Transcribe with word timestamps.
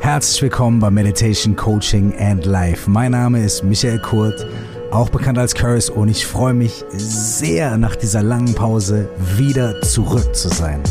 Herzlich 0.00 0.40
willkommen 0.40 0.80
bei 0.80 0.90
Meditation 0.90 1.54
Coaching 1.54 2.14
and 2.18 2.46
Life. 2.46 2.88
Mein 2.88 3.12
Name 3.12 3.44
ist 3.44 3.62
Michael 3.62 3.98
Kurt, 3.98 4.46
auch 4.90 5.10
bekannt 5.10 5.36
als 5.38 5.54
Curse, 5.54 5.92
und 5.92 6.08
ich 6.08 6.26
freue 6.26 6.54
mich 6.54 6.86
sehr, 6.88 7.76
nach 7.76 7.96
dieser 7.96 8.22
langen 8.22 8.54
Pause 8.54 9.10
wieder 9.36 9.78
zurück 9.82 10.34
zu 10.34 10.48
sein. 10.48 10.82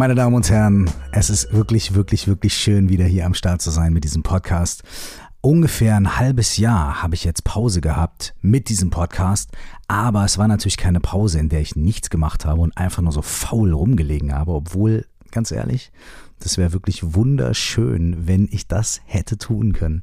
Meine 0.00 0.14
Damen 0.14 0.34
und 0.34 0.48
Herren, 0.48 0.90
es 1.12 1.28
ist 1.28 1.52
wirklich, 1.52 1.92
wirklich, 1.92 2.26
wirklich 2.26 2.54
schön, 2.54 2.88
wieder 2.88 3.04
hier 3.04 3.26
am 3.26 3.34
Start 3.34 3.60
zu 3.60 3.70
sein 3.70 3.92
mit 3.92 4.02
diesem 4.02 4.22
Podcast. 4.22 4.82
Ungefähr 5.42 5.94
ein 5.94 6.16
halbes 6.16 6.56
Jahr 6.56 7.02
habe 7.02 7.14
ich 7.14 7.22
jetzt 7.22 7.44
Pause 7.44 7.82
gehabt 7.82 8.34
mit 8.40 8.70
diesem 8.70 8.88
Podcast, 8.88 9.50
aber 9.88 10.24
es 10.24 10.38
war 10.38 10.48
natürlich 10.48 10.78
keine 10.78 11.00
Pause, 11.00 11.38
in 11.38 11.50
der 11.50 11.60
ich 11.60 11.76
nichts 11.76 12.08
gemacht 12.08 12.46
habe 12.46 12.62
und 12.62 12.78
einfach 12.78 13.02
nur 13.02 13.12
so 13.12 13.20
faul 13.20 13.74
rumgelegen 13.74 14.32
habe, 14.32 14.52
obwohl, 14.52 15.04
ganz 15.32 15.52
ehrlich, 15.52 15.92
das 16.38 16.56
wäre 16.56 16.72
wirklich 16.72 17.14
wunderschön, 17.14 18.26
wenn 18.26 18.48
ich 18.50 18.66
das 18.66 19.02
hätte 19.04 19.36
tun 19.36 19.74
können. 19.74 20.00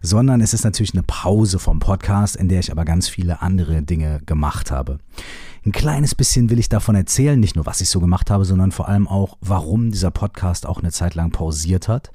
Sondern 0.00 0.40
es 0.40 0.54
ist 0.54 0.62
natürlich 0.62 0.94
eine 0.94 1.02
Pause 1.02 1.58
vom 1.58 1.80
Podcast, 1.80 2.36
in 2.36 2.48
der 2.48 2.60
ich 2.60 2.70
aber 2.70 2.84
ganz 2.84 3.08
viele 3.08 3.42
andere 3.42 3.82
Dinge 3.82 4.20
gemacht 4.26 4.70
habe. 4.70 5.00
Ein 5.64 5.72
kleines 5.72 6.14
bisschen 6.14 6.48
will 6.48 6.58
ich 6.58 6.70
davon 6.70 6.94
erzählen, 6.94 7.38
nicht 7.38 7.54
nur 7.54 7.66
was 7.66 7.82
ich 7.82 7.90
so 7.90 8.00
gemacht 8.00 8.30
habe, 8.30 8.46
sondern 8.46 8.72
vor 8.72 8.88
allem 8.88 9.06
auch, 9.06 9.36
warum 9.40 9.90
dieser 9.90 10.10
Podcast 10.10 10.66
auch 10.66 10.80
eine 10.80 10.90
Zeit 10.90 11.14
lang 11.14 11.30
pausiert 11.32 11.86
hat 11.86 12.10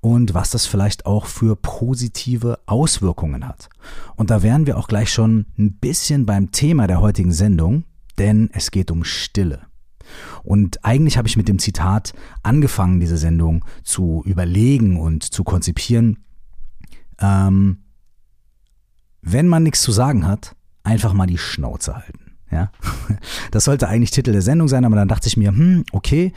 und 0.00 0.34
was 0.34 0.50
das 0.50 0.66
vielleicht 0.66 1.04
auch 1.04 1.26
für 1.26 1.56
positive 1.56 2.60
Auswirkungen 2.66 3.46
hat. 3.46 3.68
Und 4.14 4.30
da 4.30 4.42
wären 4.42 4.66
wir 4.66 4.78
auch 4.78 4.86
gleich 4.86 5.12
schon 5.12 5.46
ein 5.58 5.74
bisschen 5.74 6.24
beim 6.24 6.52
Thema 6.52 6.86
der 6.86 7.00
heutigen 7.00 7.32
Sendung, 7.32 7.84
denn 8.18 8.48
es 8.52 8.70
geht 8.70 8.92
um 8.92 9.02
Stille. 9.02 9.62
Und 10.44 10.84
eigentlich 10.84 11.16
habe 11.16 11.26
ich 11.26 11.36
mit 11.36 11.48
dem 11.48 11.58
Zitat 11.58 12.12
angefangen, 12.42 13.00
diese 13.00 13.16
Sendung 13.16 13.64
zu 13.82 14.22
überlegen 14.24 15.00
und 15.00 15.24
zu 15.24 15.42
konzipieren. 15.42 16.24
Ähm, 17.18 17.84
wenn 19.22 19.48
man 19.48 19.62
nichts 19.62 19.82
zu 19.82 19.90
sagen 19.90 20.26
hat, 20.26 20.54
einfach 20.82 21.12
mal 21.12 21.26
die 21.26 21.38
Schnauze 21.38 21.96
halten. 21.96 22.23
Ja, 22.54 22.70
das 23.50 23.64
sollte 23.64 23.88
eigentlich 23.88 24.12
Titel 24.12 24.30
der 24.30 24.40
Sendung 24.40 24.68
sein, 24.68 24.84
aber 24.84 24.94
dann 24.94 25.08
dachte 25.08 25.26
ich 25.26 25.36
mir, 25.36 25.48
hm, 25.48 25.84
okay, 25.90 26.32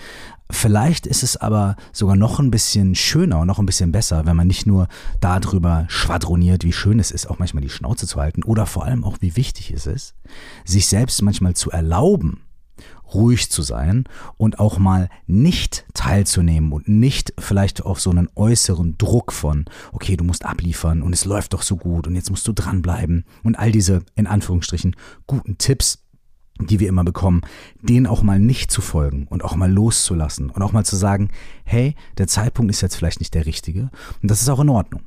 vielleicht 0.50 1.06
ist 1.06 1.22
es 1.22 1.38
aber 1.38 1.76
sogar 1.94 2.16
noch 2.16 2.40
ein 2.40 2.50
bisschen 2.50 2.96
schöner 2.96 3.40
und 3.42 3.46
noch 3.48 3.60
ein 3.60 3.68
bisschen 3.68 3.92
besser, 3.92 4.26
wenn 4.26 4.36
man 4.36 4.48
nicht 4.48 4.66
nur 4.66 4.88
darüber 5.22 5.86
schwadroniert, 5.90 6.64
wie 6.64 6.74
schön 6.74 7.00
es 7.00 7.12
ist, 7.12 7.30
auch 7.30 7.38
manchmal 7.38 7.62
die 7.62 7.70
Schnauze 7.70 8.08
zu 8.08 8.20
halten 8.20 8.44
oder 8.44 8.66
vor 8.66 8.84
allem 8.86 9.04
auch, 9.04 9.18
wie 9.20 9.36
wichtig 9.36 9.70
es 9.70 9.86
ist, 9.86 10.16
sich 10.66 10.88
selbst 10.88 11.22
manchmal 11.22 11.54
zu 11.54 11.70
erlauben, 11.70 12.42
ruhig 13.14 13.50
zu 13.50 13.62
sein 13.62 14.06
und 14.38 14.60
auch 14.60 14.80
mal 14.80 15.10
nicht 15.26 15.86
teilzunehmen 15.94 16.72
und 16.72 16.88
nicht 16.88 17.34
vielleicht 17.38 17.84
auf 17.84 18.00
so 18.00 18.10
einen 18.10 18.30
äußeren 18.36 18.98
Druck 18.98 19.32
von, 19.32 19.66
okay, 19.92 20.18
du 20.18 20.24
musst 20.24 20.46
abliefern 20.46 21.02
und 21.02 21.14
es 21.14 21.26
läuft 21.26 21.54
doch 21.54 21.62
so 21.62 21.78
gut 21.78 22.08
und 22.08 22.16
jetzt 22.16 22.30
musst 22.30 22.48
du 22.48 22.54
dranbleiben 22.54 23.26
und 23.44 23.58
all 23.58 23.72
diese, 23.72 24.04
in 24.16 24.28
Anführungsstrichen, 24.28 24.96
guten 25.26 25.58
Tipps, 25.58 26.00
die 26.60 26.80
wir 26.80 26.90
immer 26.90 27.04
bekommen, 27.04 27.42
denen 27.82 28.08
auch 28.08 28.24
mal 28.24 28.40
nicht 28.40 28.72
zu 28.72 28.82
folgen 28.82 29.28
und 29.28 29.44
auch 29.44 29.56
mal 29.56 29.72
loszulassen 29.72 30.50
und 30.50 30.62
auch 30.62 30.72
mal 30.72 30.86
zu 30.86 30.96
sagen, 30.96 31.30
hey, 31.64 31.96
der 32.18 32.28
Zeitpunkt 32.28 32.72
ist 32.72 32.82
jetzt 32.82 32.96
vielleicht 32.96 33.20
nicht 33.20 33.34
der 33.34 33.46
richtige 33.46 33.90
und 34.22 34.32
das 34.32 34.42
ist 34.42 34.50
auch 34.50 34.60
in 34.60 34.70
Ordnung. 34.70 35.02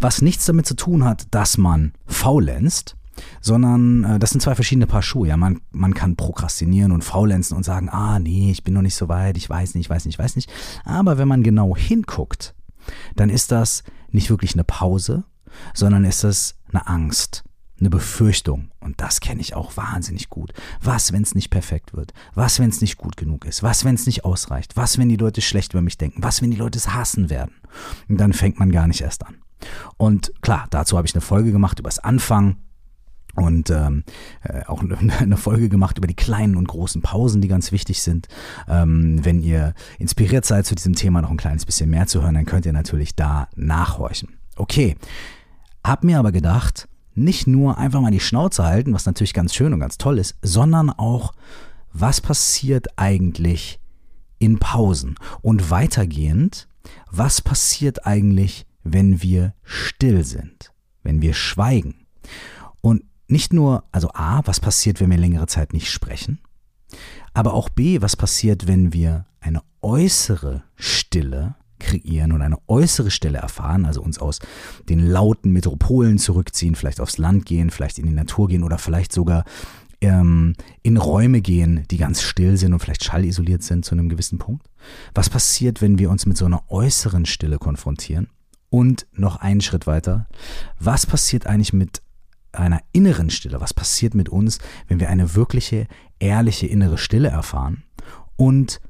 Was 0.00 0.22
nichts 0.22 0.46
damit 0.46 0.66
zu 0.66 0.74
tun 0.74 1.04
hat, 1.04 1.26
dass 1.34 1.58
man 1.58 1.92
faulenzt, 2.06 2.96
sondern 3.40 4.04
äh, 4.04 4.18
das 4.18 4.30
sind 4.30 4.40
zwei 4.40 4.54
verschiedene 4.54 4.86
Paar 4.86 5.02
Schuhe. 5.02 5.28
Ja, 5.28 5.36
man, 5.36 5.60
man 5.72 5.94
kann 5.94 6.16
prokrastinieren 6.16 6.92
und 6.92 7.04
faulenzen 7.04 7.56
und 7.56 7.64
sagen, 7.64 7.88
ah 7.88 8.18
nee, 8.18 8.50
ich 8.50 8.62
bin 8.62 8.74
noch 8.74 8.82
nicht 8.82 8.94
so 8.94 9.08
weit, 9.08 9.36
ich 9.36 9.48
weiß 9.48 9.74
nicht, 9.74 9.86
ich 9.86 9.90
weiß 9.90 10.04
nicht, 10.04 10.14
ich 10.14 10.18
weiß 10.18 10.36
nicht. 10.36 10.50
Aber 10.84 11.18
wenn 11.18 11.28
man 11.28 11.42
genau 11.42 11.76
hinguckt, 11.76 12.54
dann 13.14 13.30
ist 13.30 13.52
das 13.52 13.84
nicht 14.10 14.30
wirklich 14.30 14.54
eine 14.54 14.64
Pause, 14.64 15.24
sondern 15.74 16.04
ist 16.04 16.24
das 16.24 16.56
eine 16.68 16.86
Angst, 16.86 17.44
eine 17.78 17.90
Befürchtung. 17.90 18.70
Und 18.80 19.00
das 19.00 19.20
kenne 19.20 19.40
ich 19.40 19.54
auch 19.54 19.76
wahnsinnig 19.76 20.28
gut. 20.30 20.52
Was, 20.80 21.12
wenn 21.12 21.22
es 21.22 21.34
nicht 21.34 21.50
perfekt 21.50 21.94
wird? 21.94 22.12
Was, 22.34 22.58
wenn 22.58 22.70
es 22.70 22.80
nicht 22.80 22.96
gut 22.96 23.16
genug 23.16 23.44
ist? 23.44 23.62
Was, 23.62 23.84
wenn 23.84 23.94
es 23.94 24.06
nicht 24.06 24.24
ausreicht? 24.24 24.76
Was, 24.76 24.98
wenn 24.98 25.08
die 25.08 25.16
Leute 25.16 25.40
schlecht 25.40 25.74
über 25.74 25.82
mich 25.82 25.98
denken? 25.98 26.22
Was, 26.22 26.42
wenn 26.42 26.50
die 26.50 26.56
Leute 26.56 26.78
es 26.78 26.94
hassen 26.94 27.30
werden? 27.30 27.54
Und 28.08 28.18
dann 28.18 28.32
fängt 28.32 28.58
man 28.58 28.72
gar 28.72 28.86
nicht 28.86 29.02
erst 29.02 29.26
an. 29.26 29.36
Und 29.96 30.32
klar, 30.42 30.66
dazu 30.70 30.96
habe 30.96 31.06
ich 31.06 31.14
eine 31.14 31.20
Folge 31.20 31.52
gemacht 31.52 31.78
über 31.78 31.88
das 31.88 31.98
Anfangen 31.98 32.56
und 33.34 33.70
ähm, 33.70 34.04
äh, 34.42 34.64
auch 34.66 34.82
eine 35.18 35.36
Folge 35.36 35.68
gemacht 35.68 35.98
über 35.98 36.06
die 36.06 36.14
kleinen 36.14 36.56
und 36.56 36.68
großen 36.68 37.02
Pausen, 37.02 37.40
die 37.40 37.48
ganz 37.48 37.72
wichtig 37.72 38.02
sind. 38.02 38.28
Ähm, 38.68 39.24
wenn 39.24 39.40
ihr 39.40 39.74
inspiriert 39.98 40.44
seid, 40.44 40.66
zu 40.66 40.74
diesem 40.74 40.94
Thema 40.94 41.22
noch 41.22 41.30
ein 41.30 41.36
kleines 41.36 41.66
bisschen 41.66 41.90
mehr 41.90 42.06
zu 42.06 42.22
hören, 42.22 42.34
dann 42.34 42.46
könnt 42.46 42.66
ihr 42.66 42.72
natürlich 42.72 43.14
da 43.14 43.48
nachhorchen. 43.54 44.38
Okay, 44.56 44.96
hab 45.84 46.02
mir 46.02 46.18
aber 46.18 46.32
gedacht, 46.32 46.88
nicht 47.16 47.46
nur 47.46 47.78
einfach 47.78 48.00
mal 48.00 48.10
die 48.10 48.20
Schnauze 48.20 48.64
halten, 48.64 48.92
was 48.92 49.06
natürlich 49.06 49.34
ganz 49.34 49.54
schön 49.54 49.72
und 49.72 49.80
ganz 49.80 49.98
toll 49.98 50.18
ist, 50.18 50.36
sondern 50.42 50.90
auch, 50.90 51.32
was 51.92 52.20
passiert 52.20 52.98
eigentlich 52.98 53.80
in 54.38 54.58
Pausen? 54.58 55.16
Und 55.40 55.70
weitergehend, 55.70 56.68
was 57.10 57.40
passiert 57.40 58.06
eigentlich, 58.06 58.66
wenn 58.84 59.22
wir 59.22 59.54
still 59.62 60.24
sind, 60.24 60.72
wenn 61.02 61.22
wir 61.22 61.34
schweigen? 61.34 62.06
Und 62.82 63.02
nicht 63.28 63.52
nur, 63.52 63.84
also 63.92 64.10
A, 64.12 64.42
was 64.44 64.60
passiert, 64.60 65.00
wenn 65.00 65.10
wir 65.10 65.18
längere 65.18 65.46
Zeit 65.46 65.72
nicht 65.72 65.90
sprechen, 65.90 66.38
aber 67.32 67.54
auch 67.54 67.68
B, 67.68 68.00
was 68.02 68.14
passiert, 68.16 68.66
wenn 68.66 68.92
wir 68.92 69.26
eine 69.40 69.62
äußere 69.82 70.62
Stille 70.76 71.56
kreieren 71.78 72.32
und 72.32 72.42
eine 72.42 72.58
äußere 72.66 73.10
Stille 73.10 73.38
erfahren, 73.38 73.84
also 73.84 74.02
uns 74.02 74.18
aus 74.18 74.40
den 74.88 75.00
lauten 75.00 75.52
Metropolen 75.52 76.18
zurückziehen, 76.18 76.74
vielleicht 76.74 77.00
aufs 77.00 77.18
Land 77.18 77.46
gehen, 77.46 77.70
vielleicht 77.70 77.98
in 77.98 78.06
die 78.06 78.12
Natur 78.12 78.48
gehen 78.48 78.62
oder 78.62 78.78
vielleicht 78.78 79.12
sogar 79.12 79.44
ähm, 80.00 80.54
in 80.82 80.96
Räume 80.96 81.40
gehen, 81.40 81.84
die 81.90 81.96
ganz 81.96 82.22
still 82.22 82.56
sind 82.56 82.72
und 82.72 82.80
vielleicht 82.80 83.04
schallisoliert 83.04 83.62
sind 83.62 83.84
zu 83.84 83.94
einem 83.94 84.08
gewissen 84.08 84.38
Punkt. 84.38 84.66
Was 85.14 85.30
passiert, 85.30 85.80
wenn 85.80 85.98
wir 85.98 86.10
uns 86.10 86.26
mit 86.26 86.36
so 86.36 86.44
einer 86.44 86.70
äußeren 86.70 87.26
Stille 87.26 87.58
konfrontieren? 87.58 88.28
Und 88.68 89.06
noch 89.12 89.36
einen 89.36 89.60
Schritt 89.60 89.86
weiter, 89.86 90.26
was 90.78 91.06
passiert 91.06 91.46
eigentlich 91.46 91.72
mit 91.72 92.02
einer 92.52 92.80
inneren 92.92 93.30
Stille. 93.30 93.60
Was 93.60 93.74
passiert 93.74 94.14
mit 94.14 94.28
uns, 94.28 94.58
wenn 94.88 95.00
wir 95.00 95.08
eine 95.08 95.34
wirkliche, 95.34 95.86
ehrliche 96.18 96.66
innere 96.66 96.98
Stille 96.98 97.28
erfahren? 97.28 97.84
Und 98.36 98.80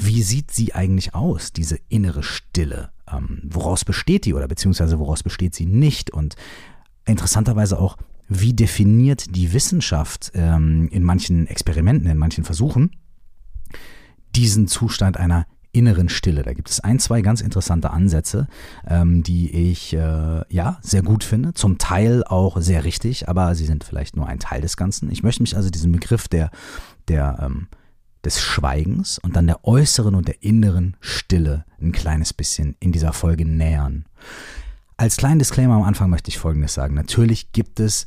wie 0.00 0.22
sieht 0.22 0.50
sie 0.50 0.74
eigentlich 0.74 1.14
aus, 1.14 1.52
diese 1.52 1.78
innere 1.88 2.22
Stille? 2.22 2.90
Ähm, 3.10 3.42
woraus 3.44 3.84
besteht 3.84 4.24
die 4.24 4.34
oder 4.34 4.48
beziehungsweise 4.48 4.98
woraus 4.98 5.22
besteht 5.22 5.54
sie 5.54 5.66
nicht? 5.66 6.10
Und 6.10 6.36
interessanterweise 7.04 7.78
auch, 7.78 7.96
wie 8.28 8.52
definiert 8.52 9.34
die 9.34 9.52
Wissenschaft 9.52 10.30
ähm, 10.34 10.88
in 10.90 11.02
manchen 11.02 11.46
Experimenten, 11.46 12.08
in 12.08 12.18
manchen 12.18 12.44
Versuchen 12.44 12.92
diesen 14.34 14.68
Zustand 14.68 15.16
einer 15.16 15.46
inneren 15.72 16.08
Stille. 16.08 16.42
Da 16.42 16.52
gibt 16.52 16.70
es 16.70 16.80
ein, 16.80 16.98
zwei 16.98 17.22
ganz 17.22 17.40
interessante 17.40 17.90
Ansätze, 17.90 18.48
ähm, 18.86 19.22
die 19.22 19.50
ich 19.70 19.92
äh, 19.92 20.42
ja 20.48 20.78
sehr 20.82 21.02
gut 21.02 21.24
finde, 21.24 21.54
zum 21.54 21.78
Teil 21.78 22.24
auch 22.24 22.60
sehr 22.60 22.84
richtig, 22.84 23.28
aber 23.28 23.54
sie 23.54 23.66
sind 23.66 23.84
vielleicht 23.84 24.16
nur 24.16 24.26
ein 24.26 24.38
Teil 24.38 24.60
des 24.60 24.76
Ganzen. 24.76 25.10
Ich 25.10 25.22
möchte 25.22 25.42
mich 25.42 25.56
also 25.56 25.70
diesem 25.70 25.92
Begriff 25.92 26.28
der, 26.28 26.50
der 27.08 27.38
ähm, 27.42 27.68
des 28.24 28.40
Schweigens 28.40 29.18
und 29.18 29.36
dann 29.36 29.46
der 29.46 29.64
äußeren 29.64 30.14
und 30.14 30.28
der 30.28 30.42
inneren 30.42 30.96
Stille 31.00 31.64
ein 31.80 31.92
kleines 31.92 32.32
bisschen 32.32 32.76
in 32.80 32.92
dieser 32.92 33.12
Folge 33.12 33.44
nähern. 33.44 34.04
Als 34.96 35.16
kleinen 35.16 35.38
Disclaimer 35.38 35.74
am 35.74 35.82
Anfang 35.82 36.10
möchte 36.10 36.28
ich 36.28 36.38
Folgendes 36.38 36.74
sagen. 36.74 36.94
Natürlich 36.94 37.52
gibt 37.52 37.80
es 37.80 38.06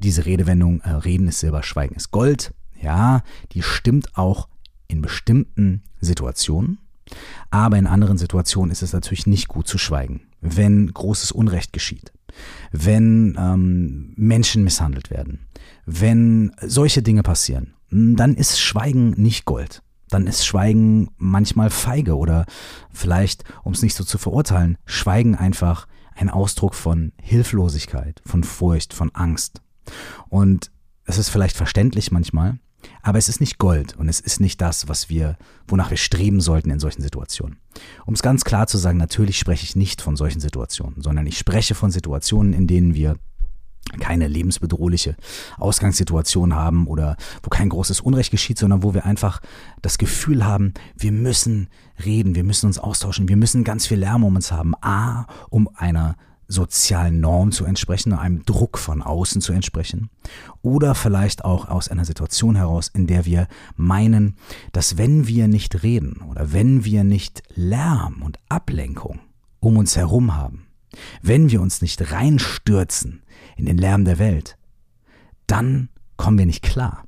diese 0.00 0.26
Redewendung, 0.26 0.80
äh, 0.80 0.90
Reden 0.90 1.28
ist 1.28 1.40
Silber, 1.40 1.62
Schweigen 1.62 1.94
ist 1.94 2.10
Gold. 2.10 2.52
Ja, 2.80 3.22
die 3.52 3.62
stimmt 3.62 4.16
auch 4.16 4.48
in 4.88 5.00
bestimmten 5.00 5.82
Situationen. 6.00 6.78
Aber 7.50 7.76
in 7.78 7.86
anderen 7.86 8.18
Situationen 8.18 8.70
ist 8.72 8.82
es 8.82 8.92
natürlich 8.92 9.26
nicht 9.26 9.48
gut 9.48 9.68
zu 9.68 9.78
schweigen, 9.78 10.22
wenn 10.40 10.92
großes 10.92 11.32
Unrecht 11.32 11.72
geschieht, 11.72 12.12
wenn 12.72 13.36
ähm, 13.38 14.12
Menschen 14.16 14.64
misshandelt 14.64 15.10
werden, 15.10 15.46
wenn 15.86 16.52
solche 16.60 17.02
Dinge 17.02 17.22
passieren, 17.22 17.74
dann 17.94 18.34
ist 18.34 18.60
Schweigen 18.60 19.10
nicht 19.10 19.44
Gold. 19.44 19.82
Dann 20.08 20.26
ist 20.26 20.44
Schweigen 20.44 21.10
manchmal 21.16 21.70
feige 21.70 22.16
oder 22.16 22.44
vielleicht, 22.90 23.44
um 23.62 23.72
es 23.72 23.82
nicht 23.82 23.94
so 23.94 24.02
zu 24.02 24.18
verurteilen, 24.18 24.78
Schweigen 24.84 25.36
einfach 25.36 25.86
ein 26.16 26.28
Ausdruck 26.28 26.74
von 26.74 27.12
Hilflosigkeit, 27.20 28.20
von 28.26 28.42
Furcht, 28.42 28.94
von 28.94 29.14
Angst. 29.14 29.62
Und 30.28 30.72
es 31.04 31.18
ist 31.18 31.28
vielleicht 31.28 31.56
verständlich 31.56 32.10
manchmal, 32.10 32.58
Aber 33.02 33.18
es 33.18 33.28
ist 33.28 33.40
nicht 33.40 33.58
Gold 33.58 33.96
und 33.96 34.08
es 34.08 34.20
ist 34.20 34.40
nicht 34.40 34.60
das, 34.60 34.88
was 34.88 35.08
wir, 35.08 35.36
wonach 35.66 35.90
wir 35.90 35.96
streben 35.96 36.40
sollten 36.40 36.70
in 36.70 36.80
solchen 36.80 37.02
Situationen. 37.02 37.58
Um 38.06 38.14
es 38.14 38.22
ganz 38.22 38.44
klar 38.44 38.66
zu 38.66 38.78
sagen, 38.78 38.98
natürlich 38.98 39.38
spreche 39.38 39.64
ich 39.64 39.76
nicht 39.76 40.02
von 40.02 40.16
solchen 40.16 40.40
Situationen, 40.40 41.00
sondern 41.02 41.26
ich 41.26 41.38
spreche 41.38 41.74
von 41.74 41.90
Situationen, 41.90 42.52
in 42.52 42.66
denen 42.66 42.94
wir 42.94 43.16
keine 43.98 44.28
lebensbedrohliche 44.28 45.16
Ausgangssituation 45.58 46.54
haben 46.54 46.86
oder 46.86 47.16
wo 47.42 47.50
kein 47.50 47.68
großes 47.68 48.00
Unrecht 48.00 48.30
geschieht, 48.30 48.58
sondern 48.58 48.82
wo 48.82 48.94
wir 48.94 49.04
einfach 49.04 49.40
das 49.82 49.98
Gefühl 49.98 50.44
haben, 50.44 50.74
wir 50.96 51.12
müssen 51.12 51.68
reden, 52.04 52.34
wir 52.34 52.44
müssen 52.44 52.66
uns 52.66 52.78
austauschen, 52.78 53.28
wir 53.28 53.36
müssen 53.36 53.64
ganz 53.64 53.86
viel 53.86 53.98
Lärm 53.98 54.24
um 54.24 54.36
uns 54.36 54.52
haben. 54.52 54.74
A, 54.80 55.26
um 55.50 55.68
einer 55.74 56.16
sozialen 56.48 57.20
Norm 57.20 57.52
zu 57.52 57.64
entsprechen, 57.64 58.12
einem 58.12 58.44
Druck 58.44 58.78
von 58.78 59.02
außen 59.02 59.40
zu 59.40 59.52
entsprechen. 59.52 60.10
Oder 60.62 60.94
vielleicht 60.94 61.44
auch 61.44 61.68
aus 61.68 61.88
einer 61.88 62.04
Situation 62.04 62.56
heraus, 62.56 62.88
in 62.92 63.06
der 63.06 63.24
wir 63.24 63.48
meinen, 63.76 64.36
dass 64.72 64.98
wenn 64.98 65.26
wir 65.26 65.48
nicht 65.48 65.82
reden 65.82 66.22
oder 66.28 66.52
wenn 66.52 66.84
wir 66.84 67.04
nicht 67.04 67.42
Lärm 67.54 68.22
und 68.22 68.38
Ablenkung 68.48 69.20
um 69.60 69.76
uns 69.76 69.96
herum 69.96 70.36
haben, 70.36 70.66
wenn 71.22 71.50
wir 71.50 71.60
uns 71.60 71.82
nicht 71.82 72.12
reinstürzen 72.12 73.22
in 73.56 73.66
den 73.66 73.78
Lärm 73.78 74.04
der 74.04 74.18
Welt, 74.18 74.56
dann 75.46 75.88
kommen 76.16 76.38
wir 76.38 76.46
nicht 76.46 76.62
klar. 76.62 77.04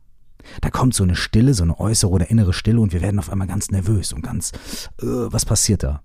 Da 0.60 0.70
kommt 0.70 0.94
so 0.94 1.02
eine 1.02 1.16
Stille, 1.16 1.54
so 1.54 1.64
eine 1.64 1.78
äußere 1.78 2.10
oder 2.10 2.30
innere 2.30 2.52
Stille 2.52 2.80
und 2.80 2.92
wir 2.92 3.02
werden 3.02 3.18
auf 3.18 3.30
einmal 3.30 3.48
ganz 3.48 3.70
nervös 3.70 4.12
und 4.12 4.22
ganz, 4.22 4.52
äh, 5.00 5.06
was 5.06 5.44
passiert 5.44 5.82
da? 5.82 6.02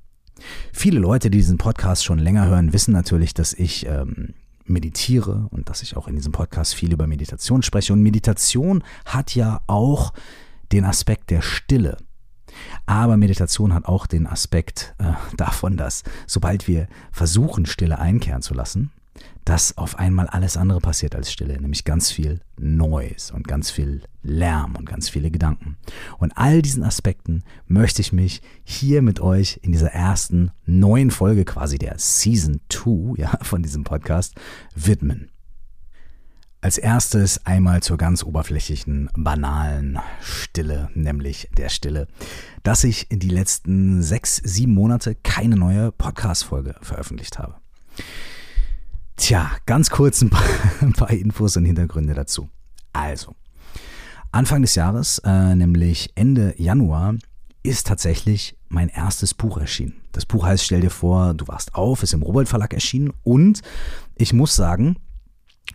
Viele 0.74 1.00
Leute, 1.00 1.30
die 1.30 1.38
diesen 1.38 1.58
Podcast 1.58 2.04
schon 2.04 2.18
länger 2.18 2.48
hören, 2.48 2.74
wissen 2.74 2.92
natürlich, 2.92 3.34
dass 3.34 3.54
ich 3.54 3.86
ähm, 3.86 4.34
meditiere 4.66 5.48
und 5.52 5.70
dass 5.70 5.84
ich 5.84 5.96
auch 5.98 6.08
in 6.08 6.16
diesem 6.16 6.32
Podcast 6.32 6.74
viel 6.74 6.92
über 6.94 7.08
Meditation 7.08 7.62
spreche. 7.62 7.94
Und 7.94 8.02
Meditation 8.02 8.84
hat 9.06 9.36
ja 9.36 9.62
auch 9.68 10.14
den 10.72 10.86
Aspekt 10.86 11.30
der 11.30 11.42
Stille. 11.42 11.98
Aber 12.86 13.18
Meditation 13.18 13.74
hat 13.74 13.86
auch 13.86 14.08
den 14.08 14.28
Aspekt 14.28 14.96
äh, 14.98 15.14
davon, 15.38 15.78
dass 15.78 16.04
sobald 16.28 16.68
wir 16.68 16.88
versuchen, 17.12 17.66
Stille 17.66 18.00
einkehren 18.00 18.42
zu 18.42 18.54
lassen, 18.54 18.92
dass 19.46 19.78
auf 19.78 19.98
einmal 19.98 20.28
alles 20.28 20.58
andere 20.58 20.80
passiert 20.80 21.16
als 21.16 21.32
Stille, 21.32 21.60
nämlich 21.60 21.84
ganz 21.84 22.12
viel 22.12 22.42
Noise 22.58 23.34
und 23.34 23.48
ganz 23.48 23.72
viel 23.72 24.04
Lärm 24.22 24.76
und 24.76 24.86
ganz 24.86 25.10
viele 25.10 25.32
Gedanken. 25.32 25.78
Und 26.20 26.38
all 26.38 26.62
diesen 26.62 26.84
Aspekten 26.84 27.44
möchte 27.66 28.02
ich 28.02 28.14
mich 28.14 28.42
hier 28.64 29.02
mit 29.02 29.20
euch 29.20 29.60
in 29.64 29.72
dieser 29.72 29.92
ersten 29.92 30.52
neuen 30.66 31.12
Folge 31.12 31.46
quasi 31.46 31.78
der 31.78 31.96
Season 31.98 32.62
2 32.70 33.18
ja, 33.18 33.38
von 33.42 33.64
diesem 33.64 33.84
Podcast 33.84 34.36
widmen. 34.76 35.30
Als 36.64 36.78
erstes 36.78 37.44
einmal 37.44 37.82
zur 37.82 37.98
ganz 37.98 38.24
oberflächlichen, 38.24 39.10
banalen 39.16 39.98
Stille, 40.22 40.92
nämlich 40.94 41.50
der 41.58 41.70
Stille, 41.70 42.08
dass 42.62 42.84
ich 42.84 43.10
in 43.10 43.18
die 43.18 43.30
letzten 43.30 44.04
sechs, 44.04 44.36
sieben 44.36 44.76
Monate 44.76 45.16
keine 45.16 45.56
neue 45.56 45.92
Podcast-Folge 45.92 46.76
veröffentlicht 46.82 47.40
habe. 47.40 47.56
Tja, 49.22 49.52
ganz 49.68 49.92
kurz 49.92 50.24
ein 50.24 50.32
paar, 50.32 50.44
ein 50.82 50.94
paar 50.94 51.12
Infos 51.12 51.56
und 51.56 51.66
Hintergründe 51.66 52.16
dazu. 52.16 52.50
Also, 52.92 53.36
Anfang 54.32 54.64
des 54.64 54.74
Jahres, 54.74 55.20
äh, 55.20 55.54
nämlich 55.54 56.10
Ende 56.16 56.56
Januar, 56.58 57.14
ist 57.62 57.86
tatsächlich 57.86 58.58
mein 58.68 58.90
erstes 58.90 59.36
Buch 59.36 59.60
erschienen. 59.60 59.94
Das 60.12 60.26
Buch 60.26 60.48
heißt 60.48 60.66
Stell 60.66 60.82
dir 60.82 60.90
vor, 60.90 61.36
du 61.36 61.48
warst 61.48 61.76
auf, 61.76 62.02
ist 62.02 62.16
im 62.16 62.24
Robert 62.24 62.50
Verlag 62.50 62.74
erschienen 62.74 63.14
und 63.22 63.62
ich 64.16 64.34
muss 64.34 64.56
sagen, 64.56 64.98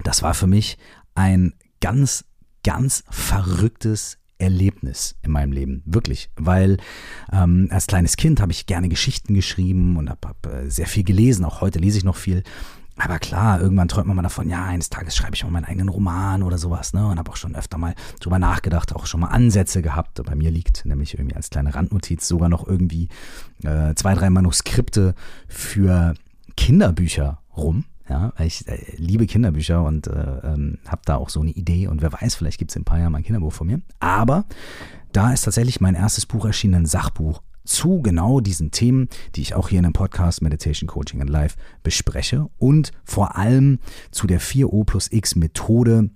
das 0.03 0.25
war 0.25 0.35
für 0.35 0.49
mich 0.49 0.77
ein 1.15 1.55
ganz, 1.81 2.25
ganz 2.65 3.05
verrücktes 3.11 4.19
Erlebnis 4.39 5.15
in 5.23 5.31
meinem 5.31 5.53
Leben, 5.53 5.83
wirklich, 5.87 6.31
weil 6.35 6.79
ähm, 7.33 7.69
als 7.71 7.87
kleines 7.87 8.17
Kind 8.17 8.41
habe 8.41 8.51
ich 8.51 8.67
gerne 8.67 8.89
Geschichten 8.89 9.35
geschrieben 9.35 9.97
und 9.97 10.11
habe 10.11 10.27
hab, 10.27 10.47
äh, 10.47 10.69
sehr 10.69 10.89
viel 10.89 11.05
gelesen, 11.05 11.45
auch 11.45 11.61
heute 11.61 11.79
lese 11.79 11.99
ich 11.99 12.05
noch 12.05 12.17
viel 12.17 12.43
aber 12.99 13.19
klar, 13.19 13.61
irgendwann 13.61 13.89
träumt 13.89 14.07
man 14.07 14.17
mal 14.17 14.23
davon, 14.23 14.49
ja, 14.49 14.65
eines 14.65 14.89
Tages 14.89 15.15
schreibe 15.15 15.35
ich 15.35 15.45
mal 15.45 15.51
meinen 15.51 15.67
eigenen 15.67 15.91
Roman 15.91 16.43
oder 16.43 16.57
sowas, 16.57 16.95
ne? 16.95 17.07
Und 17.07 17.19
habe 17.19 17.31
auch 17.31 17.37
schon 17.37 17.55
öfter 17.55 17.77
mal 17.77 17.95
drüber 18.21 18.39
nachgedacht, 18.39 18.95
auch 18.95 19.07
schon 19.07 19.21
mal 19.21 19.29
Ansätze 19.29 19.83
gehabt. 19.83 20.23
Bei 20.25 20.35
mir 20.35 20.51
liegt 20.51 20.87
nämlich 20.87 21.15
irgendwie 21.15 21.37
als 21.37 21.51
kleine 21.51 21.75
Randnotiz 21.75 22.27
sogar 22.27 22.49
noch 22.49 22.67
irgendwie 22.67 23.09
äh, 23.65 23.95
zwei, 23.95 24.15
drei 24.15 24.31
Manuskripte 24.31 25.15
für 25.47 26.15
Kinderbücher 26.57 27.39
rum. 27.55 27.85
Ja, 28.09 28.33
ich 28.39 28.67
äh, 28.69 28.79
liebe 28.97 29.27
Kinderbücher 29.27 29.83
und 29.83 30.07
äh, 30.07 30.39
ähm, 30.45 30.79
habe 30.87 31.03
da 31.05 31.17
auch 31.17 31.29
so 31.29 31.41
eine 31.41 31.51
Idee 31.51 31.89
und 31.89 32.03
wer 32.03 32.13
weiß, 32.13 32.37
vielleicht 32.37 32.59
gibt 32.59 32.71
es 32.71 32.77
in 32.77 32.83
ein 32.83 32.85
paar 32.87 32.99
Jahren 32.99 33.13
mal 33.13 33.19
ein 33.19 33.25
Kinderbuch 33.25 33.53
von 33.53 33.67
mir. 33.67 33.81
Aber 34.01 34.47
da 35.13 35.33
ist 35.33 35.43
tatsächlich 35.43 35.81
mein 35.81 35.97
erstes 35.97 36.25
Buch 36.25 36.45
erschienen, 36.45 36.83
ein 36.83 36.87
Sachbuch 36.87 37.43
zu 37.67 38.01
genau 38.01 38.41
diesen 38.41 38.71
Themen, 38.71 39.09
die 39.35 39.43
ich 39.43 39.55
auch 39.55 39.69
hier 39.69 39.79
in 39.79 39.85
dem 39.85 39.93
Podcast 39.93 40.43
Meditation 40.43 40.89
Coaching 40.89 41.21
and 41.21 41.31
Life 41.31 41.57
bespreche 41.83 42.49
und 42.59 42.93
vor 43.05 43.37
allem 43.37 43.79
zu 44.11 44.27
der 44.27 44.41
4O 44.41 44.85
plus 44.85 45.13
X 45.13 45.37
Methode, 45.37 46.11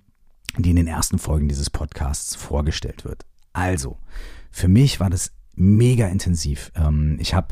die 0.57 0.71
in 0.71 0.77
den 0.77 0.87
ersten 0.87 1.19
Folgen 1.19 1.49
dieses 1.49 1.71
Podcasts 1.71 2.35
vorgestellt 2.35 3.05
wird. 3.05 3.25
Also, 3.53 3.99
für 4.51 4.69
mich 4.69 5.01
war 5.01 5.11
das 5.11 5.33
mega 5.55 6.07
intensiv. 6.07 6.73
Ähm, 6.75 7.17
ich 7.21 7.35
habe 7.35 7.49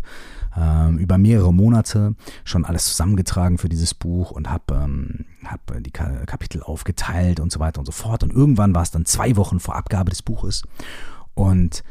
ähm, 0.57 0.99
über 0.99 1.19
mehrere 1.19 1.53
Monate 1.53 2.15
schon 2.45 2.65
alles 2.65 2.87
zusammengetragen 2.87 3.59
für 3.59 3.69
dieses 3.69 3.95
Buch 3.95 4.31
und 4.31 4.51
habe 4.51 4.75
ähm, 4.75 5.27
hab 5.45 5.61
die 5.83 5.91
Kapitel 5.91 6.63
aufgeteilt 6.63 7.41
und 7.41 7.53
so 7.53 7.61
weiter 7.61 7.81
und 7.81 7.87
so 7.87 7.93
fort. 7.93 8.23
Und 8.23 8.33
irgendwann 8.33 8.75
war 8.75 8.83
es 8.83 8.91
dann 8.91 9.05
zwei 9.05 9.37
Wochen 9.37 9.61
vor 9.61 9.77
Abgabe 9.77 10.11
des 10.11 10.23
Buches. 10.23 10.63
Und 11.35 11.85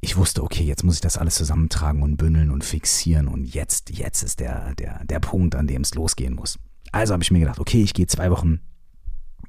ich 0.00 0.16
wusste, 0.16 0.42
okay, 0.42 0.64
jetzt 0.64 0.84
muss 0.84 0.96
ich 0.96 1.00
das 1.00 1.18
alles 1.18 1.34
zusammentragen 1.36 2.02
und 2.02 2.16
bündeln 2.16 2.50
und 2.50 2.64
fixieren 2.64 3.28
und 3.28 3.44
jetzt, 3.44 3.90
jetzt 3.90 4.22
ist 4.22 4.40
der, 4.40 4.74
der, 4.74 5.04
der 5.04 5.20
Punkt, 5.20 5.54
an 5.54 5.66
dem 5.66 5.82
es 5.82 5.94
losgehen 5.94 6.34
muss. 6.34 6.58
Also 6.92 7.12
habe 7.12 7.22
ich 7.22 7.30
mir 7.30 7.40
gedacht, 7.40 7.58
okay, 7.58 7.82
ich 7.82 7.94
gehe 7.94 8.06
zwei 8.06 8.30
Wochen 8.30 8.60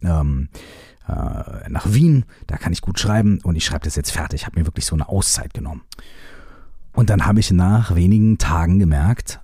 ähm, 0.01 0.49
äh, 1.07 1.69
nach 1.69 1.85
Wien, 1.93 2.25
da 2.47 2.57
kann 2.57 2.73
ich 2.73 2.81
gut 2.81 2.99
schreiben 2.99 3.39
und 3.43 3.55
ich 3.55 3.65
schreibe 3.65 3.85
das 3.85 3.95
jetzt 3.95 4.11
fertig. 4.11 4.41
Ich 4.41 4.45
habe 4.45 4.59
mir 4.59 4.65
wirklich 4.65 4.85
so 4.85 4.95
eine 4.95 5.07
Auszeit 5.09 5.53
genommen. 5.53 5.83
Und 6.93 7.09
dann 7.09 7.25
habe 7.25 7.39
ich 7.39 7.51
nach 7.51 7.95
wenigen 7.95 8.37
Tagen 8.37 8.79
gemerkt, 8.79 9.41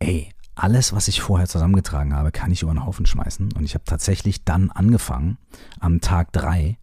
ey, 0.00 0.32
alles, 0.56 0.92
was 0.92 1.06
ich 1.06 1.20
vorher 1.20 1.46
zusammengetragen 1.46 2.14
habe, 2.14 2.32
kann 2.32 2.50
ich 2.50 2.62
über 2.62 2.72
den 2.72 2.84
Haufen 2.84 3.06
schmeißen. 3.06 3.52
Und 3.52 3.64
ich 3.64 3.74
habe 3.74 3.84
tatsächlich 3.84 4.44
dann 4.44 4.70
angefangen, 4.70 5.38
am 5.78 6.00
Tag 6.00 6.32
drei 6.32 6.78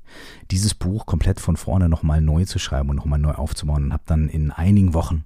dieses 0.51 0.73
Buch 0.73 1.05
komplett 1.05 1.39
von 1.39 1.57
vorne 1.57 1.89
nochmal 1.89 2.21
neu 2.21 2.45
zu 2.45 2.59
schreiben 2.59 2.89
und 2.89 2.95
nochmal 2.95 3.19
neu 3.19 3.33
aufzubauen. 3.33 3.85
Und 3.85 3.93
habe 3.93 4.03
dann 4.05 4.29
in 4.29 4.51
einigen 4.51 4.93
Wochen, 4.93 5.25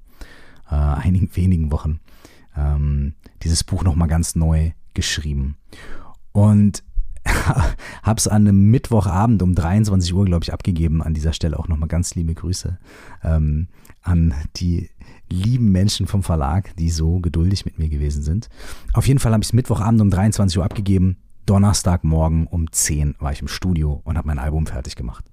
äh, 0.69 0.75
einigen 0.75 1.29
wenigen 1.35 1.71
Wochen, 1.71 1.99
ähm, 2.57 3.13
dieses 3.43 3.63
Buch 3.63 3.83
nochmal 3.83 4.07
ganz 4.07 4.35
neu 4.35 4.71
geschrieben. 4.93 5.57
Und 6.31 6.83
habe 8.03 8.17
es 8.17 8.27
an 8.27 8.47
einem 8.47 8.71
Mittwochabend 8.71 9.41
um 9.43 9.55
23 9.55 10.13
Uhr, 10.13 10.25
glaube 10.25 10.43
ich, 10.43 10.53
abgegeben. 10.53 11.01
An 11.01 11.13
dieser 11.13 11.33
Stelle 11.33 11.59
auch 11.59 11.67
nochmal 11.67 11.89
ganz 11.89 12.15
liebe 12.15 12.33
Grüße 12.33 12.77
ähm, 13.23 13.67
an 14.01 14.33
die 14.55 14.89
lieben 15.29 15.71
Menschen 15.71 16.07
vom 16.07 16.23
Verlag, 16.23 16.75
die 16.77 16.89
so 16.89 17.19
geduldig 17.19 17.65
mit 17.65 17.77
mir 17.77 17.89
gewesen 17.89 18.23
sind. 18.23 18.49
Auf 18.93 19.07
jeden 19.07 19.19
Fall 19.19 19.33
habe 19.33 19.43
ich 19.43 19.49
es 19.49 19.53
Mittwochabend 19.53 20.01
um 20.01 20.09
23 20.09 20.57
Uhr 20.57 20.65
abgegeben. 20.65 21.17
Donnerstagmorgen 21.49 22.45
um 22.45 22.71
10 22.71 23.15
war 23.19 23.31
ich 23.31 23.41
im 23.41 23.47
Studio 23.47 24.01
und 24.03 24.17
habe 24.17 24.27
mein 24.27 24.39
Album 24.39 24.67
fertig 24.67 24.95
gemacht. 24.95 25.25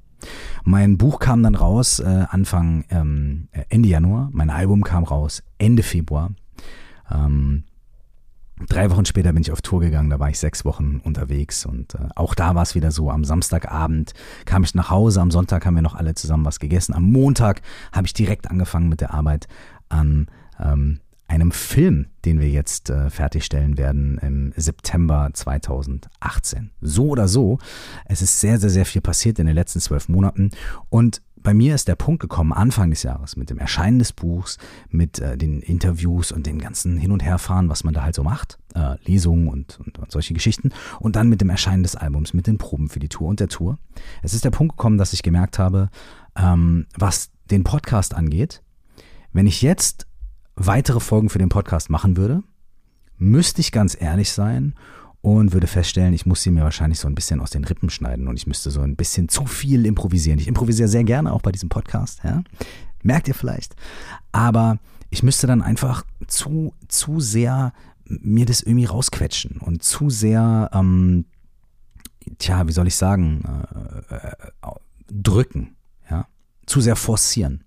Mein 0.64 0.96
Buch 0.96 1.18
kam 1.18 1.42
dann 1.42 1.54
raus 1.54 1.98
äh, 1.98 2.24
Anfang 2.30 2.84
ähm, 2.88 3.48
Ende 3.68 3.88
Januar. 3.88 4.30
Mein 4.32 4.48
Album 4.48 4.82
kam 4.82 5.04
raus 5.04 5.42
Ende 5.58 5.82
Februar. 5.82 6.30
Ähm, 7.10 7.64
Drei 8.68 8.90
Wochen 8.90 9.04
später 9.04 9.34
bin 9.34 9.42
ich 9.42 9.52
auf 9.52 9.60
Tour 9.60 9.80
gegangen, 9.80 10.08
da 10.08 10.18
war 10.18 10.30
ich 10.30 10.38
sechs 10.38 10.64
Wochen 10.64 11.02
unterwegs 11.04 11.66
und 11.66 11.94
äh, 11.94 12.08
auch 12.14 12.34
da 12.34 12.54
war 12.54 12.62
es 12.62 12.74
wieder 12.74 12.90
so. 12.90 13.10
Am 13.10 13.22
Samstagabend 13.22 14.14
kam 14.46 14.64
ich 14.64 14.74
nach 14.74 14.88
Hause, 14.88 15.20
am 15.20 15.30
Sonntag 15.30 15.66
haben 15.66 15.74
wir 15.74 15.82
noch 15.82 15.94
alle 15.94 16.14
zusammen 16.14 16.46
was 16.46 16.58
gegessen. 16.58 16.94
Am 16.94 17.02
Montag 17.02 17.60
habe 17.92 18.06
ich 18.06 18.14
direkt 18.14 18.50
angefangen 18.50 18.88
mit 18.88 19.02
der 19.02 19.12
Arbeit 19.12 19.46
an 19.90 20.28
ähm, 20.58 21.00
einem 21.28 21.50
Film, 21.50 22.06
den 22.24 22.40
wir 22.40 22.48
jetzt 22.48 22.90
äh, 22.90 23.10
fertigstellen 23.10 23.78
werden 23.78 24.18
im 24.18 24.52
September 24.56 25.30
2018. 25.32 26.70
So 26.80 27.08
oder 27.08 27.28
so, 27.28 27.58
es 28.04 28.22
ist 28.22 28.40
sehr, 28.40 28.58
sehr, 28.58 28.70
sehr 28.70 28.86
viel 28.86 29.02
passiert 29.02 29.38
in 29.38 29.46
den 29.46 29.54
letzten 29.54 29.80
zwölf 29.80 30.08
Monaten 30.08 30.50
und 30.88 31.22
bei 31.46 31.54
mir 31.54 31.76
ist 31.76 31.86
der 31.86 31.94
Punkt 31.94 32.20
gekommen, 32.20 32.52
Anfang 32.52 32.90
des 32.90 33.04
Jahres, 33.04 33.36
mit 33.36 33.50
dem 33.50 33.58
Erscheinen 33.58 34.00
des 34.00 34.12
Buchs, 34.12 34.58
mit 34.88 35.20
äh, 35.20 35.38
den 35.38 35.60
Interviews 35.60 36.32
und 36.32 36.44
dem 36.44 36.58
ganzen 36.58 36.98
Hin- 36.98 37.12
und 37.12 37.22
Herfahren, 37.22 37.68
was 37.68 37.84
man 37.84 37.94
da 37.94 38.02
halt 38.02 38.16
so 38.16 38.24
macht, 38.24 38.58
äh, 38.74 38.96
Lesungen 39.04 39.46
und, 39.46 39.78
und, 39.78 39.96
und, 40.00 40.10
solche 40.10 40.34
Geschichten, 40.34 40.72
und 40.98 41.14
dann 41.14 41.28
mit 41.28 41.40
dem 41.40 41.48
Erscheinen 41.48 41.84
des 41.84 41.94
Albums, 41.94 42.34
mit 42.34 42.48
den 42.48 42.58
Proben 42.58 42.88
für 42.88 42.98
die 42.98 43.08
Tour 43.08 43.28
und 43.28 43.38
der 43.38 43.46
Tour. 43.46 43.78
Es 44.24 44.34
ist 44.34 44.44
der 44.44 44.50
Punkt 44.50 44.76
gekommen, 44.76 44.98
dass 44.98 45.12
ich 45.12 45.22
gemerkt 45.22 45.60
habe, 45.60 45.88
ähm, 46.36 46.86
was 46.98 47.30
den 47.48 47.62
Podcast 47.62 48.12
angeht, 48.14 48.64
wenn 49.32 49.46
ich 49.46 49.62
jetzt 49.62 50.05
weitere 50.56 51.00
Folgen 51.00 51.28
für 51.28 51.38
den 51.38 51.48
Podcast 51.48 51.90
machen 51.90 52.16
würde, 52.16 52.42
müsste 53.18 53.60
ich 53.60 53.72
ganz 53.72 53.96
ehrlich 53.98 54.32
sein 54.32 54.74
und 55.20 55.52
würde 55.52 55.66
feststellen, 55.66 56.14
ich 56.14 56.26
muss 56.26 56.42
sie 56.42 56.50
mir 56.50 56.62
wahrscheinlich 56.62 56.98
so 56.98 57.08
ein 57.08 57.14
bisschen 57.14 57.40
aus 57.40 57.50
den 57.50 57.64
Rippen 57.64 57.90
schneiden 57.90 58.28
und 58.28 58.36
ich 58.36 58.46
müsste 58.46 58.70
so 58.70 58.80
ein 58.80 58.96
bisschen 58.96 59.28
zu 59.28 59.46
viel 59.46 59.84
improvisieren. 59.86 60.38
Ich 60.38 60.48
improvisiere 60.48 60.88
sehr 60.88 61.04
gerne, 61.04 61.32
auch 61.32 61.42
bei 61.42 61.52
diesem 61.52 61.68
Podcast, 61.68 62.20
ja. 62.24 62.42
Merkt 63.02 63.28
ihr 63.28 63.34
vielleicht. 63.34 63.76
Aber 64.32 64.78
ich 65.10 65.22
müsste 65.22 65.46
dann 65.46 65.62
einfach 65.62 66.04
zu, 66.26 66.74
zu 66.88 67.20
sehr 67.20 67.72
mir 68.04 68.46
das 68.46 68.62
irgendwie 68.62 68.84
rausquetschen 68.84 69.58
und 69.60 69.82
zu 69.82 70.10
sehr, 70.10 70.70
ähm, 70.72 71.26
tja, 72.38 72.66
wie 72.66 72.72
soll 72.72 72.86
ich 72.86 72.96
sagen, 72.96 73.42
äh, 74.10 74.14
äh, 74.14 74.32
drücken, 75.08 75.76
ja, 76.10 76.26
zu 76.66 76.80
sehr 76.80 76.96
forcieren. 76.96 77.64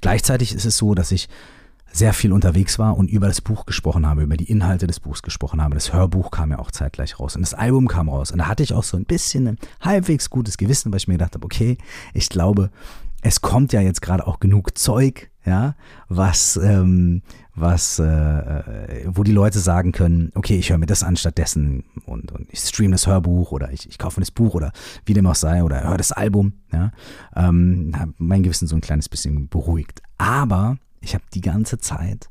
Gleichzeitig 0.00 0.54
ist 0.54 0.64
es 0.64 0.76
so, 0.76 0.94
dass 0.94 1.12
ich 1.12 1.28
sehr 1.92 2.12
viel 2.12 2.32
unterwegs 2.32 2.78
war 2.78 2.96
und 2.96 3.10
über 3.10 3.28
das 3.28 3.40
Buch 3.40 3.66
gesprochen 3.66 4.06
habe, 4.06 4.22
über 4.22 4.36
die 4.36 4.50
Inhalte 4.50 4.86
des 4.86 5.00
Buchs 5.00 5.22
gesprochen 5.22 5.62
habe. 5.62 5.74
Das 5.74 5.92
Hörbuch 5.92 6.30
kam 6.30 6.50
ja 6.50 6.58
auch 6.58 6.70
zeitgleich 6.70 7.20
raus 7.20 7.36
und 7.36 7.42
das 7.42 7.54
Album 7.54 7.88
kam 7.88 8.08
raus. 8.08 8.30
Und 8.30 8.38
da 8.38 8.48
hatte 8.48 8.62
ich 8.62 8.72
auch 8.72 8.84
so 8.84 8.96
ein 8.96 9.04
bisschen 9.04 9.46
ein 9.46 9.58
halbwegs 9.80 10.30
gutes 10.30 10.56
Gewissen, 10.56 10.90
weil 10.90 10.98
ich 10.98 11.08
mir 11.08 11.14
gedacht 11.14 11.34
habe, 11.34 11.44
okay, 11.44 11.76
ich 12.14 12.28
glaube, 12.28 12.70
es 13.22 13.40
kommt 13.40 13.72
ja 13.72 13.80
jetzt 13.80 14.02
gerade 14.02 14.26
auch 14.26 14.40
genug 14.40 14.76
Zeug, 14.76 15.30
ja, 15.44 15.74
was, 16.08 16.56
ähm, 16.56 17.22
was, 17.54 17.98
äh, 17.98 18.04
äh, 18.04 19.04
wo 19.06 19.22
die 19.22 19.32
Leute 19.32 19.58
sagen 19.58 19.92
können, 19.92 20.30
okay, 20.34 20.56
ich 20.56 20.70
höre 20.70 20.78
mir 20.78 20.86
das 20.86 21.02
an 21.02 21.16
stattdessen 21.16 21.84
und, 22.06 22.32
und 22.32 22.52
ich 22.52 22.60
streame 22.60 22.92
das 22.92 23.06
Hörbuch 23.06 23.52
oder 23.52 23.72
ich, 23.72 23.88
ich 23.88 23.98
kaufe 23.98 24.20
das 24.20 24.30
Buch 24.30 24.54
oder 24.54 24.72
wie 25.04 25.14
dem 25.14 25.26
auch 25.26 25.34
sei 25.34 25.62
oder 25.62 25.82
höre 25.84 25.96
das 25.96 26.12
Album, 26.12 26.54
ja, 26.72 26.92
ähm, 27.36 27.92
mein 28.18 28.42
Gewissen 28.42 28.68
so 28.68 28.76
ein 28.76 28.80
kleines 28.80 29.08
bisschen 29.08 29.48
beruhigt. 29.48 30.02
Aber 30.18 30.78
ich 31.02 31.14
habe 31.14 31.24
die 31.34 31.40
ganze 31.40 31.78
Zeit 31.78 32.30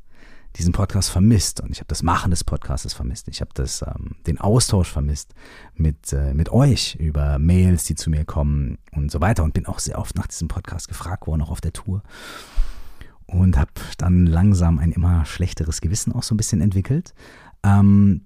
diesen 0.56 0.72
Podcast 0.72 1.08
vermisst 1.08 1.60
und 1.60 1.70
ich 1.70 1.78
habe 1.78 1.88
das 1.88 2.02
Machen 2.02 2.30
des 2.30 2.44
Podcasts 2.44 2.92
vermisst. 2.92 3.28
Ich 3.28 3.40
habe 3.40 3.52
das 3.54 3.82
ähm, 3.82 4.16
den 4.26 4.38
Austausch 4.38 4.90
vermisst 4.90 5.34
mit 5.74 6.12
äh, 6.12 6.34
mit 6.34 6.50
euch 6.50 6.96
über 6.96 7.38
Mails, 7.38 7.84
die 7.84 7.94
zu 7.94 8.10
mir 8.10 8.24
kommen 8.24 8.78
und 8.92 9.10
so 9.10 9.20
weiter 9.20 9.44
und 9.44 9.54
bin 9.54 9.66
auch 9.66 9.78
sehr 9.78 9.98
oft 9.98 10.16
nach 10.16 10.26
diesem 10.26 10.48
Podcast 10.48 10.88
gefragt 10.88 11.26
worden, 11.26 11.42
auch 11.42 11.50
auf 11.50 11.62
der 11.62 11.72
Tour 11.72 12.02
und 13.26 13.56
habe 13.56 13.70
dann 13.98 14.26
langsam 14.26 14.78
ein 14.78 14.92
immer 14.92 15.24
schlechteres 15.24 15.80
Gewissen 15.80 16.12
auch 16.12 16.22
so 16.22 16.34
ein 16.34 16.36
bisschen 16.36 16.60
entwickelt. 16.60 17.14
Ähm, 17.62 18.22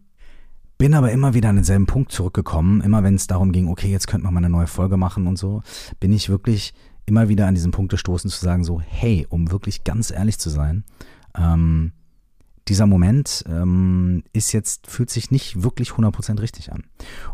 bin 0.79 0.95
aber 0.95 1.11
immer 1.11 1.33
wieder 1.33 1.49
an 1.49 1.57
denselben 1.57 1.87
Punkt 1.87 2.13
zurückgekommen. 2.13 2.83
Immer 2.83 3.03
wenn 3.03 3.15
es 3.15 3.27
darum 3.27 3.53
ging, 3.53 3.69
okay, 3.69 3.91
jetzt 3.91 4.09
könnte 4.09 4.25
man 4.25 4.35
mal 4.35 4.41
eine 4.41 4.51
neue 4.51 4.67
Folge 4.67 4.97
machen 4.97 5.27
und 5.27 5.39
so, 5.39 5.63
bin 6.01 6.13
ich 6.13 6.29
wirklich 6.29 6.75
immer 7.07 7.29
wieder 7.29 7.47
an 7.47 7.55
diesen 7.55 7.71
Punkt 7.71 7.91
gestoßen 7.91 8.31
zu 8.31 8.45
sagen 8.45 8.65
so, 8.65 8.81
hey, 8.81 9.27
um 9.31 9.51
wirklich 9.51 9.85
ganz 9.85 10.11
ehrlich 10.11 10.39
zu 10.39 10.51
sein, 10.51 10.85
ähm, 11.37 11.93
dieser 12.69 12.87
Moment 12.87 13.45
ähm, 13.49 14.25
ist 14.33 14.53
jetzt, 14.53 14.89
fühlt 14.89 15.09
sich 15.09 15.31
nicht 15.31 15.63
wirklich 15.63 15.91
100% 15.91 16.41
richtig 16.41 16.73
an. 16.73 16.85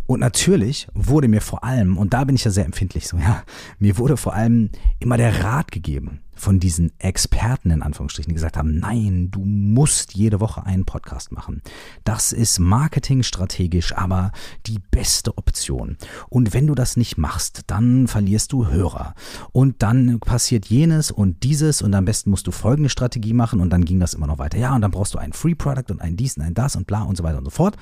Und 0.06 0.20
natürlich 0.20 0.88
wurde 0.92 1.26
mir 1.26 1.40
vor 1.40 1.64
allem, 1.64 1.96
und 1.96 2.12
da 2.12 2.24
bin 2.24 2.36
ich 2.36 2.44
ja 2.44 2.50
sehr 2.50 2.66
empfindlich 2.66 3.08
so, 3.08 3.16
ja, 3.16 3.42
mir 3.78 3.96
wurde 3.96 4.18
vor 4.18 4.34
allem 4.34 4.70
immer 4.98 5.16
der 5.16 5.42
Rat 5.42 5.72
gegeben 5.72 6.20
von 6.34 6.60
diesen 6.60 6.92
Experten 6.98 7.70
in 7.70 7.82
Anführungsstrichen, 7.82 8.32
gesagt 8.32 8.56
haben, 8.56 8.78
nein, 8.78 9.30
du 9.30 9.44
musst 9.44 10.14
jede 10.14 10.40
Woche 10.40 10.64
einen 10.64 10.84
Podcast 10.84 11.32
machen. 11.32 11.62
Das 12.04 12.32
ist 12.32 12.58
marketingstrategisch 12.58 13.94
aber 13.94 14.32
die 14.66 14.78
beste 14.90 15.36
Option. 15.36 15.96
Und 16.28 16.54
wenn 16.54 16.66
du 16.66 16.74
das 16.74 16.96
nicht 16.96 17.18
machst, 17.18 17.62
dann 17.66 18.08
verlierst 18.08 18.52
du 18.52 18.66
Hörer. 18.66 19.14
Und 19.52 19.82
dann 19.82 20.20
passiert 20.20 20.66
jenes 20.66 21.10
und 21.10 21.42
dieses 21.42 21.82
und 21.82 21.94
am 21.94 22.04
besten 22.04 22.30
musst 22.30 22.46
du 22.46 22.50
folgende 22.50 22.88
Strategie 22.88 23.34
machen 23.34 23.60
und 23.60 23.70
dann 23.70 23.84
ging 23.84 24.00
das 24.00 24.14
immer 24.14 24.26
noch 24.26 24.38
weiter. 24.38 24.58
Ja, 24.58 24.74
und 24.74 24.80
dann 24.80 24.90
brauchst 24.90 25.14
du 25.14 25.18
ein 25.18 25.32
Free 25.32 25.54
Product 25.54 25.90
und 25.90 26.00
ein 26.00 26.16
dies 26.16 26.36
und 26.36 26.42
ein 26.42 26.54
das 26.54 26.76
und 26.76 26.86
bla 26.86 27.02
und 27.02 27.16
so 27.16 27.22
weiter 27.22 27.38
und 27.38 27.44
so 27.44 27.50
fort. 27.50 27.76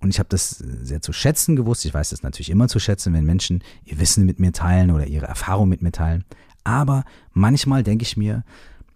Und 0.00 0.10
ich 0.10 0.18
habe 0.18 0.28
das 0.28 0.50
sehr 0.50 1.00
zu 1.00 1.12
schätzen 1.12 1.56
gewusst. 1.56 1.84
Ich 1.84 1.94
weiß 1.94 2.10
das 2.10 2.22
natürlich 2.22 2.50
immer 2.50 2.68
zu 2.68 2.78
schätzen, 2.78 3.14
wenn 3.14 3.24
Menschen 3.24 3.62
ihr 3.84 3.98
Wissen 3.98 4.26
mit 4.26 4.38
mir 4.38 4.52
teilen 4.52 4.90
oder 4.90 5.06
ihre 5.06 5.26
Erfahrung 5.26 5.68
mit 5.68 5.82
mir 5.82 5.92
teilen. 5.92 6.24
Aber 6.66 7.04
manchmal 7.32 7.84
denke 7.84 8.02
ich 8.02 8.16
mir, 8.16 8.42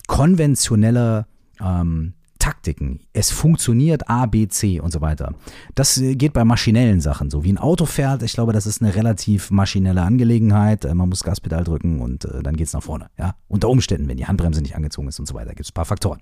konventionelle 0.08 1.26
ähm, 1.60 2.14
Taktiken, 2.40 2.98
es 3.12 3.30
funktioniert 3.30 4.10
A, 4.10 4.26
B, 4.26 4.48
C 4.48 4.80
und 4.80 4.92
so 4.92 5.00
weiter. 5.00 5.34
Das 5.76 5.96
äh, 5.98 6.16
geht 6.16 6.32
bei 6.32 6.44
maschinellen 6.44 7.00
Sachen 7.00 7.30
so. 7.30 7.44
Wie 7.44 7.52
ein 7.52 7.58
Auto 7.58 7.86
fährt, 7.86 8.24
ich 8.24 8.32
glaube, 8.32 8.52
das 8.52 8.66
ist 8.66 8.82
eine 8.82 8.96
relativ 8.96 9.52
maschinelle 9.52 10.02
Angelegenheit. 10.02 10.84
Äh, 10.84 10.96
man 10.96 11.10
muss 11.10 11.22
Gaspedal 11.22 11.62
drücken 11.62 12.00
und 12.00 12.24
äh, 12.24 12.42
dann 12.42 12.58
es 12.58 12.72
nach 12.72 12.82
vorne. 12.82 13.06
Ja? 13.16 13.36
Unter 13.46 13.68
Umständen, 13.68 14.08
wenn 14.08 14.16
die 14.16 14.26
Handbremse 14.26 14.62
nicht 14.62 14.74
angezogen 14.74 15.06
ist 15.06 15.20
und 15.20 15.26
so 15.26 15.34
weiter, 15.34 15.50
gibt 15.50 15.60
es 15.60 15.70
ein 15.70 15.74
paar 15.74 15.84
Faktoren. 15.84 16.18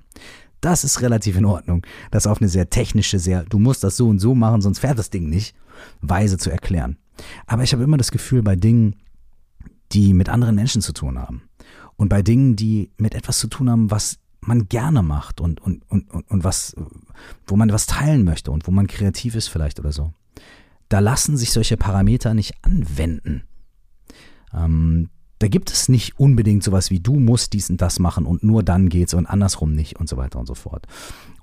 Das 0.60 0.84
ist 0.84 1.00
relativ 1.00 1.38
in 1.38 1.46
Ordnung. 1.46 1.86
Das 2.10 2.26
auf 2.26 2.42
eine 2.42 2.48
sehr 2.50 2.68
technische, 2.68 3.18
sehr, 3.18 3.44
du 3.44 3.58
musst 3.58 3.84
das 3.84 3.96
so 3.96 4.08
und 4.08 4.18
so 4.18 4.34
machen, 4.34 4.60
sonst 4.60 4.80
fährt 4.80 4.98
das 4.98 5.08
Ding 5.08 5.30
nicht, 5.30 5.54
weise 6.02 6.36
zu 6.36 6.50
erklären. 6.50 6.98
Aber 7.46 7.62
ich 7.62 7.72
habe 7.72 7.84
immer 7.84 7.96
das 7.96 8.10
Gefühl, 8.10 8.42
bei 8.42 8.54
Dingen, 8.54 8.96
die 9.92 10.14
mit 10.14 10.28
anderen 10.28 10.54
Menschen 10.54 10.82
zu 10.82 10.92
tun 10.92 11.18
haben. 11.18 11.42
Und 11.96 12.08
bei 12.08 12.22
Dingen, 12.22 12.56
die 12.56 12.90
mit 12.96 13.14
etwas 13.14 13.38
zu 13.38 13.48
tun 13.48 13.70
haben, 13.70 13.90
was 13.90 14.18
man 14.40 14.68
gerne 14.68 15.02
macht 15.02 15.40
und, 15.40 15.60
und, 15.60 15.82
und, 15.90 16.10
und, 16.10 16.44
was, 16.44 16.76
wo 17.46 17.56
man 17.56 17.72
was 17.72 17.86
teilen 17.86 18.24
möchte 18.24 18.50
und 18.50 18.66
wo 18.66 18.70
man 18.70 18.86
kreativ 18.86 19.34
ist 19.34 19.48
vielleicht 19.48 19.80
oder 19.80 19.92
so. 19.92 20.12
Da 20.88 21.00
lassen 21.00 21.36
sich 21.36 21.52
solche 21.52 21.76
Parameter 21.76 22.34
nicht 22.34 22.54
anwenden. 22.62 23.42
Ähm, 24.54 25.10
da 25.38 25.48
gibt 25.48 25.70
es 25.70 25.88
nicht 25.88 26.18
unbedingt 26.18 26.64
sowas 26.64 26.90
wie 26.90 27.00
du 27.00 27.18
musst 27.18 27.52
dies 27.52 27.70
und 27.70 27.80
das 27.80 27.98
machen 27.98 28.26
und 28.26 28.42
nur 28.42 28.62
dann 28.62 28.88
geht's 28.88 29.14
und 29.14 29.26
andersrum 29.26 29.72
nicht 29.72 29.98
und 29.98 30.08
so 30.08 30.16
weiter 30.16 30.38
und 30.38 30.46
so 30.46 30.54
fort. 30.54 30.86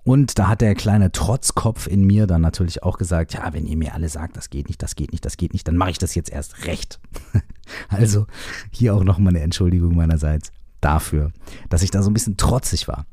Und 0.03 0.37
da 0.37 0.47
hat 0.47 0.61
der 0.61 0.75
kleine 0.75 1.11
Trotzkopf 1.11 1.87
in 1.87 2.05
mir 2.05 2.27
dann 2.27 2.41
natürlich 2.41 2.83
auch 2.83 2.99
gesagt, 2.99 3.33
ja, 3.33 3.53
wenn 3.53 3.65
ihr 3.65 3.75
mir 3.75 3.95
alle 3.95 4.07
sagt, 4.07 4.37
das 4.37 4.51
geht 4.51 4.67
nicht, 4.67 4.83
das 4.83 4.95
geht 4.95 5.11
nicht, 5.11 5.25
das 5.25 5.35
geht 5.35 5.53
nicht, 5.53 5.67
dann 5.67 5.77
mache 5.77 5.91
ich 5.91 5.97
das 5.97 6.13
jetzt 6.13 6.29
erst 6.29 6.65
recht. 6.65 6.99
also 7.89 8.27
hier 8.69 8.93
auch 8.93 9.03
nochmal 9.03 9.33
eine 9.33 9.43
Entschuldigung 9.43 9.95
meinerseits 9.95 10.51
dafür, 10.79 11.31
dass 11.69 11.81
ich 11.81 11.89
da 11.89 12.03
so 12.03 12.11
ein 12.11 12.13
bisschen 12.13 12.37
trotzig 12.37 12.87
war. 12.87 13.07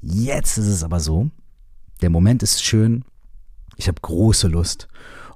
Jetzt 0.00 0.58
ist 0.58 0.68
es 0.68 0.84
aber 0.84 1.00
so, 1.00 1.30
der 2.02 2.10
Moment 2.10 2.44
ist 2.44 2.62
schön, 2.62 3.04
ich 3.76 3.88
habe 3.88 4.00
große 4.00 4.46
Lust 4.46 4.86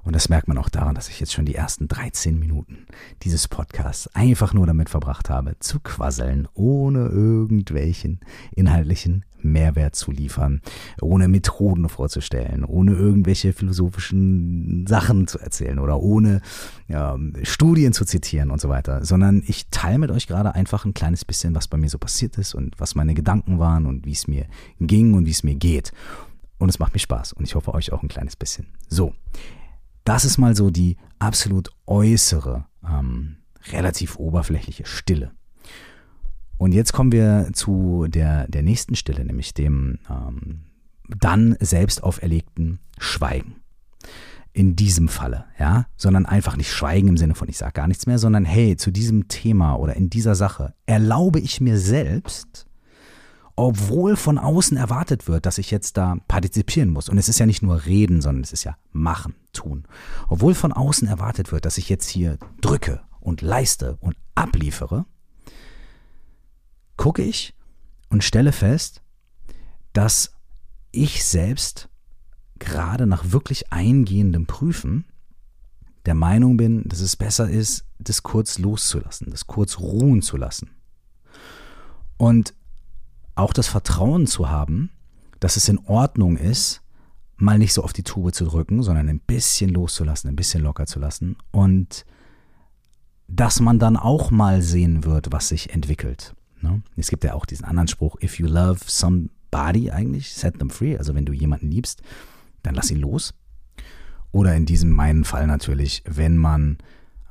und 0.03 0.15
das 0.15 0.29
merkt 0.29 0.47
man 0.47 0.57
auch 0.57 0.69
daran, 0.69 0.95
dass 0.95 1.09
ich 1.09 1.19
jetzt 1.19 1.33
schon 1.33 1.45
die 1.45 1.55
ersten 1.55 1.87
13 1.87 2.37
Minuten 2.37 2.85
dieses 3.23 3.47
Podcasts 3.47 4.07
einfach 4.13 4.53
nur 4.53 4.67
damit 4.67 4.89
verbracht 4.89 5.29
habe, 5.29 5.55
zu 5.59 5.79
quasseln, 5.79 6.47
ohne 6.53 7.07
irgendwelchen 7.07 8.19
inhaltlichen 8.55 9.23
Mehrwert 9.43 9.95
zu 9.95 10.11
liefern, 10.11 10.61
ohne 11.01 11.27
Methoden 11.27 11.89
vorzustellen, 11.89 12.63
ohne 12.63 12.93
irgendwelche 12.93 13.53
philosophischen 13.53 14.85
Sachen 14.87 15.27
zu 15.27 15.39
erzählen 15.39 15.79
oder 15.79 16.01
ohne 16.01 16.41
ja, 16.87 17.17
Studien 17.43 17.93
zu 17.93 18.05
zitieren 18.05 18.51
und 18.51 18.61
so 18.61 18.69
weiter, 18.69 19.05
sondern 19.05 19.43
ich 19.45 19.69
teile 19.69 19.99
mit 19.99 20.11
euch 20.11 20.27
gerade 20.27 20.55
einfach 20.55 20.85
ein 20.85 20.93
kleines 20.93 21.25
bisschen, 21.25 21.55
was 21.55 21.67
bei 21.67 21.77
mir 21.77 21.89
so 21.89 21.97
passiert 21.97 22.37
ist 22.37 22.55
und 22.55 22.79
was 22.79 22.95
meine 22.95 23.13
Gedanken 23.13 23.59
waren 23.59 23.85
und 23.85 24.05
wie 24.05 24.11
es 24.11 24.27
mir 24.27 24.45
ging 24.79 25.13
und 25.13 25.25
wie 25.25 25.31
es 25.31 25.43
mir 25.43 25.55
geht. 25.55 25.91
Und 26.57 26.69
es 26.69 26.79
macht 26.79 26.93
mir 26.93 26.99
Spaß 26.99 27.33
und 27.33 27.45
ich 27.45 27.55
hoffe 27.55 27.73
euch 27.73 27.91
auch 27.91 28.03
ein 28.03 28.09
kleines 28.09 28.35
bisschen. 28.35 28.67
So, 28.87 29.13
das 30.03 30.25
ist 30.25 30.37
mal 30.37 30.55
so 30.55 30.69
die 30.69 30.97
absolut 31.19 31.69
äußere, 31.85 32.65
ähm, 32.87 33.37
relativ 33.71 34.17
oberflächliche 34.17 34.85
Stille. 34.85 35.31
Und 36.57 36.73
jetzt 36.73 36.93
kommen 36.93 37.11
wir 37.11 37.49
zu 37.53 38.05
der, 38.07 38.47
der 38.47 38.63
nächsten 38.63 38.95
Stille, 38.95 39.25
nämlich 39.25 39.53
dem 39.53 39.99
ähm, 40.09 40.63
dann 41.09 41.55
selbst 41.59 42.03
auferlegten 42.03 42.79
Schweigen. 42.97 43.57
In 44.53 44.75
diesem 44.75 45.07
Falle, 45.07 45.45
ja, 45.57 45.87
sondern 45.97 46.27
einfach 46.27 46.57
nicht 46.57 46.71
schweigen 46.71 47.07
im 47.07 47.17
Sinne 47.17 47.33
von 47.33 47.49
ich 47.49 47.57
sage 47.57 47.73
gar 47.73 47.87
nichts 47.87 48.05
mehr, 48.05 48.19
sondern 48.19 48.45
hey, 48.45 48.77
zu 48.77 48.91
diesem 48.91 49.27
Thema 49.27 49.75
oder 49.75 49.95
in 49.95 50.11
dieser 50.11 50.35
Sache 50.35 50.75
erlaube 50.85 51.39
ich 51.39 51.59
mir 51.59 51.79
selbst, 51.79 52.67
obwohl 53.55 54.15
von 54.15 54.37
außen 54.37 54.77
erwartet 54.77 55.27
wird, 55.27 55.45
dass 55.45 55.57
ich 55.57 55.69
jetzt 55.69 55.97
da 55.97 56.17
partizipieren 56.27 56.89
muss. 56.89 57.09
Und 57.09 57.17
es 57.17 57.29
ist 57.29 57.39
ja 57.39 57.45
nicht 57.45 57.61
nur 57.61 57.85
reden, 57.85 58.21
sondern 58.21 58.43
es 58.43 58.53
ist 58.53 58.63
ja 58.63 58.77
machen, 58.91 59.35
tun. 59.53 59.85
Obwohl 60.27 60.55
von 60.55 60.71
außen 60.71 61.07
erwartet 61.07 61.51
wird, 61.51 61.65
dass 61.65 61.77
ich 61.77 61.89
jetzt 61.89 62.09
hier 62.09 62.37
drücke 62.61 63.01
und 63.19 63.41
leiste 63.41 63.97
und 64.01 64.15
abliefere, 64.35 65.05
gucke 66.97 67.21
ich 67.21 67.53
und 68.09 68.23
stelle 68.23 68.51
fest, 68.51 69.01
dass 69.93 70.33
ich 70.91 71.23
selbst 71.23 71.89
gerade 72.57 73.05
nach 73.05 73.31
wirklich 73.31 73.71
eingehendem 73.71 74.45
Prüfen 74.45 75.05
der 76.05 76.15
Meinung 76.15 76.57
bin, 76.57 76.87
dass 76.87 76.99
es 77.01 77.15
besser 77.15 77.49
ist, 77.49 77.85
das 77.99 78.23
kurz 78.23 78.57
loszulassen, 78.57 79.29
das 79.29 79.47
kurz 79.47 79.79
ruhen 79.79 80.21
zu 80.21 80.37
lassen. 80.37 80.71
Und 82.17 82.53
auch 83.35 83.53
das 83.53 83.67
Vertrauen 83.67 84.27
zu 84.27 84.49
haben, 84.49 84.89
dass 85.39 85.57
es 85.57 85.67
in 85.69 85.79
Ordnung 85.85 86.37
ist, 86.37 86.81
mal 87.37 87.57
nicht 87.57 87.73
so 87.73 87.83
auf 87.83 87.93
die 87.93 88.03
Tube 88.03 88.33
zu 88.33 88.45
drücken, 88.45 88.83
sondern 88.83 89.09
ein 89.09 89.19
bisschen 89.19 89.69
loszulassen, 89.69 90.29
ein 90.29 90.35
bisschen 90.35 90.63
locker 90.63 90.85
zu 90.85 90.99
lassen 90.99 91.35
und 91.51 92.05
dass 93.27 93.59
man 93.59 93.79
dann 93.79 93.97
auch 93.97 94.31
mal 94.31 94.61
sehen 94.61 95.03
wird, 95.05 95.31
was 95.31 95.49
sich 95.49 95.73
entwickelt. 95.73 96.35
Ne? 96.61 96.81
Es 96.95 97.09
gibt 97.09 97.23
ja 97.23 97.33
auch 97.33 97.45
diesen 97.45 97.65
anderen 97.65 97.87
Spruch, 97.87 98.15
if 98.21 98.39
you 98.39 98.47
love 98.47 98.79
somebody 98.85 99.91
eigentlich, 99.91 100.33
set 100.33 100.59
them 100.59 100.69
free. 100.69 100.97
Also 100.97 101.15
wenn 101.15 101.25
du 101.25 101.33
jemanden 101.33 101.71
liebst, 101.71 102.01
dann 102.61 102.75
lass 102.75 102.91
ihn 102.91 102.99
los. 102.99 103.33
Oder 104.31 104.55
in 104.55 104.65
diesem 104.65 104.91
meinen 104.91 105.25
Fall 105.25 105.47
natürlich, 105.47 106.03
wenn 106.05 106.37
man 106.37 106.77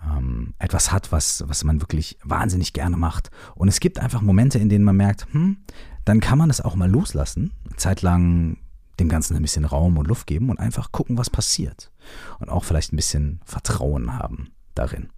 ähm, 0.04 0.54
etwas 0.59 0.92
hat, 0.92 1.12
was, 1.12 1.44
was 1.47 1.64
man 1.64 1.80
wirklich 1.80 2.18
wahnsinnig 2.25 2.73
gerne 2.73 2.97
macht. 2.97 3.30
Und 3.54 3.68
es 3.68 3.80
gibt 3.80 3.99
einfach 3.99 4.23
Momente, 4.23 4.59
in 4.59 4.68
denen 4.68 4.85
man 4.85 4.97
merkt, 4.97 5.26
hm, 5.32 5.59
dann 6.04 6.21
kann 6.21 6.38
man 6.38 6.49
das 6.49 6.61
auch 6.61 6.75
mal 6.75 6.90
loslassen, 6.90 7.52
zeitlang 7.76 8.59
dem 8.99 9.09
Ganzen 9.09 9.37
ein 9.37 9.42
bisschen 9.42 9.64
Raum 9.64 9.97
und 9.97 10.06
Luft 10.06 10.26
geben 10.26 10.50
und 10.50 10.59
einfach 10.59 10.92
gucken, 10.92 11.18
was 11.18 11.30
passiert. 11.30 11.90
Und 12.38 12.49
auch 12.49 12.64
vielleicht 12.64 12.92
ein 12.92 12.97
bisschen 12.97 13.40
Vertrauen 13.44 14.18
haben 14.18 14.50
darin. 14.75 15.09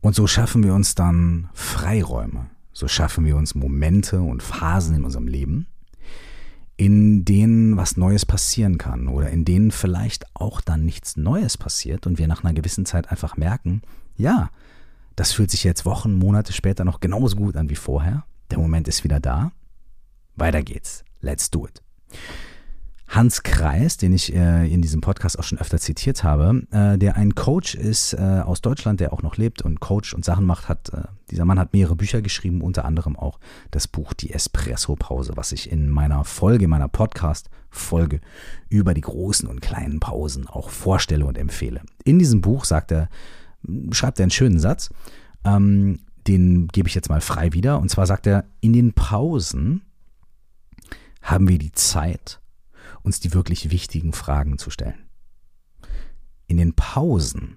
Und 0.00 0.14
so 0.14 0.26
schaffen 0.26 0.62
wir 0.62 0.74
uns 0.74 0.94
dann 0.94 1.48
Freiräume. 1.52 2.46
So 2.72 2.86
schaffen 2.86 3.24
wir 3.24 3.36
uns 3.36 3.54
Momente 3.54 4.20
und 4.20 4.42
Phasen 4.42 4.94
in 4.94 5.04
unserem 5.04 5.26
Leben, 5.26 5.66
in 6.76 7.24
denen 7.24 7.76
was 7.76 7.96
Neues 7.96 8.24
passieren 8.24 8.78
kann 8.78 9.08
oder 9.08 9.30
in 9.30 9.44
denen 9.44 9.72
vielleicht 9.72 10.26
auch 10.34 10.60
dann 10.60 10.84
nichts 10.84 11.16
Neues 11.16 11.58
passiert 11.58 12.06
und 12.06 12.18
wir 12.18 12.28
nach 12.28 12.44
einer 12.44 12.54
gewissen 12.54 12.86
Zeit 12.86 13.10
einfach 13.10 13.36
merken, 13.36 13.82
ja, 14.16 14.50
das 15.16 15.32
fühlt 15.32 15.50
sich 15.50 15.64
jetzt 15.64 15.84
Wochen, 15.84 16.14
Monate 16.14 16.52
später 16.52 16.84
noch 16.84 17.00
genauso 17.00 17.34
gut 17.34 17.56
an 17.56 17.68
wie 17.68 17.74
vorher. 17.74 18.24
Der 18.50 18.58
Moment 18.58 18.88
ist 18.88 19.04
wieder 19.04 19.20
da. 19.20 19.52
Weiter 20.36 20.62
geht's. 20.62 21.04
Let's 21.20 21.50
do 21.50 21.66
it. 21.66 21.82
Hans 23.08 23.42
Kreis, 23.42 23.96
den 23.96 24.12
ich 24.12 24.34
äh, 24.34 24.70
in 24.70 24.82
diesem 24.82 25.00
Podcast 25.00 25.38
auch 25.38 25.42
schon 25.42 25.58
öfter 25.58 25.78
zitiert 25.78 26.24
habe, 26.24 26.62
äh, 26.70 26.98
der 26.98 27.16
ein 27.16 27.34
Coach 27.34 27.74
ist 27.74 28.12
äh, 28.12 28.42
aus 28.44 28.60
Deutschland, 28.60 29.00
der 29.00 29.14
auch 29.14 29.22
noch 29.22 29.38
lebt 29.38 29.62
und 29.62 29.80
Coach 29.80 30.12
und 30.12 30.26
Sachen 30.26 30.44
macht, 30.44 30.68
hat, 30.68 30.92
äh, 30.92 31.04
dieser 31.30 31.46
Mann 31.46 31.58
hat 31.58 31.72
mehrere 31.72 31.96
Bücher 31.96 32.20
geschrieben, 32.20 32.60
unter 32.60 32.84
anderem 32.84 33.16
auch 33.16 33.40
das 33.70 33.88
Buch 33.88 34.12
Die 34.12 34.30
Espresso-Pause, 34.34 35.32
was 35.36 35.52
ich 35.52 35.72
in 35.72 35.88
meiner 35.88 36.24
Folge, 36.24 36.68
meiner 36.68 36.88
Podcast-Folge 36.88 38.20
über 38.68 38.92
die 38.92 39.00
großen 39.00 39.48
und 39.48 39.62
kleinen 39.62 40.00
Pausen 40.00 40.46
auch 40.46 40.68
vorstelle 40.68 41.24
und 41.24 41.38
empfehle. 41.38 41.80
In 42.04 42.18
diesem 42.18 42.42
Buch 42.42 42.66
sagt 42.66 42.92
er, 42.92 43.08
schreibt 43.90 44.20
er 44.20 44.24
einen 44.24 44.30
schönen 44.30 44.58
Satz, 44.58 44.90
ähm, 45.44 46.00
den 46.28 46.68
gebe 46.68 46.88
ich 46.88 46.94
jetzt 46.94 47.08
mal 47.08 47.20
frei 47.20 47.52
wieder, 47.52 47.80
und 47.80 47.90
zwar 47.90 48.06
sagt 48.06 48.26
er, 48.26 48.44
in 48.60 48.72
den 48.72 48.92
Pausen 48.92 49.82
haben 51.22 51.48
wir 51.48 51.58
die 51.58 51.72
Zeit, 51.72 52.40
uns 53.02 53.20
die 53.20 53.34
wirklich 53.34 53.70
wichtigen 53.70 54.12
Fragen 54.12 54.58
zu 54.58 54.70
stellen. 54.70 55.08
In 56.46 56.56
den 56.56 56.74
Pausen 56.74 57.56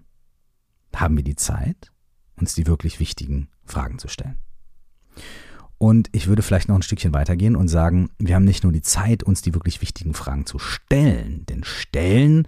haben 0.95 1.15
wir 1.15 1.23
die 1.23 1.35
Zeit, 1.35 1.91
uns 2.35 2.55
die 2.55 2.67
wirklich 2.67 2.99
wichtigen 2.99 3.49
Fragen 3.63 3.99
zu 3.99 4.07
stellen. 4.07 4.37
Und 5.77 6.09
ich 6.11 6.27
würde 6.27 6.41
vielleicht 6.41 6.67
noch 6.67 6.75
ein 6.75 6.83
Stückchen 6.83 7.13
weitergehen 7.13 7.55
und 7.55 7.67
sagen, 7.67 8.09
wir 8.19 8.35
haben 8.35 8.45
nicht 8.45 8.63
nur 8.63 8.71
die 8.71 8.81
Zeit, 8.81 9.23
uns 9.23 9.41
die 9.41 9.53
wirklich 9.53 9.81
wichtigen 9.81 10.13
Fragen 10.13 10.45
zu 10.45 10.59
stellen, 10.59 11.45
denn 11.47 11.63
stellen 11.63 12.47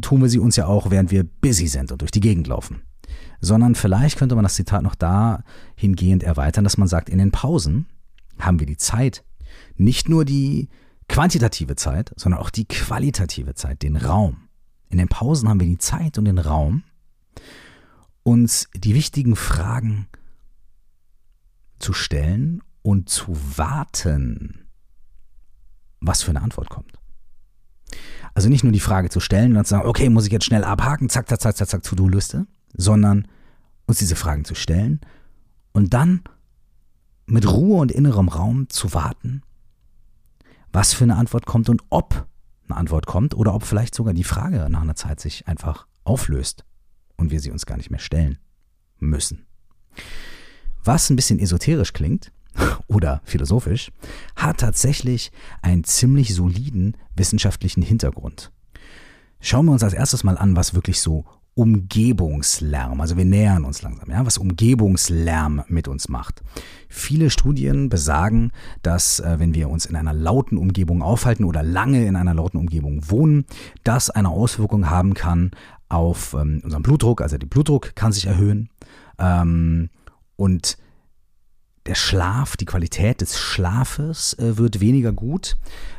tun 0.00 0.22
wir 0.22 0.28
sie 0.28 0.38
uns 0.38 0.56
ja 0.56 0.66
auch, 0.66 0.90
während 0.90 1.10
wir 1.10 1.24
busy 1.24 1.68
sind 1.68 1.92
und 1.92 2.00
durch 2.00 2.10
die 2.10 2.20
Gegend 2.20 2.46
laufen. 2.46 2.82
Sondern 3.40 3.74
vielleicht 3.74 4.18
könnte 4.18 4.34
man 4.34 4.44
das 4.44 4.54
Zitat 4.54 4.82
noch 4.82 4.94
dahingehend 4.94 6.22
erweitern, 6.22 6.64
dass 6.64 6.78
man 6.78 6.88
sagt, 6.88 7.08
in 7.08 7.18
den 7.18 7.30
Pausen 7.30 7.86
haben 8.38 8.58
wir 8.58 8.66
die 8.66 8.76
Zeit, 8.76 9.24
nicht 9.76 10.08
nur 10.08 10.24
die 10.24 10.68
quantitative 11.08 11.76
Zeit, 11.76 12.12
sondern 12.16 12.40
auch 12.40 12.50
die 12.50 12.66
qualitative 12.66 13.54
Zeit, 13.54 13.82
den 13.82 13.96
Raum. 13.96 14.48
In 14.88 14.98
den 14.98 15.08
Pausen 15.08 15.48
haben 15.48 15.60
wir 15.60 15.66
die 15.66 15.78
Zeit 15.78 16.18
und 16.18 16.24
den 16.24 16.38
Raum, 16.38 16.84
uns 18.22 18.68
die 18.74 18.94
wichtigen 18.94 19.36
Fragen 19.36 20.08
zu 21.78 21.92
stellen 21.92 22.62
und 22.82 23.08
zu 23.08 23.36
warten, 23.56 24.66
was 26.00 26.22
für 26.22 26.30
eine 26.30 26.42
Antwort 26.42 26.70
kommt. 26.70 26.98
Also 28.34 28.48
nicht 28.48 28.64
nur 28.64 28.72
die 28.72 28.80
Frage 28.80 29.10
zu 29.10 29.20
stellen 29.20 29.56
und 29.56 29.64
zu 29.64 29.70
sagen, 29.70 29.88
okay, 29.88 30.08
muss 30.08 30.26
ich 30.26 30.32
jetzt 30.32 30.44
schnell 30.44 30.64
abhaken, 30.64 31.08
zack, 31.08 31.28
zack, 31.28 31.40
zack, 31.40 31.56
zack, 31.56 31.68
zack, 31.68 31.82
To-Do-Liste, 31.82 32.46
sondern 32.74 33.28
uns 33.86 33.98
diese 33.98 34.16
Fragen 34.16 34.44
zu 34.44 34.54
stellen 34.54 35.00
und 35.72 35.94
dann 35.94 36.22
mit 37.26 37.50
Ruhe 37.50 37.80
und 37.80 37.92
innerem 37.92 38.28
Raum 38.28 38.68
zu 38.68 38.92
warten 38.92 39.42
was 40.74 40.92
für 40.92 41.04
eine 41.04 41.16
Antwort 41.16 41.46
kommt 41.46 41.68
und 41.70 41.82
ob 41.88 42.26
eine 42.68 42.76
Antwort 42.76 43.06
kommt 43.06 43.34
oder 43.34 43.54
ob 43.54 43.62
vielleicht 43.62 43.94
sogar 43.94 44.12
die 44.12 44.24
Frage 44.24 44.66
nach 44.68 44.82
einer 44.82 44.96
Zeit 44.96 45.20
sich 45.20 45.46
einfach 45.46 45.86
auflöst 46.02 46.64
und 47.16 47.30
wir 47.30 47.40
sie 47.40 47.52
uns 47.52 47.64
gar 47.64 47.76
nicht 47.76 47.90
mehr 47.90 48.00
stellen 48.00 48.38
müssen. 48.98 49.46
Was 50.82 51.08
ein 51.08 51.16
bisschen 51.16 51.38
esoterisch 51.38 51.92
klingt 51.92 52.32
oder 52.88 53.22
philosophisch, 53.24 53.92
hat 54.34 54.58
tatsächlich 54.58 55.30
einen 55.62 55.84
ziemlich 55.84 56.34
soliden 56.34 56.96
wissenschaftlichen 57.14 57.82
Hintergrund. 57.82 58.50
Schauen 59.38 59.66
wir 59.66 59.72
uns 59.72 59.84
als 59.84 59.94
erstes 59.94 60.24
mal 60.24 60.36
an, 60.36 60.56
was 60.56 60.74
wirklich 60.74 61.00
so 61.00 61.24
Umgebungslärm. 61.54 63.00
Also 63.00 63.16
wir 63.16 63.24
nähern 63.24 63.64
uns 63.64 63.82
langsam, 63.82 64.10
ja, 64.10 64.26
was 64.26 64.38
Umgebungslärm 64.38 65.62
mit 65.68 65.86
uns 65.86 66.08
macht. 66.08 66.42
Viele 66.88 67.30
Studien 67.30 67.88
besagen, 67.88 68.50
dass 68.82 69.20
äh, 69.20 69.36
wenn 69.38 69.54
wir 69.54 69.70
uns 69.70 69.86
in 69.86 69.94
einer 69.94 70.12
lauten 70.12 70.58
Umgebung 70.58 71.02
aufhalten 71.02 71.44
oder 71.44 71.62
lange 71.62 72.06
in 72.06 72.16
einer 72.16 72.34
lauten 72.34 72.58
Umgebung 72.58 73.08
wohnen, 73.08 73.44
das 73.84 74.10
eine 74.10 74.30
Auswirkung 74.30 74.90
haben 74.90 75.14
kann 75.14 75.52
auf 75.88 76.34
ähm, 76.34 76.60
unseren 76.64 76.82
Blutdruck. 76.82 77.20
Also 77.20 77.38
der 77.38 77.46
Blutdruck 77.46 77.94
kann 77.94 78.12
sich 78.12 78.26
erhöhen 78.26 78.68
ähm, 79.18 79.90
und 80.36 80.76
der 81.86 81.94
Schlaf, 81.94 82.56
die 82.56 82.64
Qualität 82.64 83.20
des 83.20 83.38
Schlafes 83.38 84.34
äh, 84.38 84.56
wird 84.56 84.80
weniger 84.80 85.12
gut. 85.12 85.56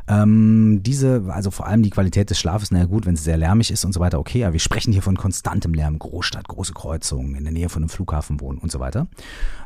Ähm, 0.07 0.81
diese, 0.83 1.25
also 1.29 1.51
vor 1.51 1.67
allem 1.67 1.83
die 1.83 1.91
Qualität 1.91 2.29
des 2.29 2.39
Schlafes, 2.39 2.71
naja 2.71 2.85
gut, 2.85 3.05
wenn 3.05 3.13
es 3.13 3.23
sehr 3.23 3.37
lärmig 3.37 3.71
ist 3.71 3.85
und 3.85 3.93
so 3.93 3.99
weiter, 3.99 4.19
okay, 4.19 4.43
aber 4.45 4.53
wir 4.53 4.59
sprechen 4.59 4.93
hier 4.93 5.03
von 5.03 5.17
konstantem 5.17 5.73
Lärm, 5.73 5.99
Großstadt, 5.99 6.47
große 6.47 6.73
Kreuzungen, 6.73 7.35
in 7.35 7.43
der 7.43 7.53
Nähe 7.53 7.69
von 7.69 7.83
einem 7.83 7.89
Flughafen 7.89 8.39
wohnen 8.41 8.57
und 8.57 8.71
so 8.71 8.79
weiter. 8.79 9.07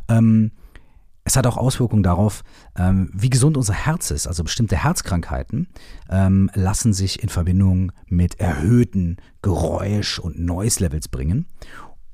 Ähm, 0.09 0.51
es 1.23 1.37
hat 1.37 1.45
auch 1.45 1.57
Auswirkungen 1.57 2.03
darauf, 2.03 2.43
ähm, 2.75 3.11
wie 3.13 3.29
gesund 3.29 3.55
unser 3.55 3.73
Herz 3.73 4.09
ist. 4.09 4.27
Also 4.27 4.43
bestimmte 4.43 4.75
Herzkrankheiten 4.75 5.67
ähm, 6.09 6.49
lassen 6.53 6.91
sich 6.91 7.21
in 7.21 7.29
Verbindung 7.29 7.91
mit 8.07 8.39
erhöhten 8.39 9.17
Geräusch- 9.41 10.19
und 10.19 10.39
Noise-Levels 10.39 11.07
bringen 11.09 11.45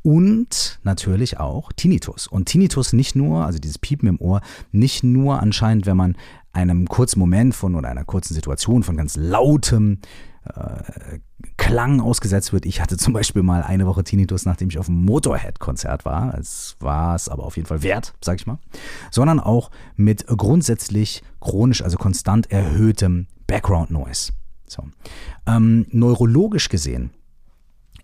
und 0.06 0.80
natürlich 0.84 1.40
auch 1.40 1.72
Tinnitus. 1.74 2.28
Und 2.28 2.46
Tinnitus 2.46 2.94
nicht 2.94 3.16
nur, 3.16 3.44
also 3.44 3.58
dieses 3.58 3.80
Piepen 3.80 4.08
im 4.08 4.22
Ohr, 4.22 4.42
nicht 4.72 5.04
nur 5.04 5.42
anscheinend, 5.42 5.88
wenn 5.88 5.98
man 5.98 6.16
einem 6.54 6.88
kurzen 6.88 7.20
Moment 7.20 7.56
von 7.56 7.74
oder 7.74 7.90
einer 7.90 8.06
kurzen 8.06 8.36
Situation 8.36 8.84
von 8.84 8.98
ganz 8.98 9.16
lautem 9.16 9.98
äh, 10.46 11.18
Klang 11.58 12.02
ausgesetzt 12.02 12.54
wird. 12.54 12.68
Ich 12.68 12.82
hatte 12.82 12.98
zum 12.98 13.14
Beispiel 13.14 13.42
mal 13.42 13.64
eine 13.64 13.88
Woche 13.88 14.04
Tinnitus, 14.04 14.46
nachdem 14.46 14.70
ich 14.70 14.78
auf 14.78 14.90
einem 14.90 15.04
Motorhead-Konzert 15.06 16.06
war. 16.06 16.38
Es 16.38 16.76
war 16.80 17.16
es 17.16 17.28
aber 17.28 17.44
auf 17.44 17.56
jeden 17.56 17.68
Fall 17.68 17.82
wert, 17.82 18.14
sag 18.22 18.40
ich 18.40 18.46
mal. 18.46 18.60
Sondern 19.10 19.40
auch 19.40 19.72
mit 19.96 20.28
grundsätzlich 20.28 21.24
chronisch, 21.42 21.82
also 21.82 21.98
konstant 21.98 22.52
erhöhtem 22.52 23.26
Background 23.48 23.90
Noise. 23.90 24.34
So. 24.68 24.84
Ähm, 25.48 25.88
neurologisch 25.90 26.70
gesehen 26.70 27.10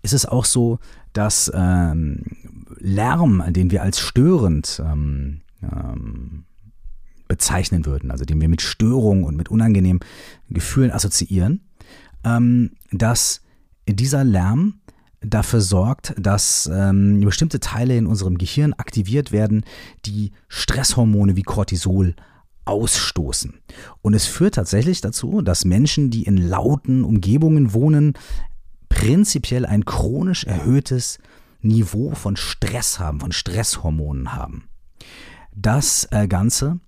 ist 0.02 0.12
es 0.12 0.26
auch 0.26 0.44
so, 0.44 0.78
dass 1.12 1.50
ähm, 1.54 2.22
Lärm, 2.78 3.42
den 3.48 3.70
wir 3.70 3.82
als 3.82 4.00
störend 4.00 4.82
ähm, 4.84 5.42
ähm, 5.62 6.44
bezeichnen 7.28 7.86
würden, 7.86 8.10
also 8.10 8.24
den 8.24 8.40
wir 8.40 8.48
mit 8.48 8.62
Störung 8.62 9.24
und 9.24 9.36
mit 9.36 9.48
unangenehmen 9.48 10.00
Gefühlen 10.50 10.90
assoziieren, 10.90 11.60
ähm, 12.24 12.72
dass 12.90 13.42
dieser 13.88 14.24
Lärm 14.24 14.80
dafür 15.20 15.60
sorgt, 15.60 16.14
dass 16.18 16.68
ähm, 16.72 17.20
bestimmte 17.20 17.60
Teile 17.60 17.96
in 17.96 18.06
unserem 18.06 18.38
Gehirn 18.38 18.72
aktiviert 18.74 19.32
werden, 19.32 19.64
die 20.04 20.32
Stresshormone 20.48 21.36
wie 21.36 21.42
Cortisol 21.42 22.14
ausstoßen. 22.64 23.54
Und 24.02 24.14
es 24.14 24.26
führt 24.26 24.54
tatsächlich 24.54 25.00
dazu, 25.00 25.42
dass 25.42 25.64
Menschen, 25.64 26.10
die 26.10 26.24
in 26.24 26.36
lauten 26.36 27.04
Umgebungen 27.04 27.72
wohnen, 27.72 28.14
prinzipiell 28.92 29.64
ein 29.64 29.86
chronisch 29.86 30.44
erhöhtes 30.44 31.18
Niveau 31.62 32.10
von 32.10 32.36
Stress 32.36 32.98
haben, 32.98 33.20
von 33.20 33.32
Stresshormonen 33.32 34.34
haben. 34.34 34.68
Das 35.54 36.06
äh, 36.10 36.28
Ganze 36.28 36.78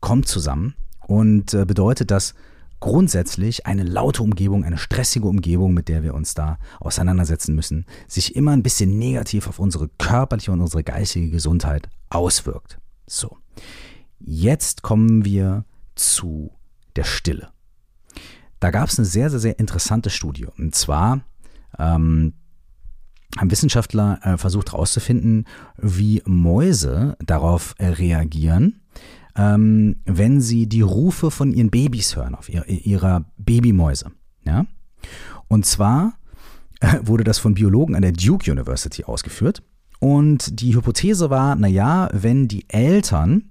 kommt 0.00 0.26
zusammen 0.26 0.74
und 1.06 1.54
äh, 1.54 1.64
bedeutet, 1.64 2.10
dass 2.10 2.34
grundsätzlich 2.80 3.66
eine 3.66 3.84
laute 3.84 4.24
Umgebung, 4.24 4.64
eine 4.64 4.78
stressige 4.78 5.28
Umgebung, 5.28 5.74
mit 5.74 5.88
der 5.88 6.02
wir 6.02 6.14
uns 6.14 6.34
da 6.34 6.58
auseinandersetzen 6.80 7.54
müssen, 7.54 7.86
sich 8.08 8.34
immer 8.34 8.50
ein 8.50 8.64
bisschen 8.64 8.98
negativ 8.98 9.46
auf 9.46 9.60
unsere 9.60 9.88
körperliche 9.96 10.50
und 10.50 10.60
unsere 10.60 10.82
geistige 10.82 11.30
Gesundheit 11.30 11.88
auswirkt. 12.10 12.78
So, 13.06 13.36
jetzt 14.18 14.82
kommen 14.82 15.24
wir 15.24 15.64
zu 15.94 16.50
der 16.96 17.04
Stille. 17.04 17.48
Da 18.60 18.70
gab 18.70 18.88
es 18.88 18.98
eine 18.98 19.06
sehr, 19.06 19.30
sehr, 19.30 19.38
sehr 19.38 19.58
interessante 19.58 20.10
Studie. 20.10 20.46
Und 20.46 20.74
zwar 20.74 21.20
ähm, 21.78 22.34
haben 23.36 23.50
Wissenschaftler 23.50 24.20
äh, 24.22 24.36
versucht 24.36 24.72
herauszufinden, 24.72 25.46
wie 25.76 26.22
Mäuse 26.26 27.16
darauf 27.24 27.74
äh, 27.78 27.86
reagieren, 27.86 28.80
ähm, 29.36 29.96
wenn 30.04 30.40
sie 30.40 30.66
die 30.66 30.80
Rufe 30.80 31.30
von 31.30 31.52
ihren 31.52 31.70
Babys 31.70 32.16
hören, 32.16 32.34
auf 32.34 32.48
ihr, 32.48 32.66
ihrer 32.68 33.24
Babymäuse. 33.36 34.10
Ja? 34.44 34.66
Und 35.46 35.66
zwar 35.66 36.14
wurde 37.02 37.24
das 37.24 37.38
von 37.38 37.54
Biologen 37.54 37.94
an 37.94 38.02
der 38.02 38.12
Duke 38.12 38.50
University 38.50 39.04
ausgeführt. 39.04 39.62
Und 40.00 40.60
die 40.60 40.76
Hypothese 40.76 41.28
war, 41.28 41.56
naja, 41.56 42.08
wenn 42.12 42.46
die 42.46 42.68
Eltern 42.68 43.50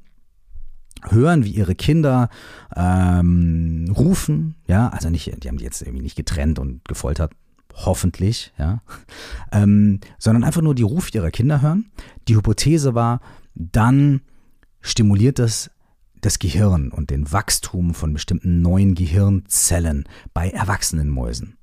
hören, 1.09 1.43
wie 1.43 1.51
ihre 1.51 1.75
Kinder 1.75 2.29
ähm, 2.75 3.93
rufen, 3.95 4.55
ja, 4.67 4.89
also 4.89 5.09
nicht, 5.09 5.43
die 5.43 5.47
haben 5.47 5.57
die 5.57 5.63
jetzt 5.63 5.81
irgendwie 5.81 6.03
nicht 6.03 6.15
getrennt 6.15 6.59
und 6.59 6.85
gefoltert, 6.87 7.31
hoffentlich, 7.73 8.53
ja, 8.57 8.81
ähm, 9.51 9.99
sondern 10.17 10.43
einfach 10.43 10.61
nur 10.61 10.75
die 10.75 10.83
Ruf 10.83 11.13
ihrer 11.13 11.31
Kinder 11.31 11.61
hören. 11.61 11.91
Die 12.27 12.35
Hypothese 12.35 12.95
war, 12.95 13.21
dann 13.53 14.21
stimuliert 14.81 15.39
das 15.39 15.71
das 16.21 16.39
Gehirn 16.39 16.91
und 16.91 17.09
den 17.11 17.31
Wachstum 17.31 17.93
von 17.93 18.13
bestimmten 18.13 18.61
neuen 18.61 18.95
Gehirnzellen 18.95 20.05
bei 20.33 20.49
erwachsenen 20.49 21.09
Mäusen. 21.09 21.57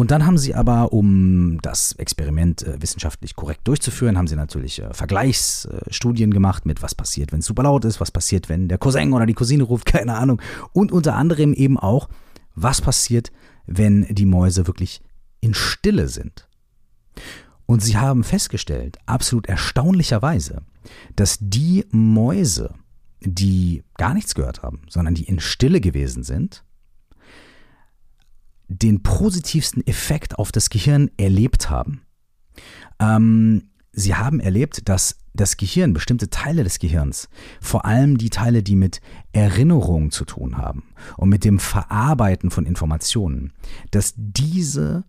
Und 0.00 0.10
dann 0.10 0.24
haben 0.24 0.38
sie 0.38 0.54
aber, 0.54 0.94
um 0.94 1.58
das 1.60 1.92
Experiment 1.92 2.62
äh, 2.62 2.80
wissenschaftlich 2.80 3.36
korrekt 3.36 3.68
durchzuführen, 3.68 4.16
haben 4.16 4.28
sie 4.28 4.34
natürlich 4.34 4.80
äh, 4.80 4.94
Vergleichsstudien 4.94 6.32
gemacht 6.32 6.64
mit, 6.64 6.80
was 6.80 6.94
passiert, 6.94 7.32
wenn 7.32 7.40
es 7.40 7.44
super 7.44 7.64
laut 7.64 7.84
ist, 7.84 8.00
was 8.00 8.10
passiert, 8.10 8.48
wenn 8.48 8.66
der 8.66 8.78
Cousin 8.78 9.12
oder 9.12 9.26
die 9.26 9.34
Cousine 9.34 9.62
ruft, 9.62 9.84
keine 9.92 10.14
Ahnung. 10.14 10.40
Und 10.72 10.90
unter 10.90 11.16
anderem 11.16 11.52
eben 11.52 11.76
auch, 11.76 12.08
was 12.54 12.80
passiert, 12.80 13.30
wenn 13.66 14.06
die 14.08 14.24
Mäuse 14.24 14.66
wirklich 14.66 15.02
in 15.42 15.52
Stille 15.52 16.08
sind. 16.08 16.48
Und 17.66 17.82
sie 17.82 17.98
haben 17.98 18.24
festgestellt, 18.24 18.96
absolut 19.04 19.50
erstaunlicherweise, 19.50 20.62
dass 21.14 21.36
die 21.42 21.84
Mäuse, 21.90 22.72
die 23.20 23.84
gar 23.98 24.14
nichts 24.14 24.34
gehört 24.34 24.62
haben, 24.62 24.80
sondern 24.88 25.12
die 25.12 25.24
in 25.24 25.40
Stille 25.40 25.82
gewesen 25.82 26.22
sind, 26.22 26.64
den 28.70 29.02
positivsten 29.02 29.84
Effekt 29.86 30.38
auf 30.38 30.52
das 30.52 30.70
Gehirn 30.70 31.10
erlebt 31.16 31.70
haben. 31.70 32.02
Ähm, 33.00 33.70
sie 33.92 34.14
haben 34.14 34.38
erlebt, 34.38 34.88
dass 34.88 35.18
das 35.34 35.56
Gehirn, 35.56 35.92
bestimmte 35.92 36.30
Teile 36.30 36.62
des 36.62 36.78
Gehirns, 36.78 37.28
vor 37.60 37.84
allem 37.84 38.16
die 38.16 38.30
Teile, 38.30 38.62
die 38.62 38.76
mit 38.76 39.00
Erinnerung 39.32 40.12
zu 40.12 40.24
tun 40.24 40.56
haben 40.56 40.84
und 41.16 41.28
mit 41.28 41.44
dem 41.44 41.58
Verarbeiten 41.58 42.50
von 42.50 42.64
Informationen, 42.64 43.52
dass 43.90 44.14
diese, 44.16 45.04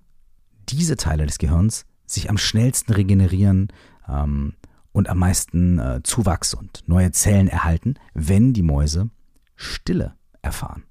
diese 0.67 0.95
Teile 0.95 1.27
des 1.27 1.37
Gehirns 1.37 1.85
sich 2.07 2.29
am 2.29 2.37
schnellsten 2.37 2.93
regenerieren 2.93 3.67
ähm, 4.07 4.55
und 4.91 5.07
am 5.07 5.19
meisten 5.19 5.77
äh, 5.77 6.01
Zuwachs 6.03 6.55
und 6.55 6.83
neue 6.87 7.11
Zellen 7.11 7.47
erhalten, 7.47 7.95
wenn 8.13 8.53
die 8.53 8.63
Mäuse 8.63 9.09
Stille 9.55 10.15
erfahren. 10.41 10.83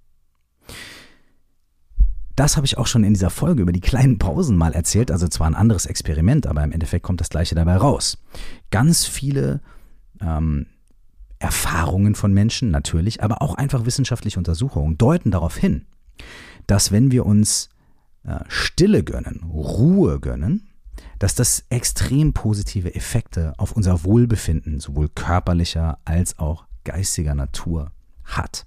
Das 2.41 2.57
habe 2.57 2.65
ich 2.65 2.79
auch 2.79 2.87
schon 2.87 3.05
in 3.05 3.13
dieser 3.13 3.29
Folge 3.29 3.61
über 3.61 3.71
die 3.71 3.83
kleinen 3.83 4.19
Pausen 4.19 4.57
mal 4.57 4.73
erzählt, 4.73 5.11
also 5.11 5.29
zwar 5.29 5.47
ein 5.47 5.55
anderes 5.55 5.85
Experiment, 5.85 6.47
aber 6.47 6.65
im 6.65 6.73
Endeffekt 6.73 7.05
kommt 7.05 7.21
das 7.21 7.29
gleiche 7.29 7.55
dabei 7.55 7.77
raus. 7.77 8.17
Ganz 8.71 9.05
viele 9.05 9.61
ähm, 10.23 10.65
Erfahrungen 11.39 12.15
von 12.15 12.33
Menschen 12.33 12.71
natürlich, 12.71 13.23
aber 13.23 13.43
auch 13.43 13.57
einfach 13.57 13.85
wissenschaftliche 13.85 14.39
Untersuchungen 14.39 14.97
deuten 14.97 15.31
darauf 15.31 15.59
hin, 15.59 15.85
dass 16.67 16.91
wenn 16.91 17.11
wir 17.11 17.27
uns 17.27 17.69
äh, 18.23 18.39
Stille 18.49 19.05
gönnen, 19.05 19.43
Ruhe 19.53 20.19
gönnen, 20.19 20.71
dass 21.19 21.35
das 21.35 21.67
extrem 21.69 22.33
positive 22.33 22.95
Effekte 22.95 23.53
auf 23.59 23.73
unser 23.73 24.03
Wohlbefinden, 24.05 24.81
sowohl 24.81 25.11
körperlicher 25.11 25.99
als 26.07 26.39
auch 26.39 26.65
geistiger 26.85 27.35
Natur 27.35 27.93
hat. 28.25 28.65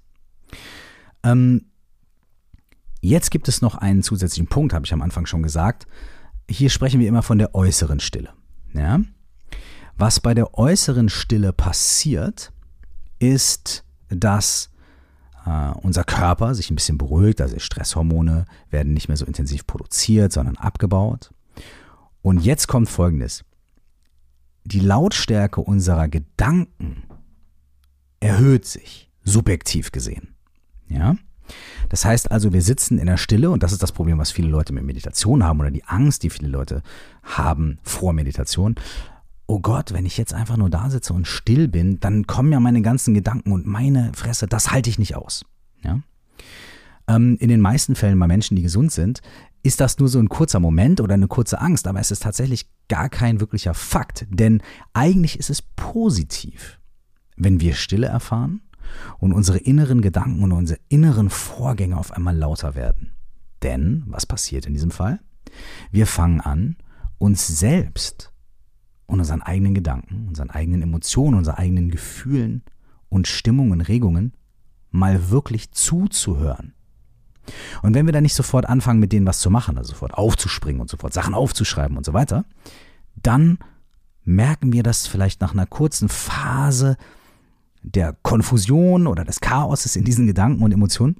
Ähm, 1.24 1.72
jetzt 3.04 3.30
gibt 3.30 3.48
es 3.48 3.60
noch 3.60 3.74
einen 3.74 4.02
zusätzlichen 4.02 4.48
Punkt, 4.48 4.72
habe 4.72 4.86
ich 4.86 4.92
am 4.92 5.02
Anfang 5.02 5.26
schon 5.26 5.42
gesagt. 5.42 5.86
Hier 6.50 6.70
sprechen 6.70 7.00
wir 7.00 7.08
immer 7.08 7.22
von 7.22 7.38
der 7.38 7.54
äußeren 7.54 8.00
Stille. 8.00 8.30
Ja? 8.72 9.00
Was 9.96 10.20
bei 10.20 10.34
der 10.34 10.54
äußeren 10.58 11.08
Stille 11.08 11.52
passiert, 11.52 12.52
ist, 13.18 13.84
dass 14.08 14.70
äh, 15.46 15.70
unser 15.82 16.04
Körper 16.04 16.54
sich 16.54 16.70
ein 16.70 16.76
bisschen 16.76 16.98
beruhigt, 16.98 17.40
also 17.40 17.58
Stresshormone 17.58 18.46
werden 18.70 18.92
nicht 18.92 19.08
mehr 19.08 19.16
so 19.16 19.26
intensiv 19.26 19.66
produziert, 19.66 20.32
sondern 20.32 20.56
abgebaut. 20.56 21.30
Und 22.22 22.40
jetzt 22.40 22.66
kommt 22.66 22.88
Folgendes. 22.88 23.44
Die 24.64 24.80
Lautstärke 24.80 25.60
unserer 25.60 26.08
Gedanken 26.08 27.02
erhöht 28.20 28.64
sich, 28.64 29.10
subjektiv 29.22 29.92
gesehen. 29.92 30.34
Ja? 30.88 31.16
Das 31.88 32.04
heißt 32.04 32.30
also, 32.30 32.52
wir 32.52 32.62
sitzen 32.62 32.98
in 32.98 33.06
der 33.06 33.16
Stille 33.16 33.50
und 33.50 33.62
das 33.62 33.72
ist 33.72 33.82
das 33.82 33.92
Problem, 33.92 34.18
was 34.18 34.30
viele 34.30 34.48
Leute 34.48 34.72
mit 34.72 34.84
Meditation 34.84 35.44
haben 35.44 35.60
oder 35.60 35.70
die 35.70 35.84
Angst, 35.84 36.22
die 36.22 36.30
viele 36.30 36.48
Leute 36.48 36.82
haben 37.22 37.78
vor 37.82 38.12
Meditation. 38.12 38.76
Oh 39.46 39.60
Gott, 39.60 39.92
wenn 39.92 40.06
ich 40.06 40.16
jetzt 40.16 40.32
einfach 40.32 40.56
nur 40.56 40.70
da 40.70 40.88
sitze 40.88 41.12
und 41.12 41.26
still 41.26 41.68
bin, 41.68 42.00
dann 42.00 42.26
kommen 42.26 42.52
ja 42.52 42.60
meine 42.60 42.82
ganzen 42.82 43.12
Gedanken 43.12 43.52
und 43.52 43.66
meine 43.66 44.12
Fresse, 44.14 44.46
das 44.46 44.70
halte 44.70 44.88
ich 44.88 44.98
nicht 44.98 45.16
aus. 45.16 45.44
Ja? 45.82 46.00
Ähm, 47.06 47.36
in 47.40 47.48
den 47.48 47.60
meisten 47.60 47.94
Fällen 47.94 48.18
bei 48.18 48.26
Menschen, 48.26 48.56
die 48.56 48.62
gesund 48.62 48.90
sind, 48.90 49.20
ist 49.62 49.80
das 49.80 49.98
nur 49.98 50.08
so 50.08 50.18
ein 50.18 50.28
kurzer 50.28 50.60
Moment 50.60 51.00
oder 51.00 51.14
eine 51.14 51.28
kurze 51.28 51.60
Angst, 51.60 51.86
aber 51.86 52.00
es 52.00 52.10
ist 52.10 52.22
tatsächlich 52.22 52.68
gar 52.88 53.08
kein 53.08 53.40
wirklicher 53.40 53.74
Fakt, 53.74 54.26
denn 54.30 54.62
eigentlich 54.92 55.38
ist 55.38 55.50
es 55.50 55.62
positiv, 55.62 56.78
wenn 57.36 57.60
wir 57.60 57.74
Stille 57.74 58.06
erfahren 58.06 58.60
und 59.18 59.32
unsere 59.32 59.58
inneren 59.58 60.00
Gedanken 60.00 60.42
und 60.42 60.52
unsere 60.52 60.80
inneren 60.88 61.30
Vorgänge 61.30 61.96
auf 61.96 62.12
einmal 62.12 62.36
lauter 62.36 62.74
werden. 62.74 63.12
Denn, 63.62 64.04
was 64.06 64.26
passiert 64.26 64.66
in 64.66 64.74
diesem 64.74 64.90
Fall? 64.90 65.20
Wir 65.90 66.06
fangen 66.06 66.40
an, 66.40 66.76
uns 67.18 67.46
selbst 67.46 68.32
und 69.06 69.20
unseren 69.20 69.42
eigenen 69.42 69.74
Gedanken, 69.74 70.28
unseren 70.28 70.50
eigenen 70.50 70.82
Emotionen, 70.82 71.38
unseren 71.38 71.56
eigenen 71.56 71.90
Gefühlen 71.90 72.62
und 73.08 73.28
Stimmungen, 73.28 73.80
Regungen 73.80 74.32
mal 74.90 75.30
wirklich 75.30 75.72
zuzuhören. 75.72 76.74
Und 77.82 77.94
wenn 77.94 78.06
wir 78.06 78.12
dann 78.12 78.22
nicht 78.22 78.34
sofort 78.34 78.66
anfangen, 78.66 79.00
mit 79.00 79.12
denen 79.12 79.26
was 79.26 79.40
zu 79.40 79.50
machen, 79.50 79.76
also 79.76 79.90
sofort 79.90 80.14
aufzuspringen 80.14 80.80
und 80.80 80.88
sofort 80.88 81.12
Sachen 81.12 81.34
aufzuschreiben 81.34 81.96
und 81.96 82.06
so 82.06 82.12
weiter, 82.12 82.44
dann 83.16 83.58
merken 84.24 84.72
wir, 84.72 84.82
dass 84.82 85.06
vielleicht 85.06 85.40
nach 85.40 85.52
einer 85.52 85.66
kurzen 85.66 86.08
Phase 86.08 86.96
der 87.84 88.16
Konfusion 88.22 89.06
oder 89.06 89.24
des 89.24 89.40
Chaoses 89.40 89.94
in 89.94 90.04
diesen 90.04 90.26
Gedanken 90.26 90.62
und 90.62 90.72
Emotionen 90.72 91.16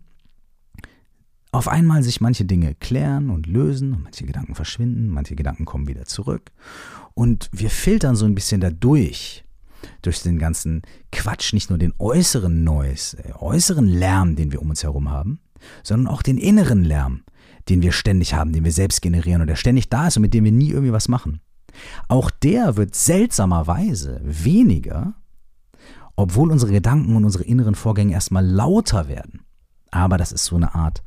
auf 1.54 1.68
einmal 1.68 2.02
sich 2.02 2.20
manche 2.20 2.44
Dinge 2.44 2.74
klären 2.74 3.30
und 3.30 3.46
lösen 3.46 3.92
und 3.92 4.02
manche 4.02 4.26
Gedanken 4.26 4.56
verschwinden, 4.56 5.08
manche 5.08 5.36
Gedanken 5.36 5.64
kommen 5.64 5.86
wieder 5.86 6.04
zurück. 6.04 6.50
Und 7.14 7.48
wir 7.52 7.70
filtern 7.70 8.16
so 8.16 8.24
ein 8.24 8.34
bisschen 8.34 8.60
dadurch, 8.60 9.44
durch 10.02 10.22
den 10.22 10.38
ganzen 10.38 10.82
Quatsch, 11.12 11.52
nicht 11.52 11.70
nur 11.70 11.78
den 11.78 11.94
äußeren 11.98 12.64
Noise, 12.64 13.22
äh, 13.22 13.32
äußeren 13.38 13.86
Lärm, 13.86 14.34
den 14.34 14.50
wir 14.50 14.60
um 14.62 14.70
uns 14.70 14.82
herum 14.82 15.10
haben, 15.10 15.40
sondern 15.82 16.12
auch 16.12 16.22
den 16.22 16.38
inneren 16.38 16.82
Lärm, 16.82 17.22
den 17.68 17.82
wir 17.82 17.92
ständig 17.92 18.34
haben, 18.34 18.52
den 18.52 18.64
wir 18.64 18.72
selbst 18.72 19.00
generieren 19.00 19.40
und 19.40 19.46
der 19.46 19.56
ständig 19.56 19.88
da 19.88 20.08
ist 20.08 20.16
und 20.16 20.22
mit 20.22 20.34
dem 20.34 20.44
wir 20.44 20.52
nie 20.52 20.70
irgendwie 20.70 20.92
was 20.92 21.08
machen. 21.08 21.40
Auch 22.08 22.30
der 22.30 22.76
wird 22.76 22.94
seltsamerweise 22.94 24.20
weniger, 24.24 25.14
obwohl 26.16 26.50
unsere 26.50 26.72
Gedanken 26.72 27.16
und 27.16 27.24
unsere 27.24 27.44
inneren 27.44 27.74
Vorgänge 27.74 28.12
erstmal 28.12 28.46
lauter 28.46 29.08
werden. 29.08 29.40
Aber 29.90 30.18
das 30.18 30.32
ist 30.32 30.44
so 30.44 30.56
eine 30.56 30.74
Art 30.74 31.02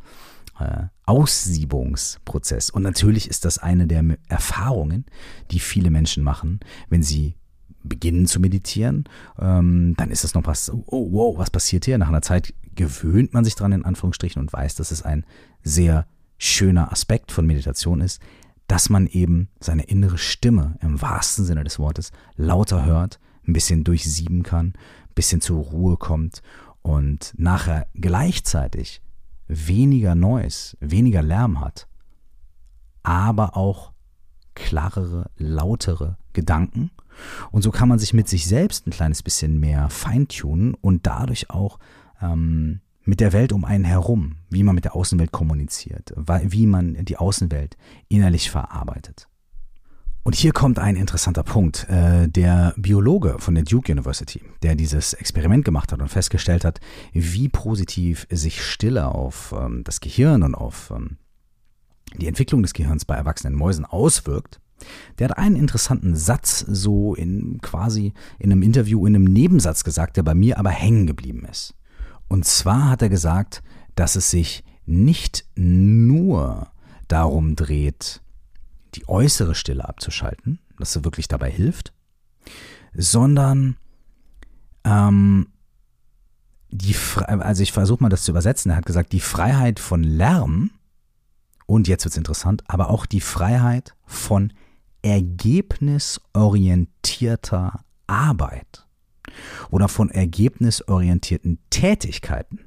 äh, 0.59 0.85
Aussiebungsprozess. 1.05 2.69
Und 2.69 2.83
natürlich 2.83 3.29
ist 3.29 3.45
das 3.45 3.57
eine 3.57 3.87
der 3.87 4.03
Erfahrungen, 4.27 5.05
die 5.51 5.59
viele 5.59 5.89
Menschen 5.89 6.23
machen, 6.23 6.59
wenn 6.89 7.03
sie 7.03 7.35
beginnen 7.83 8.27
zu 8.27 8.39
meditieren, 8.39 9.05
ähm, 9.39 9.93
dann 9.97 10.11
ist 10.11 10.23
das 10.23 10.33
noch 10.33 10.45
was, 10.45 10.71
oh, 10.71 11.11
wow, 11.11 11.37
was 11.37 11.49
passiert 11.49 11.85
hier? 11.85 11.97
Nach 11.97 12.09
einer 12.09 12.21
Zeit 12.21 12.53
gewöhnt 12.75 13.33
man 13.33 13.45
sich 13.45 13.55
dran 13.55 13.71
in 13.71 13.85
Anführungsstrichen 13.85 14.41
und 14.41 14.51
weiß, 14.51 14.75
dass 14.75 14.91
es 14.91 15.03
ein 15.03 15.25
sehr 15.63 16.05
schöner 16.37 16.91
Aspekt 16.91 17.31
von 17.31 17.45
Meditation 17.45 18.01
ist, 18.01 18.21
dass 18.67 18.89
man 18.89 19.07
eben 19.07 19.49
seine 19.59 19.83
innere 19.83 20.17
Stimme 20.17 20.77
im 20.81 21.01
wahrsten 21.01 21.45
Sinne 21.45 21.63
des 21.63 21.79
Wortes 21.79 22.11
lauter 22.35 22.85
hört, 22.85 23.19
ein 23.47 23.53
bisschen 23.53 23.83
durchsieben 23.83 24.43
kann, 24.43 24.67
ein 24.67 25.13
bisschen 25.15 25.41
zur 25.41 25.63
Ruhe 25.63 25.97
kommt 25.97 26.41
und 26.81 27.33
nachher 27.37 27.87
gleichzeitig 27.95 29.01
weniger 29.47 30.15
Noise, 30.15 30.77
weniger 30.79 31.21
Lärm 31.21 31.61
hat, 31.61 31.87
aber 33.03 33.55
auch 33.55 33.93
klarere, 34.55 35.29
lautere 35.37 36.17
Gedanken. 36.33 36.91
Und 37.51 37.61
so 37.61 37.71
kann 37.71 37.89
man 37.89 37.99
sich 37.99 38.13
mit 38.13 38.27
sich 38.27 38.45
selbst 38.45 38.85
ein 38.85 38.91
kleines 38.91 39.23
bisschen 39.23 39.59
mehr 39.59 39.89
feintunen 39.89 40.73
und 40.75 41.07
dadurch 41.07 41.49
auch 41.49 41.79
ähm, 42.21 42.81
mit 43.03 43.19
der 43.21 43.33
Welt 43.33 43.53
um 43.53 43.63
einen 43.63 43.85
herum, 43.85 44.35
wie 44.49 44.63
man 44.63 44.75
mit 44.75 44.85
der 44.85 44.95
Außenwelt 44.95 45.31
kommuniziert, 45.31 46.13
wie 46.17 46.67
man 46.67 47.05
die 47.05 47.17
Außenwelt 47.17 47.77
innerlich 48.09 48.51
verarbeitet. 48.51 49.27
Und 50.27 50.35
hier 50.35 50.51
kommt 50.51 50.77
ein 50.77 50.97
interessanter 50.97 51.43
Punkt. 51.43 51.87
Äh, 51.87 52.27
der 52.27 52.73
Biologe 52.75 53.37
von 53.39 53.55
der 53.55 53.63
Duke 53.63 53.89
University, 53.89 54.41
der 54.61 54.75
dieses 54.75 55.13
Experiment 55.13 55.63
gemacht 55.63 55.93
hat 55.93 56.01
und 56.01 56.09
festgestellt 56.09 56.65
hat, 56.65 56.81
wie 57.13 57.47
positiv 57.47 58.27
sich 58.29 58.61
Stille 58.61 59.07
auf 59.07 59.55
ähm, 59.57 59.85
das 59.85 60.01
Gehirn 60.01 60.43
und 60.43 60.53
auf 60.53 60.91
ähm, 60.93 61.15
die 62.17 62.27
Entwicklung 62.27 62.61
des 62.61 62.73
Gehirns 62.73 63.05
bei 63.05 63.15
erwachsenen 63.15 63.55
Mäusen 63.55 63.85
auswirkt, 63.85 64.59
der 65.17 65.29
hat 65.29 65.37
einen 65.37 65.55
interessanten 65.55 66.13
Satz 66.13 66.59
so 66.59 67.15
in 67.15 67.61
quasi 67.61 68.11
in 68.37 68.51
einem 68.51 68.63
Interview, 68.63 69.07
in 69.07 69.15
einem 69.15 69.23
Nebensatz 69.23 69.85
gesagt, 69.85 70.17
der 70.17 70.23
bei 70.23 70.35
mir 70.35 70.59
aber 70.59 70.71
hängen 70.71 71.07
geblieben 71.07 71.47
ist. 71.49 71.73
Und 72.27 72.43
zwar 72.43 72.89
hat 72.89 73.01
er 73.01 73.07
gesagt, 73.07 73.63
dass 73.95 74.17
es 74.17 74.29
sich 74.29 74.65
nicht 74.85 75.45
nur 75.55 76.67
darum 77.07 77.55
dreht, 77.55 78.21
die 78.97 79.07
äußere 79.07 79.55
Stille 79.55 79.87
abzuschalten, 79.87 80.59
dass 80.77 80.91
sie 80.93 81.03
wirklich 81.03 81.27
dabei 81.27 81.51
hilft, 81.51 81.93
sondern 82.93 83.75
ähm, 84.83 85.47
die, 86.69 86.95
also 87.27 87.63
ich 87.63 87.71
versuche 87.71 88.03
mal 88.03 88.09
das 88.09 88.23
zu 88.23 88.31
übersetzen, 88.31 88.71
er 88.71 88.77
hat 88.77 88.85
gesagt, 88.85 89.11
die 89.13 89.19
Freiheit 89.19 89.79
von 89.79 90.03
Lärm 90.03 90.71
und 91.65 91.87
jetzt 91.87 92.03
wird 92.05 92.13
es 92.13 92.17
interessant, 92.17 92.63
aber 92.67 92.89
auch 92.89 93.05
die 93.05 93.21
Freiheit 93.21 93.93
von 94.05 94.51
ergebnisorientierter 95.01 97.83
Arbeit 98.07 98.87
oder 99.69 99.87
von 99.87 100.09
ergebnisorientierten 100.09 101.59
Tätigkeiten. 101.69 102.61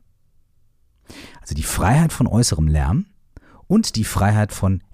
Also 1.41 1.57
die 1.57 1.65
Freiheit 1.65 2.13
von 2.13 2.29
äußerem 2.29 2.69
Lärm 2.69 3.07
und 3.67 3.97
die 3.97 4.05
Freiheit 4.05 4.53
von 4.53 4.85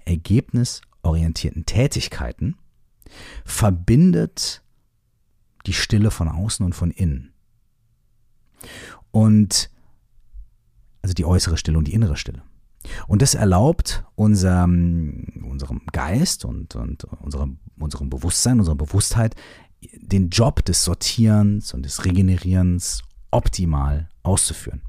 ergebnisorientierten 1.03 1.65
Tätigkeiten 1.65 2.55
verbindet 3.45 4.63
die 5.65 5.73
Stille 5.73 6.11
von 6.11 6.27
außen 6.27 6.65
und 6.65 6.73
von 6.73 6.91
innen. 6.91 7.33
Und 9.11 9.69
also 11.01 11.13
die 11.13 11.25
äußere 11.25 11.57
Stille 11.57 11.77
und 11.77 11.87
die 11.87 11.93
innere 11.93 12.17
Stille. 12.17 12.43
Und 13.07 13.21
das 13.21 13.33
erlaubt 13.33 14.05
unserem, 14.15 15.43
unserem 15.49 15.81
Geist 15.91 16.45
und, 16.45 16.75
und 16.75 17.03
unserem, 17.21 17.59
unserem 17.77 18.09
Bewusstsein, 18.09 18.59
unserer 18.59 18.75
Bewusstheit, 18.75 19.35
den 19.81 20.29
Job 20.29 20.63
des 20.65 20.83
Sortierens 20.83 21.73
und 21.73 21.83
des 21.83 22.05
Regenerierens 22.05 23.03
optimal 23.31 24.09
auszuführen. 24.23 24.81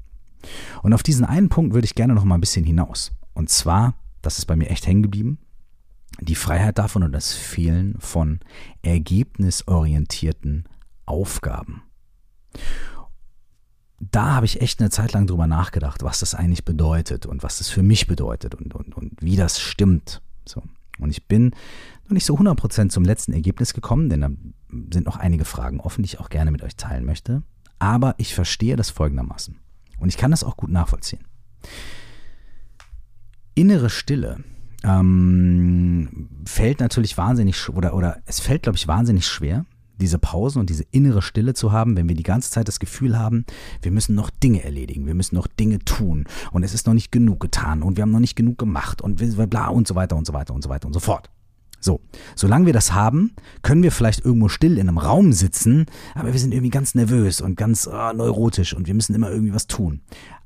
Und 0.81 0.93
auf 0.93 1.03
diesen 1.03 1.25
einen 1.25 1.49
Punkt 1.49 1.73
würde 1.73 1.85
ich 1.85 1.95
gerne 1.95 2.13
noch 2.13 2.23
mal 2.23 2.35
ein 2.35 2.41
bisschen 2.41 2.65
hinaus. 2.65 3.11
Und 3.33 3.49
zwar, 3.49 3.95
das 4.21 4.39
ist 4.39 4.45
bei 4.45 4.55
mir 4.55 4.69
echt 4.69 4.87
hängen 4.87 5.03
geblieben, 5.03 5.39
die 6.21 6.35
Freiheit 6.35 6.77
davon 6.77 7.03
und 7.03 7.11
das 7.11 7.33
Fehlen 7.33 7.95
von 7.99 8.39
ergebnisorientierten 8.81 10.67
Aufgaben 11.05 11.83
da 13.99 14.35
habe 14.35 14.45
ich 14.45 14.61
echt 14.61 14.79
eine 14.79 14.89
Zeit 14.89 15.13
lang 15.13 15.27
drüber 15.27 15.47
nachgedacht, 15.47 16.03
was 16.03 16.19
das 16.19 16.33
eigentlich 16.33 16.65
bedeutet 16.65 17.25
und 17.25 17.43
was 17.43 17.57
das 17.57 17.69
für 17.69 17.83
mich 17.83 18.07
bedeutet 18.07 18.55
und, 18.55 18.73
und, 18.73 18.95
und 18.95 19.13
wie 19.21 19.35
das 19.35 19.59
stimmt. 19.59 20.21
So. 20.45 20.63
Und 20.99 21.11
ich 21.11 21.27
bin 21.27 21.51
noch 22.05 22.11
nicht 22.11 22.25
so 22.25 22.37
100% 22.37 22.89
zum 22.89 23.03
letzten 23.03 23.33
Ergebnis 23.33 23.73
gekommen, 23.73 24.09
denn 24.09 24.21
da 24.21 24.29
sind 24.93 25.05
noch 25.05 25.17
einige 25.17 25.45
Fragen 25.45 25.79
offen, 25.79 26.03
die 26.03 26.07
ich 26.07 26.19
auch 26.19 26.29
gerne 26.29 26.51
mit 26.51 26.63
euch 26.63 26.75
teilen 26.75 27.05
möchte. 27.05 27.43
Aber 27.77 28.15
ich 28.17 28.35
verstehe 28.35 28.75
das 28.75 28.89
folgendermaßen. 28.89 29.57
Und 29.99 30.09
ich 30.09 30.17
kann 30.17 30.31
das 30.31 30.43
auch 30.43 30.57
gut 30.57 30.69
nachvollziehen. 30.69 31.23
Innere 33.55 33.89
Stille 33.89 34.43
ähm, 34.83 36.29
fällt 36.45 36.79
natürlich 36.79 37.17
wahnsinnig, 37.17 37.69
oder, 37.69 37.93
oder 37.93 38.21
es 38.25 38.39
fällt, 38.39 38.63
glaube 38.63 38.77
ich, 38.77 38.87
wahnsinnig 38.87 39.27
schwer, 39.27 39.65
diese 39.99 40.17
Pausen 40.17 40.59
und 40.59 40.69
diese 40.69 40.85
innere 40.91 41.21
Stille 41.21 41.53
zu 41.53 41.71
haben, 41.71 41.97
wenn 41.97 42.07
wir 42.07 42.15
die 42.15 42.23
ganze 42.23 42.51
Zeit 42.51 42.67
das 42.67 42.79
Gefühl 42.79 43.19
haben, 43.19 43.45
wir 43.81 43.91
müssen 43.91 44.15
noch 44.15 44.29
Dinge 44.29 44.63
erledigen, 44.63 45.05
wir 45.05 45.13
müssen 45.13 45.35
noch 45.35 45.47
Dinge 45.47 45.79
tun 45.79 46.25
und 46.51 46.63
es 46.63 46.73
ist 46.73 46.87
noch 46.87 46.93
nicht 46.93 47.11
genug 47.11 47.39
getan 47.39 47.83
und 47.83 47.97
wir 47.97 48.03
haben 48.03 48.11
noch 48.11 48.19
nicht 48.19 48.35
genug 48.35 48.57
gemacht 48.57 49.01
und 49.01 49.17
bla 49.49 49.67
und 49.67 49.87
so 49.87 49.95
weiter 49.95 50.15
und 50.15 50.25
so 50.25 50.33
weiter 50.33 50.53
und 50.53 50.63
so 50.63 50.69
weiter 50.69 50.87
und 50.87 50.93
so 50.93 50.99
fort. 50.99 51.29
So, 51.81 52.01
solange 52.35 52.65
wir 52.65 52.73
das 52.73 52.93
haben, 52.93 53.31
können 53.61 53.83
wir 53.83 53.91
vielleicht 53.91 54.25
irgendwo 54.25 54.49
still 54.49 54.77
in 54.77 54.89
einem 54.89 54.97
Raum 54.97 55.31
sitzen, 55.31 55.85
aber 56.13 56.33
wir 56.33 56.39
sind 56.39 56.53
irgendwie 56.53 56.71
ganz 56.71 56.93
nervös 56.93 57.39
und 57.39 57.55
ganz 57.55 57.87
oh, 57.87 58.13
neurotisch 58.13 58.73
und 58.73 58.87
wir 58.87 58.93
müssen 58.93 59.15
immer 59.15 59.31
irgendwie 59.31 59.53
was 59.53 59.67
tun. 59.67 60.01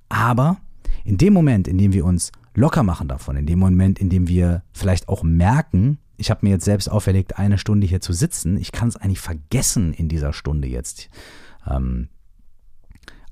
Aber 0.10 0.58
in 1.06 1.17
dem 1.17 1.34
Moment, 1.34 1.67
in 1.67 1.78
dem 1.80 1.91
wir 1.91 2.06
uns 2.06 2.32
locker 2.56 2.84
machen 2.84 3.08
davon, 3.08 3.36
in 3.36 3.46
dem 3.46 3.60
Moment, 3.60 4.00
in 4.00 4.10
dem 4.10 4.28
wir 4.28 4.63
vielleicht 4.74 5.10
auch 5.10 5.24
merken, 5.24 6.00
ich 6.18 6.30
habe 6.30 6.46
mir 6.46 6.52
jetzt 6.52 6.66
selbst 6.66 6.89
auferlegt, 6.89 7.38
eine 7.38 7.58
Stunde 7.58 7.88
hier 7.88 8.00
zu 8.00 8.13
sitzen. 8.13 8.58
Ich 8.58 8.72
kann 8.72 8.88
es 8.88 8.96
eigentlich 8.96 9.20
vergessen, 9.20 9.94
in 9.94 10.10
dieser 10.10 10.32
Stunde 10.32 10.68
jetzt 10.68 11.10
ähm, 11.68 12.10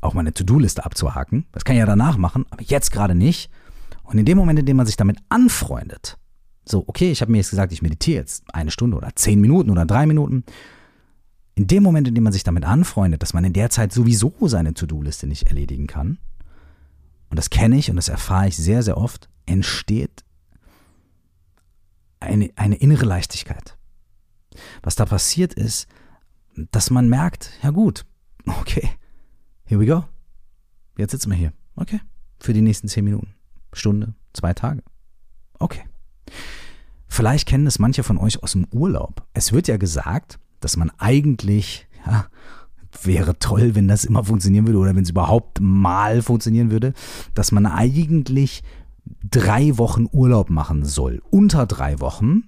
auch 0.01 0.13
meine 0.13 0.33
To-Do-Liste 0.33 0.83
abzuhaken. 0.83 1.45
Das 1.51 1.63
kann 1.63 1.75
ich 1.75 1.79
ja 1.79 1.85
danach 1.85 2.17
machen, 2.17 2.45
aber 2.49 2.63
jetzt 2.63 2.91
gerade 2.91 3.15
nicht. 3.15 3.51
Und 4.03 4.17
in 4.17 4.25
dem 4.25 4.37
Moment, 4.37 4.59
in 4.59 4.65
dem 4.65 4.77
man 4.77 4.85
sich 4.85 4.97
damit 4.97 5.19
anfreundet, 5.29 6.17
so, 6.67 6.83
okay, 6.87 7.11
ich 7.11 7.21
habe 7.21 7.31
mir 7.31 7.37
jetzt 7.37 7.51
gesagt, 7.51 7.71
ich 7.71 7.81
meditiere 7.81 8.19
jetzt 8.19 8.43
eine 8.53 8.71
Stunde 8.71 8.97
oder 8.97 9.15
zehn 9.15 9.39
Minuten 9.39 9.69
oder 9.69 9.85
drei 9.85 10.05
Minuten. 10.05 10.43
In 11.55 11.67
dem 11.67 11.83
Moment, 11.83 12.07
in 12.07 12.15
dem 12.15 12.23
man 12.23 12.33
sich 12.33 12.43
damit 12.43 12.65
anfreundet, 12.65 13.21
dass 13.21 13.33
man 13.33 13.43
in 13.43 13.53
der 13.53 13.69
Zeit 13.69 13.93
sowieso 13.93 14.33
seine 14.47 14.73
To-Do-Liste 14.73 15.27
nicht 15.27 15.47
erledigen 15.47 15.87
kann, 15.87 16.17
und 17.31 17.37
das 17.37 17.49
kenne 17.49 17.77
ich 17.77 17.89
und 17.89 17.95
das 17.95 18.09
erfahre 18.09 18.49
ich 18.49 18.57
sehr, 18.57 18.83
sehr 18.83 18.97
oft, 18.97 19.29
entsteht 19.45 20.23
eine, 22.19 22.51
eine 22.55 22.75
innere 22.75 23.05
Leichtigkeit. 23.05 23.77
Was 24.83 24.95
da 24.95 25.05
passiert 25.05 25.53
ist, 25.53 25.87
dass 26.55 26.89
man 26.89 27.07
merkt, 27.07 27.51
ja 27.63 27.71
gut, 27.71 28.05
okay, 28.45 28.89
here 29.63 29.79
we 29.79 29.85
go. 29.85 30.03
Jetzt 30.97 31.11
sitzen 31.11 31.31
wir 31.31 31.37
hier. 31.37 31.53
Okay. 31.75 32.01
Für 32.39 32.53
die 32.53 32.61
nächsten 32.61 32.89
zehn 32.89 33.05
Minuten. 33.05 33.33
Stunde, 33.71 34.13
zwei 34.33 34.53
Tage. 34.53 34.83
Okay. 35.57 35.85
Vielleicht 37.07 37.47
kennen 37.47 37.65
es 37.65 37.79
manche 37.79 38.03
von 38.03 38.17
euch 38.17 38.43
aus 38.43 38.51
dem 38.51 38.65
Urlaub. 38.71 39.25
Es 39.33 39.53
wird 39.53 39.69
ja 39.69 39.77
gesagt, 39.77 40.37
dass 40.59 40.75
man 40.75 40.91
eigentlich, 40.97 41.87
ja, 42.05 42.27
wäre 43.03 43.39
toll, 43.39 43.75
wenn 43.75 43.87
das 43.87 44.05
immer 44.05 44.23
funktionieren 44.23 44.67
würde 44.67 44.79
oder 44.79 44.95
wenn 44.95 45.03
es 45.03 45.09
überhaupt 45.09 45.59
mal 45.61 46.21
funktionieren 46.21 46.71
würde, 46.71 46.93
dass 47.33 47.51
man 47.51 47.65
eigentlich 47.65 48.63
drei 49.29 49.77
Wochen 49.77 50.07
Urlaub 50.11 50.49
machen 50.49 50.85
soll, 50.85 51.21
unter 51.29 51.65
drei 51.65 51.99
Wochen, 51.99 52.43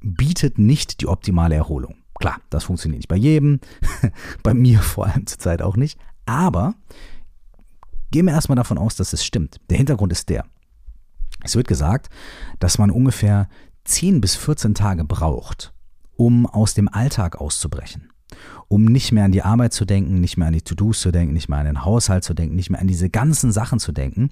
bietet 0.00 0.58
nicht 0.58 1.00
die 1.00 1.06
optimale 1.06 1.54
Erholung. 1.54 1.96
Klar, 2.18 2.38
das 2.50 2.64
funktioniert 2.64 2.98
nicht 3.00 3.08
bei 3.08 3.16
jedem, 3.16 3.60
bei 4.42 4.54
mir 4.54 4.80
vor 4.80 5.06
allem 5.06 5.26
zurzeit 5.26 5.62
auch 5.62 5.76
nicht, 5.76 5.98
aber 6.26 6.74
gehen 8.10 8.26
wir 8.26 8.34
erstmal 8.34 8.56
davon 8.56 8.78
aus, 8.78 8.96
dass 8.96 9.12
es 9.12 9.24
stimmt. 9.24 9.60
Der 9.70 9.78
Hintergrund 9.78 10.12
ist 10.12 10.28
der. 10.28 10.44
Es 11.42 11.56
wird 11.56 11.68
gesagt, 11.68 12.10
dass 12.58 12.76
man 12.76 12.90
ungefähr 12.90 13.48
10 13.84 14.20
bis 14.20 14.36
14 14.36 14.74
Tage 14.74 15.04
braucht, 15.04 15.72
um 16.16 16.46
aus 16.46 16.74
dem 16.74 16.88
Alltag 16.88 17.40
auszubrechen 17.40 18.09
um 18.68 18.84
nicht 18.84 19.12
mehr 19.12 19.24
an 19.24 19.32
die 19.32 19.42
Arbeit 19.42 19.72
zu 19.72 19.84
denken, 19.84 20.20
nicht 20.20 20.36
mehr 20.36 20.48
an 20.48 20.54
die 20.54 20.62
To-Dos 20.62 21.00
zu 21.00 21.10
denken, 21.10 21.34
nicht 21.34 21.48
mehr 21.48 21.58
an 21.58 21.66
den 21.66 21.84
Haushalt 21.84 22.24
zu 22.24 22.34
denken, 22.34 22.56
nicht 22.56 22.70
mehr 22.70 22.80
an 22.80 22.86
diese 22.86 23.10
ganzen 23.10 23.52
Sachen 23.52 23.80
zu 23.80 23.92
denken, 23.92 24.30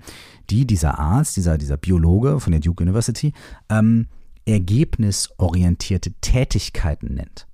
die 0.51 0.67
dieser 0.67 0.99
Arzt, 0.99 1.37
dieser, 1.37 1.59
dieser 1.59 1.77
Biologe 1.77 2.41
von 2.41 2.53
der 2.53 2.61
Duke 2.61 2.83
University, 2.83 3.33
ähm, 3.69 4.07
ergebnisorientierte 4.47 6.13
Tätigkeiten 6.21 7.15
nennt. 7.15 7.47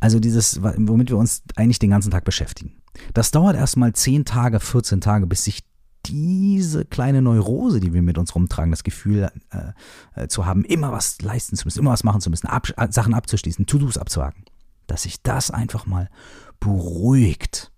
Also 0.00 0.20
dieses, 0.20 0.62
womit 0.62 1.10
wir 1.10 1.18
uns 1.18 1.42
eigentlich 1.56 1.78
den 1.78 1.90
ganzen 1.90 2.10
Tag 2.10 2.24
beschäftigen. 2.24 2.72
Das 3.14 3.30
dauert 3.30 3.56
erstmal 3.56 3.92
10 3.92 4.24
Tage, 4.24 4.60
14 4.60 5.00
Tage, 5.00 5.26
bis 5.26 5.44
sich 5.44 5.64
diese 6.06 6.84
kleine 6.84 7.22
Neurose, 7.22 7.80
die 7.80 7.92
wir 7.92 8.02
mit 8.02 8.18
uns 8.18 8.34
rumtragen, 8.34 8.70
das 8.70 8.84
Gefühl 8.84 9.30
äh, 9.50 10.22
äh, 10.22 10.28
zu 10.28 10.46
haben, 10.46 10.64
immer 10.64 10.92
was 10.92 11.20
leisten 11.20 11.56
zu 11.56 11.66
müssen, 11.66 11.80
immer 11.80 11.90
was 11.90 12.04
machen 12.04 12.20
zu 12.20 12.30
müssen, 12.30 12.46
ab, 12.46 12.68
Sachen 12.90 13.14
abzuschließen, 13.14 13.66
To-Dos 13.66 13.98
abzuhaken 13.98 14.44
dass 14.88 15.02
sich 15.02 15.22
das 15.22 15.50
einfach 15.50 15.86
mal 15.86 16.10
beruhigt. 16.58 17.70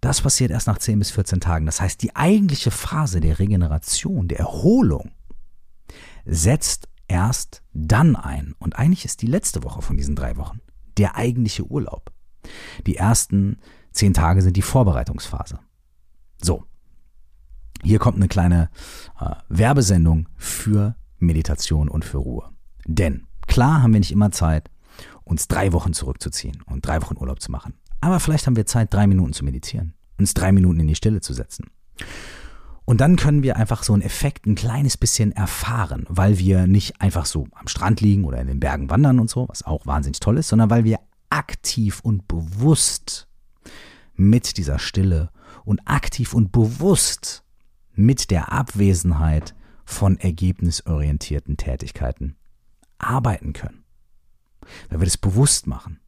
Das 0.00 0.22
passiert 0.22 0.50
erst 0.50 0.66
nach 0.66 0.78
10 0.78 0.98
bis 0.98 1.10
14 1.10 1.40
Tagen. 1.40 1.66
Das 1.66 1.80
heißt, 1.80 2.00
die 2.02 2.16
eigentliche 2.16 2.70
Phase 2.70 3.20
der 3.20 3.38
Regeneration, 3.38 4.28
der 4.28 4.38
Erholung, 4.38 5.10
setzt 6.24 6.88
erst 7.08 7.62
dann 7.72 8.16
ein. 8.16 8.54
Und 8.58 8.78
eigentlich 8.78 9.04
ist 9.04 9.20
die 9.20 9.26
letzte 9.26 9.62
Woche 9.64 9.82
von 9.82 9.96
diesen 9.96 10.16
drei 10.16 10.36
Wochen 10.36 10.60
der 10.96 11.16
eigentliche 11.16 11.64
Urlaub. 11.64 12.12
Die 12.86 12.96
ersten 12.96 13.58
zehn 13.92 14.14
Tage 14.14 14.42
sind 14.42 14.56
die 14.56 14.62
Vorbereitungsphase. 14.62 15.58
So, 16.40 16.64
hier 17.82 17.98
kommt 17.98 18.16
eine 18.16 18.28
kleine 18.28 18.70
äh, 19.20 19.34
Werbesendung 19.48 20.28
für 20.36 20.96
Meditation 21.18 21.88
und 21.88 22.04
für 22.04 22.18
Ruhe. 22.18 22.50
Denn 22.86 23.26
klar 23.46 23.82
haben 23.82 23.92
wir 23.92 24.00
nicht 24.00 24.12
immer 24.12 24.30
Zeit, 24.30 24.70
uns 25.24 25.48
drei 25.48 25.72
Wochen 25.72 25.92
zurückzuziehen 25.92 26.62
und 26.66 26.86
drei 26.86 27.02
Wochen 27.02 27.16
Urlaub 27.16 27.40
zu 27.40 27.50
machen. 27.50 27.74
Aber 28.00 28.20
vielleicht 28.20 28.46
haben 28.46 28.56
wir 28.56 28.66
Zeit, 28.66 28.92
drei 28.92 29.06
Minuten 29.06 29.32
zu 29.32 29.44
meditieren, 29.44 29.94
uns 30.18 30.34
drei 30.34 30.52
Minuten 30.52 30.80
in 30.80 30.88
die 30.88 30.94
Stille 30.94 31.20
zu 31.20 31.32
setzen. 31.32 31.70
Und 32.84 33.00
dann 33.00 33.16
können 33.16 33.42
wir 33.42 33.56
einfach 33.56 33.82
so 33.84 33.92
einen 33.92 34.02
Effekt 34.02 34.46
ein 34.46 34.56
kleines 34.56 34.96
bisschen 34.96 35.32
erfahren, 35.32 36.06
weil 36.08 36.38
wir 36.38 36.66
nicht 36.66 37.00
einfach 37.00 37.24
so 37.24 37.46
am 37.52 37.68
Strand 37.68 38.00
liegen 38.00 38.24
oder 38.24 38.40
in 38.40 38.48
den 38.48 38.58
Bergen 38.58 38.90
wandern 38.90 39.20
und 39.20 39.30
so, 39.30 39.48
was 39.48 39.62
auch 39.62 39.86
wahnsinnig 39.86 40.18
toll 40.18 40.38
ist, 40.38 40.48
sondern 40.48 40.70
weil 40.70 40.84
wir 40.84 40.98
aktiv 41.28 42.00
und 42.02 42.26
bewusst 42.26 43.28
mit 44.14 44.56
dieser 44.56 44.78
Stille 44.78 45.30
und 45.64 45.80
aktiv 45.86 46.34
und 46.34 46.52
bewusst 46.52 47.44
mit 47.94 48.30
der 48.30 48.50
Abwesenheit 48.50 49.54
von 49.84 50.18
ergebnisorientierten 50.18 51.56
Tätigkeiten 51.56 52.36
arbeiten 52.98 53.52
können. 53.52 53.79
Weil 54.88 55.00
wir 55.00 55.06
das 55.06 55.18
bewusst 55.18 55.66
machen. 55.66 56.00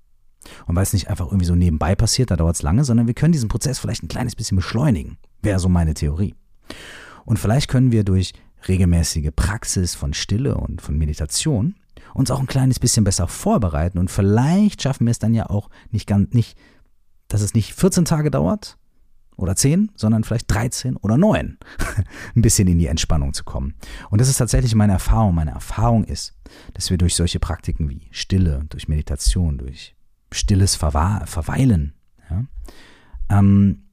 Und 0.67 0.75
weil 0.75 0.83
es 0.83 0.93
nicht 0.93 1.09
einfach 1.09 1.27
irgendwie 1.27 1.45
so 1.47 1.55
nebenbei 1.55 1.95
passiert, 1.95 2.31
da 2.31 2.37
dauert 2.37 2.57
es 2.57 2.63
lange, 2.63 2.85
sondern 2.85 3.07
wir 3.07 3.15
können 3.15 3.33
diesen 3.33 3.49
Prozess 3.49 3.79
vielleicht 3.79 4.03
ein 4.03 4.09
kleines 4.09 4.35
bisschen 4.35 4.57
beschleunigen. 4.57 5.19
Wäre 5.41 5.61
so 5.61 5.69
meine 5.69 5.95
Theorie. 5.95 6.35
Und 7.25 7.39
vielleicht 7.39 7.69
können 7.69 7.93
wir 7.93 8.05
durch 8.05 8.33
regelmäßige 8.69 9.31
Praxis 9.35 9.95
von 9.95 10.15
Stille 10.15 10.57
und 10.57 10.83
von 10.83 10.97
Meditation 10.97 11.77
uns 12.15 12.31
auch 12.31 12.41
ein 12.41 12.47
kleines 12.47 12.79
bisschen 12.79 13.05
besser 13.05 13.29
vorbereiten 13.29 13.99
und 13.99 14.11
vielleicht 14.11 14.83
schaffen 14.83 15.07
wir 15.07 15.13
es 15.13 15.19
dann 15.19 15.35
ja 15.35 15.49
auch 15.49 15.71
nicht 15.91 16.07
ganz, 16.07 16.33
nicht, 16.35 16.59
dass 17.29 17.41
es 17.41 17.55
nicht 17.55 17.75
14 17.75 18.05
Tage 18.05 18.31
dauert 18.31 18.77
oder 19.43 19.57
10, 19.57 19.91
sondern 19.95 20.25
vielleicht 20.25 20.51
13 20.51 20.97
oder 20.97 21.19
9, 21.19 21.59
ein 22.37 22.43
bisschen 22.43 22.69
in 22.69 22.79
die 22.79 22.87
Entspannung 22.87 23.35
zu 23.35 23.45
kommen. 23.45 23.75
Und 24.11 24.21
das 24.21 24.29
ist 24.29 24.39
tatsächlich 24.39 24.75
meine 24.75 24.95
Erfahrung. 24.95 25.35
Meine 25.35 25.51
Erfahrung 25.51 26.05
ist, 26.05 26.35
dass 26.75 26.91
wir 26.91 26.99
durch 26.99 27.15
solche 27.15 27.41
Praktiken 27.41 27.91
wie 27.91 28.09
Stille, 28.11 28.65
durch 28.69 28.89
Meditation, 28.89 29.59
durch 29.59 29.95
stilles 30.31 30.77
Verweilen, 30.77 31.95
ja, 32.31 32.45
ähm, 33.29 33.85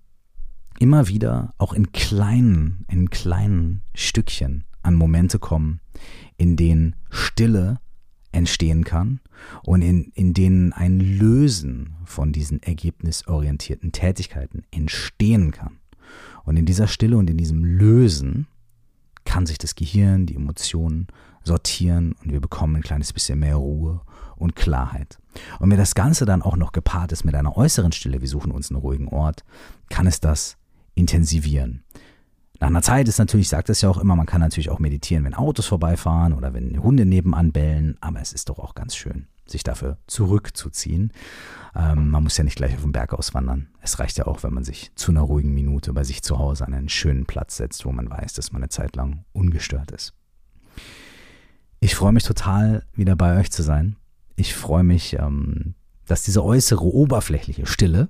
immer 0.79 1.07
wieder 1.07 1.53
auch 1.57 1.73
in 1.73 1.91
kleinen, 1.91 2.85
in 2.87 3.09
kleinen 3.09 3.81
Stückchen 3.93 4.63
an 4.81 4.95
Momente 4.95 5.39
kommen, 5.39 5.81
in 6.37 6.55
denen 6.55 6.95
Stille 7.09 7.79
entstehen 8.31 8.83
kann 8.83 9.19
und 9.63 9.81
in, 9.81 10.11
in 10.13 10.33
denen 10.33 10.73
ein 10.73 10.99
Lösen 10.99 11.95
von 12.05 12.31
diesen 12.31 12.61
ergebnisorientierten 12.61 13.91
Tätigkeiten 13.91 14.63
entstehen 14.71 15.51
kann. 15.51 15.79
Und 16.43 16.57
in 16.57 16.65
dieser 16.65 16.87
Stille 16.87 17.17
und 17.17 17.29
in 17.29 17.37
diesem 17.37 17.63
Lösen 17.63 18.47
kann 19.25 19.45
sich 19.45 19.57
das 19.57 19.75
Gehirn, 19.75 20.25
die 20.25 20.35
Emotionen 20.35 21.07
sortieren 21.43 22.15
und 22.23 22.31
wir 22.31 22.39
bekommen 22.39 22.77
ein 22.77 22.81
kleines 22.81 23.13
bisschen 23.13 23.39
mehr 23.39 23.55
Ruhe 23.55 24.01
und 24.35 24.55
Klarheit. 24.55 25.19
Und 25.59 25.69
wenn 25.69 25.77
das 25.77 25.95
Ganze 25.95 26.25
dann 26.25 26.41
auch 26.41 26.55
noch 26.55 26.71
gepaart 26.71 27.11
ist 27.11 27.25
mit 27.25 27.35
einer 27.35 27.55
äußeren 27.57 27.91
Stille, 27.91 28.21
wir 28.21 28.27
suchen 28.27 28.51
uns 28.51 28.71
einen 28.71 28.79
ruhigen 28.79 29.07
Ort, 29.07 29.43
kann 29.89 30.07
es 30.07 30.19
das 30.19 30.57
intensivieren. 30.95 31.83
Nach 32.59 32.67
einer 32.67 32.81
Zeit 32.81 33.07
ist 33.07 33.19
natürlich, 33.19 33.45
ich 33.45 33.49
sage 33.49 33.65
das 33.67 33.81
ja 33.81 33.89
auch 33.89 33.97
immer, 33.97 34.15
man 34.15 34.25
kann 34.25 34.41
natürlich 34.41 34.69
auch 34.69 34.79
meditieren, 34.79 35.23
wenn 35.23 35.33
Autos 35.33 35.67
vorbeifahren 35.67 36.33
oder 36.33 36.53
wenn 36.53 36.81
Hunde 36.83 37.05
nebenan 37.05 37.53
bellen, 37.53 37.97
aber 38.01 38.19
es 38.19 38.33
ist 38.33 38.49
doch 38.49 38.59
auch 38.59 38.75
ganz 38.75 38.97
schön, 38.97 39.27
sich 39.45 39.63
dafür 39.63 39.97
zurückzuziehen. 40.07 41.13
Ähm, 41.73 42.09
man 42.09 42.23
muss 42.23 42.37
ja 42.37 42.43
nicht 42.43 42.57
gleich 42.57 42.75
auf 42.75 42.81
den 42.81 42.91
Berg 42.91 43.13
auswandern. 43.13 43.69
Es 43.79 43.99
reicht 43.99 44.17
ja 44.17 44.27
auch, 44.27 44.43
wenn 44.43 44.53
man 44.53 44.65
sich 44.65 44.91
zu 44.95 45.11
einer 45.11 45.21
ruhigen 45.21 45.53
Minute 45.53 45.93
bei 45.93 46.03
sich 46.03 46.21
zu 46.21 46.37
Hause 46.37 46.67
an 46.67 46.73
einen 46.73 46.89
schönen 46.89 47.25
Platz 47.25 47.55
setzt, 47.55 47.85
wo 47.85 47.93
man 47.93 48.09
weiß, 48.09 48.33
dass 48.33 48.51
man 48.51 48.61
eine 48.61 48.69
Zeit 48.69 48.97
lang 48.97 49.23
ungestört 49.31 49.91
ist. 49.91 50.13
Ich 51.79 51.95
freue 51.95 52.11
mich 52.11 52.25
total, 52.25 52.83
wieder 52.93 53.15
bei 53.15 53.39
euch 53.39 53.51
zu 53.51 53.63
sein. 53.63 53.95
Ich 54.35 54.53
freue 54.53 54.83
mich, 54.83 55.13
ähm, 55.13 55.75
dass 56.07 56.23
diese 56.23 56.43
äußere 56.43 56.83
oberflächliche 56.83 57.65
Stille 57.65 58.09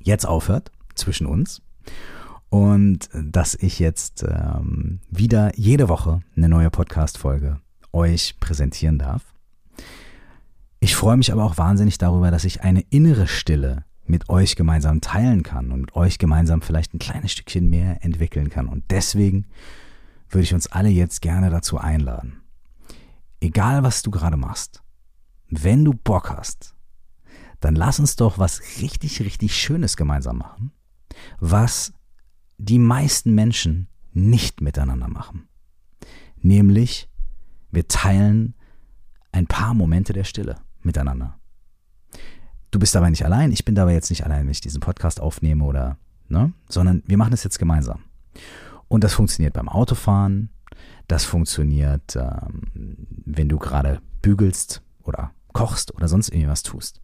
jetzt 0.00 0.26
aufhört 0.26 0.70
zwischen 0.94 1.26
uns 1.26 1.60
und 2.50 3.08
dass 3.12 3.54
ich 3.54 3.78
jetzt 3.78 4.24
ähm, 4.26 5.00
wieder 5.10 5.56
jede 5.56 5.88
Woche 5.88 6.20
eine 6.36 6.48
neue 6.48 6.70
Podcast-Folge 6.70 7.60
euch 7.92 8.38
präsentieren 8.40 8.98
darf. 8.98 9.22
Ich 10.80 10.94
freue 10.94 11.16
mich 11.16 11.32
aber 11.32 11.44
auch 11.44 11.58
wahnsinnig 11.58 11.98
darüber, 11.98 12.30
dass 12.30 12.44
ich 12.44 12.62
eine 12.62 12.82
innere 12.90 13.26
Stille 13.26 13.84
mit 14.06 14.28
euch 14.30 14.56
gemeinsam 14.56 15.00
teilen 15.00 15.42
kann 15.42 15.70
und 15.70 15.80
mit 15.80 15.96
euch 15.96 16.18
gemeinsam 16.18 16.62
vielleicht 16.62 16.94
ein 16.94 16.98
kleines 16.98 17.32
Stückchen 17.32 17.68
mehr 17.68 18.04
entwickeln 18.04 18.48
kann. 18.48 18.68
Und 18.68 18.84
deswegen 18.90 19.46
würde 20.30 20.44
ich 20.44 20.54
uns 20.54 20.66
alle 20.66 20.88
jetzt 20.88 21.20
gerne 21.20 21.50
dazu 21.50 21.78
einladen. 21.78 22.40
Egal 23.40 23.82
was 23.82 24.02
du 24.02 24.10
gerade 24.10 24.36
machst, 24.36 24.82
wenn 25.48 25.84
du 25.84 25.92
Bock 25.92 26.30
hast, 26.30 26.74
dann 27.60 27.74
lass 27.74 27.98
uns 27.98 28.16
doch 28.16 28.38
was 28.38 28.60
richtig, 28.80 29.20
richtig 29.20 29.56
Schönes 29.56 29.96
gemeinsam 29.96 30.38
machen, 30.38 30.72
was 31.40 31.92
die 32.58 32.78
meisten 32.78 33.34
Menschen 33.34 33.88
nicht 34.12 34.60
miteinander 34.60 35.08
machen. 35.08 35.48
Nämlich, 36.40 37.08
wir 37.70 37.88
teilen 37.88 38.54
ein 39.32 39.46
paar 39.46 39.74
Momente 39.74 40.12
der 40.12 40.24
Stille 40.24 40.56
miteinander. 40.82 41.38
Du 42.70 42.78
bist 42.78 42.94
dabei 42.94 43.10
nicht 43.10 43.24
allein, 43.24 43.52
ich 43.52 43.64
bin 43.64 43.74
dabei 43.74 43.94
jetzt 43.94 44.10
nicht 44.10 44.24
allein, 44.24 44.44
wenn 44.44 44.50
ich 44.50 44.60
diesen 44.60 44.80
Podcast 44.80 45.20
aufnehme 45.20 45.64
oder, 45.64 45.96
ne, 46.28 46.52
sondern 46.68 47.02
wir 47.06 47.16
machen 47.16 47.32
es 47.32 47.44
jetzt 47.44 47.58
gemeinsam. 47.58 48.04
Und 48.88 49.04
das 49.04 49.14
funktioniert 49.14 49.54
beim 49.54 49.68
Autofahren, 49.68 50.50
das 51.06 51.24
funktioniert, 51.24 52.16
ähm, 52.16 53.06
wenn 53.24 53.48
du 53.48 53.58
gerade 53.58 54.00
bügelst 54.20 54.82
oder 55.02 55.32
kochst 55.52 55.94
oder 55.94 56.08
sonst 56.08 56.28
irgendwas 56.28 56.62
tust. 56.62 57.00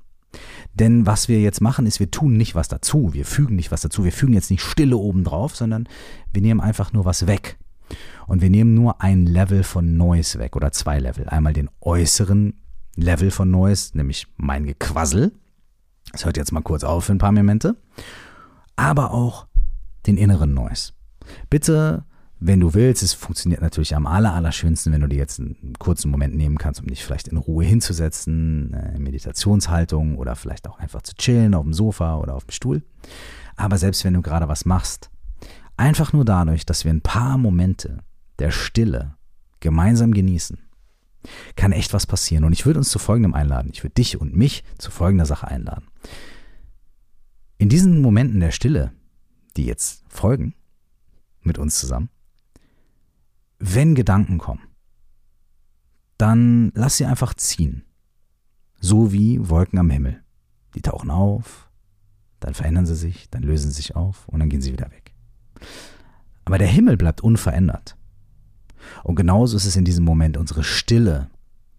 Denn 0.74 1.06
was 1.06 1.28
wir 1.28 1.40
jetzt 1.40 1.60
machen, 1.60 1.86
ist, 1.86 2.00
wir 2.00 2.10
tun 2.10 2.36
nicht 2.36 2.54
was 2.54 2.68
dazu, 2.68 3.14
wir 3.14 3.24
fügen 3.24 3.56
nicht 3.56 3.70
was 3.70 3.82
dazu, 3.82 4.04
wir 4.04 4.12
fügen 4.12 4.32
jetzt 4.32 4.50
nicht 4.50 4.62
Stille 4.62 4.96
oben 4.96 5.24
drauf, 5.24 5.56
sondern 5.56 5.88
wir 6.32 6.42
nehmen 6.42 6.60
einfach 6.60 6.92
nur 6.92 7.04
was 7.04 7.26
weg. 7.26 7.58
Und 8.26 8.40
wir 8.40 8.50
nehmen 8.50 8.74
nur 8.74 9.02
ein 9.02 9.26
Level 9.26 9.62
von 9.62 9.96
Noise 9.96 10.38
weg 10.38 10.56
oder 10.56 10.72
zwei 10.72 10.98
Level. 10.98 11.28
Einmal 11.28 11.52
den 11.52 11.68
äußeren 11.80 12.54
Level 12.96 13.30
von 13.30 13.50
Noise, 13.50 13.96
nämlich 13.96 14.26
mein 14.36 14.64
Gequassel. 14.64 15.32
Das 16.12 16.24
hört 16.24 16.36
jetzt 16.36 16.52
mal 16.52 16.62
kurz 16.62 16.84
auf 16.84 17.04
für 17.04 17.12
ein 17.12 17.18
paar 17.18 17.32
Momente. 17.32 17.76
Aber 18.76 19.12
auch 19.12 19.46
den 20.06 20.16
inneren 20.16 20.54
Noise. 20.54 20.92
Bitte 21.50 22.04
wenn 22.40 22.60
du 22.60 22.74
willst, 22.74 23.02
es 23.02 23.14
funktioniert 23.14 23.62
natürlich 23.62 23.94
am 23.94 24.06
aller, 24.06 24.34
allerschönsten, 24.34 24.92
wenn 24.92 25.00
du 25.00 25.08
dir 25.08 25.18
jetzt 25.18 25.40
einen 25.40 25.74
kurzen 25.78 26.10
Moment 26.10 26.34
nehmen 26.34 26.58
kannst, 26.58 26.80
um 26.80 26.86
dich 26.86 27.04
vielleicht 27.04 27.28
in 27.28 27.38
Ruhe 27.38 27.64
hinzusetzen, 27.64 28.74
in 28.94 29.02
Meditationshaltung 29.02 30.18
oder 30.18 30.36
vielleicht 30.36 30.68
auch 30.68 30.78
einfach 30.78 31.02
zu 31.02 31.14
chillen 31.14 31.54
auf 31.54 31.62
dem 31.62 31.72
Sofa 31.72 32.16
oder 32.16 32.34
auf 32.34 32.44
dem 32.44 32.52
Stuhl. 32.52 32.82
Aber 33.56 33.78
selbst 33.78 34.04
wenn 34.04 34.14
du 34.14 34.22
gerade 34.22 34.48
was 34.48 34.64
machst, 34.64 35.10
einfach 35.76 36.12
nur 36.12 36.24
dadurch, 36.24 36.66
dass 36.66 36.84
wir 36.84 36.92
ein 36.92 37.00
paar 37.00 37.38
Momente 37.38 37.98
der 38.38 38.50
Stille 38.50 39.14
gemeinsam 39.60 40.12
genießen, 40.12 40.58
kann 41.56 41.72
echt 41.72 41.92
was 41.92 42.06
passieren. 42.06 42.44
Und 42.44 42.52
ich 42.52 42.66
würde 42.66 42.80
uns 42.80 42.90
zu 42.90 42.98
folgendem 42.98 43.34
einladen. 43.34 43.70
Ich 43.72 43.82
würde 43.82 43.94
dich 43.94 44.20
und 44.20 44.36
mich 44.36 44.64
zu 44.78 44.90
folgender 44.90 45.26
Sache 45.26 45.48
einladen. 45.48 45.86
In 47.56 47.68
diesen 47.68 48.02
Momenten 48.02 48.40
der 48.40 48.50
Stille, 48.50 48.92
die 49.56 49.64
jetzt 49.64 50.04
folgen, 50.08 50.54
mit 51.40 51.58
uns 51.58 51.78
zusammen, 51.78 52.10
wenn 53.58 53.94
Gedanken 53.94 54.38
kommen, 54.38 54.68
dann 56.18 56.72
lass 56.74 56.96
sie 56.96 57.06
einfach 57.06 57.34
ziehen. 57.34 57.84
So 58.80 59.12
wie 59.12 59.48
Wolken 59.48 59.78
am 59.78 59.90
Himmel. 59.90 60.22
Die 60.74 60.82
tauchen 60.82 61.10
auf, 61.10 61.70
dann 62.40 62.54
verändern 62.54 62.86
sie 62.86 62.96
sich, 62.96 63.30
dann 63.30 63.42
lösen 63.42 63.70
sie 63.70 63.76
sich 63.76 63.96
auf 63.96 64.28
und 64.28 64.40
dann 64.40 64.48
gehen 64.48 64.60
sie 64.60 64.72
wieder 64.72 64.90
weg. 64.90 65.14
Aber 66.44 66.58
der 66.58 66.68
Himmel 66.68 66.96
bleibt 66.96 67.22
unverändert. 67.22 67.96
Und 69.02 69.14
genauso 69.14 69.56
ist 69.56 69.64
es 69.64 69.76
in 69.76 69.84
diesem 69.84 70.04
Moment. 70.04 70.36
Unsere 70.36 70.62
Stille 70.62 71.30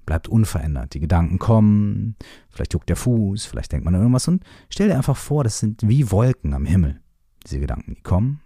bleibt 0.05 0.27
unverändert. 0.27 0.93
Die 0.93 0.99
Gedanken 0.99 1.39
kommen, 1.39 2.15
vielleicht 2.49 2.73
juckt 2.73 2.89
der 2.89 2.95
Fuß, 2.95 3.45
vielleicht 3.45 3.71
denkt 3.71 3.85
man 3.85 3.95
an 3.95 4.01
irgendwas 4.01 4.27
und 4.27 4.43
stell 4.69 4.87
dir 4.87 4.95
einfach 4.95 5.17
vor, 5.17 5.43
das 5.43 5.59
sind 5.59 5.87
wie 5.87 6.09
Wolken 6.11 6.53
am 6.53 6.65
Himmel. 6.65 7.01
Diese 7.45 7.59
Gedanken, 7.59 7.95
die 7.95 8.01
kommen, 8.01 8.41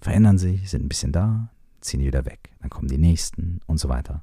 verändern 0.00 0.38
sich, 0.38 0.68
sind 0.70 0.84
ein 0.84 0.88
bisschen 0.88 1.12
da, 1.12 1.50
ziehen 1.80 2.00
die 2.00 2.06
wieder 2.06 2.24
weg, 2.24 2.50
dann 2.60 2.70
kommen 2.70 2.88
die 2.88 2.98
nächsten 2.98 3.60
und 3.66 3.78
so 3.78 3.88
weiter. 3.88 4.22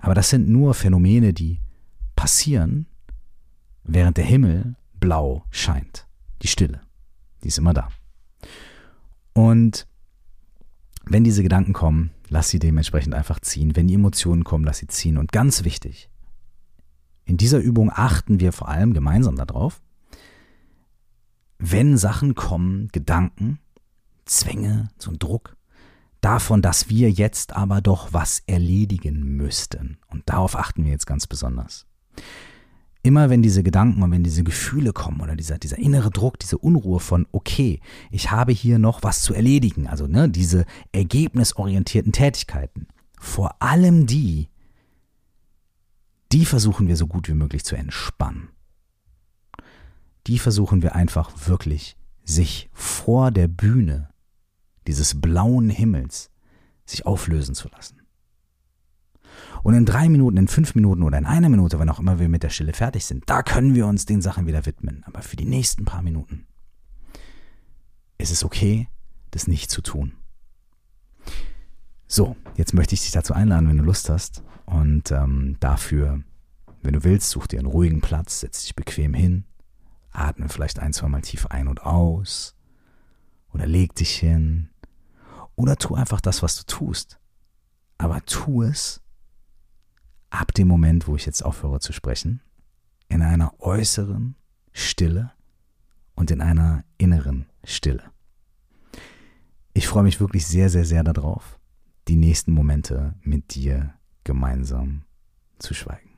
Aber 0.00 0.14
das 0.14 0.30
sind 0.30 0.48
nur 0.48 0.74
Phänomene, 0.74 1.32
die 1.32 1.60
passieren, 2.16 2.86
während 3.84 4.16
der 4.16 4.24
Himmel 4.24 4.76
blau 4.94 5.44
scheint. 5.50 6.06
Die 6.42 6.48
Stille, 6.48 6.80
die 7.42 7.48
ist 7.48 7.58
immer 7.58 7.74
da. 7.74 7.88
Und 9.32 9.86
wenn 11.04 11.24
diese 11.24 11.42
Gedanken 11.42 11.72
kommen, 11.72 12.10
lass 12.28 12.48
sie 12.48 12.58
dementsprechend 12.58 13.14
einfach 13.14 13.40
ziehen. 13.40 13.76
Wenn 13.76 13.88
die 13.88 13.94
Emotionen 13.94 14.44
kommen, 14.44 14.64
lass 14.64 14.78
sie 14.78 14.86
ziehen. 14.86 15.18
Und 15.18 15.32
ganz 15.32 15.64
wichtig, 15.64 16.10
in 17.24 17.36
dieser 17.36 17.58
Übung 17.58 17.90
achten 17.92 18.40
wir 18.40 18.52
vor 18.52 18.68
allem 18.68 18.92
gemeinsam 18.92 19.36
darauf, 19.36 19.82
wenn 21.58 21.98
Sachen 21.98 22.34
kommen, 22.34 22.88
Gedanken, 22.88 23.58
Zwänge, 24.24 24.88
so 24.98 25.10
ein 25.10 25.18
Druck, 25.18 25.56
davon, 26.20 26.62
dass 26.62 26.88
wir 26.88 27.10
jetzt 27.10 27.54
aber 27.54 27.80
doch 27.80 28.12
was 28.12 28.42
erledigen 28.46 29.36
müssten. 29.36 29.98
Und 30.08 30.22
darauf 30.26 30.56
achten 30.56 30.84
wir 30.84 30.90
jetzt 30.90 31.06
ganz 31.06 31.26
besonders. 31.26 31.86
Immer 33.02 33.30
wenn 33.30 33.40
diese 33.40 33.62
Gedanken 33.62 34.02
und 34.02 34.10
wenn 34.10 34.24
diese 34.24 34.44
Gefühle 34.44 34.92
kommen 34.92 35.22
oder 35.22 35.34
dieser, 35.34 35.58
dieser 35.58 35.78
innere 35.78 36.10
Druck, 36.10 36.38
diese 36.38 36.58
Unruhe 36.58 37.00
von, 37.00 37.26
okay, 37.32 37.80
ich 38.10 38.30
habe 38.30 38.52
hier 38.52 38.78
noch 38.78 39.02
was 39.02 39.22
zu 39.22 39.32
erledigen, 39.32 39.86
also 39.86 40.06
ne, 40.06 40.28
diese 40.28 40.66
ergebnisorientierten 40.92 42.12
Tätigkeiten, 42.12 42.88
vor 43.18 43.62
allem 43.62 44.06
die, 44.06 44.48
die 46.32 46.44
versuchen 46.44 46.88
wir 46.88 46.96
so 46.96 47.06
gut 47.06 47.26
wie 47.28 47.34
möglich 47.34 47.64
zu 47.64 47.74
entspannen. 47.74 48.50
Die 50.26 50.38
versuchen 50.38 50.82
wir 50.82 50.94
einfach 50.94 51.30
wirklich 51.48 51.96
sich 52.22 52.68
vor 52.74 53.30
der 53.30 53.48
Bühne 53.48 54.10
dieses 54.90 55.20
blauen 55.20 55.70
Himmels 55.70 56.30
sich 56.84 57.06
auflösen 57.06 57.54
zu 57.54 57.68
lassen. 57.68 58.00
Und 59.62 59.74
in 59.74 59.86
drei 59.86 60.08
Minuten, 60.08 60.36
in 60.36 60.48
fünf 60.48 60.74
Minuten 60.74 61.04
oder 61.04 61.16
in 61.16 61.26
einer 61.26 61.48
Minute, 61.48 61.78
wann 61.78 61.88
auch 61.88 62.00
immer 62.00 62.18
wir 62.18 62.28
mit 62.28 62.42
der 62.42 62.50
Stille 62.50 62.72
fertig 62.72 63.04
sind, 63.04 63.22
da 63.30 63.44
können 63.44 63.76
wir 63.76 63.86
uns 63.86 64.04
den 64.04 64.20
Sachen 64.20 64.46
wieder 64.46 64.66
widmen. 64.66 65.04
Aber 65.06 65.22
für 65.22 65.36
die 65.36 65.44
nächsten 65.44 65.84
paar 65.84 66.02
Minuten 66.02 66.46
ist 68.18 68.32
es 68.32 68.44
okay, 68.44 68.88
das 69.30 69.46
nicht 69.46 69.70
zu 69.70 69.80
tun. 69.80 70.14
So, 72.08 72.34
jetzt 72.56 72.74
möchte 72.74 72.94
ich 72.96 73.02
dich 73.02 73.12
dazu 73.12 73.32
einladen, 73.32 73.68
wenn 73.68 73.78
du 73.78 73.84
Lust 73.84 74.08
hast. 74.08 74.42
Und 74.66 75.12
ähm, 75.12 75.56
dafür, 75.60 76.24
wenn 76.82 76.94
du 76.94 77.04
willst, 77.04 77.30
such 77.30 77.46
dir 77.46 77.60
einen 77.60 77.68
ruhigen 77.68 78.00
Platz, 78.00 78.40
setz 78.40 78.62
dich 78.62 78.74
bequem 78.74 79.14
hin, 79.14 79.44
atme 80.10 80.48
vielleicht 80.48 80.80
ein, 80.80 80.92
zweimal 80.92 81.22
tief 81.22 81.46
ein 81.46 81.68
und 81.68 81.82
aus. 81.82 82.56
Oder 83.52 83.66
leg 83.66 83.94
dich 83.94 84.16
hin. 84.16 84.69
Oder 85.60 85.76
tu 85.76 85.94
einfach 85.94 86.22
das, 86.22 86.42
was 86.42 86.56
du 86.56 86.64
tust. 86.64 87.20
Aber 87.98 88.24
tu 88.24 88.62
es 88.62 89.02
ab 90.30 90.54
dem 90.54 90.66
Moment, 90.66 91.06
wo 91.06 91.16
ich 91.16 91.26
jetzt 91.26 91.44
aufhöre 91.44 91.80
zu 91.80 91.92
sprechen, 91.92 92.40
in 93.08 93.20
einer 93.20 93.52
äußeren 93.60 94.36
Stille 94.72 95.32
und 96.14 96.30
in 96.30 96.40
einer 96.40 96.84
inneren 96.96 97.44
Stille. 97.62 98.04
Ich 99.74 99.86
freue 99.86 100.04
mich 100.04 100.18
wirklich 100.18 100.46
sehr, 100.46 100.70
sehr, 100.70 100.86
sehr 100.86 101.04
darauf, 101.04 101.60
die 102.08 102.16
nächsten 102.16 102.52
Momente 102.52 103.14
mit 103.20 103.54
dir 103.54 103.92
gemeinsam 104.24 105.02
zu 105.58 105.74
schweigen. 105.74 106.08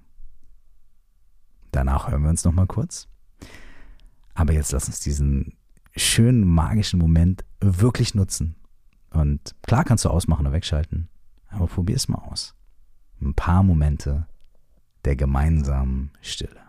Danach 1.73 2.09
hören 2.09 2.23
wir 2.23 2.31
uns 2.31 2.45
nochmal 2.45 2.69
kurz. 2.69 3.09
Aber 4.35 4.53
jetzt 4.53 4.71
lass 4.71 4.87
uns 4.87 5.01
diesen 5.01 5.57
schönen 5.97 6.47
magischen 6.47 7.01
Moment 7.01 7.45
wirklich 7.61 8.15
nutzen. 8.15 8.55
Und 9.13 9.55
klar 9.63 9.85
kannst 9.85 10.05
du 10.05 10.09
ausmachen 10.09 10.47
oder 10.47 10.55
wegschalten, 10.55 11.09
aber 11.49 11.67
probier 11.67 11.97
es 11.97 12.09
mal 12.09 12.19
aus. 12.19 12.55
Ein 13.21 13.35
paar 13.35 13.63
Momente 13.63 14.27
der 15.05 15.17
gemeinsamen 15.17 16.11
Stille. 16.21 16.61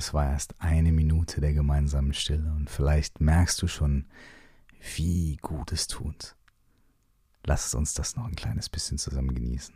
Das 0.00 0.14
war 0.14 0.30
erst 0.30 0.54
eine 0.58 0.92
Minute 0.92 1.42
der 1.42 1.52
gemeinsamen 1.52 2.14
Stille 2.14 2.50
und 2.56 2.70
vielleicht 2.70 3.20
merkst 3.20 3.60
du 3.60 3.68
schon, 3.68 4.06
wie 4.96 5.36
gut 5.42 5.72
es 5.72 5.88
tut. 5.88 6.36
Lass 7.44 7.74
uns 7.74 7.92
das 7.92 8.16
noch 8.16 8.24
ein 8.24 8.34
kleines 8.34 8.70
bisschen 8.70 8.96
zusammen 8.96 9.34
genießen. 9.34 9.74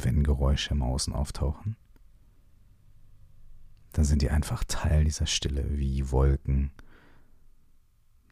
Wenn 0.00 0.22
Geräusche 0.22 0.74
im 0.74 0.82
Außen 0.82 1.12
auftauchen, 1.12 1.76
dann 3.92 4.04
sind 4.04 4.22
die 4.22 4.30
einfach 4.30 4.62
Teil 4.62 5.02
dieser 5.02 5.26
Stille, 5.26 5.76
wie 5.76 6.10
Wolken, 6.12 6.70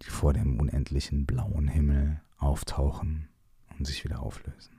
die 0.02 0.10
vor 0.10 0.32
dem 0.32 0.60
unendlichen 0.60 1.26
blauen 1.26 1.66
Himmel 1.66 2.20
auftauchen 2.38 3.28
und 3.76 3.84
sich 3.84 4.04
wieder 4.04 4.20
auflösen. 4.20 4.75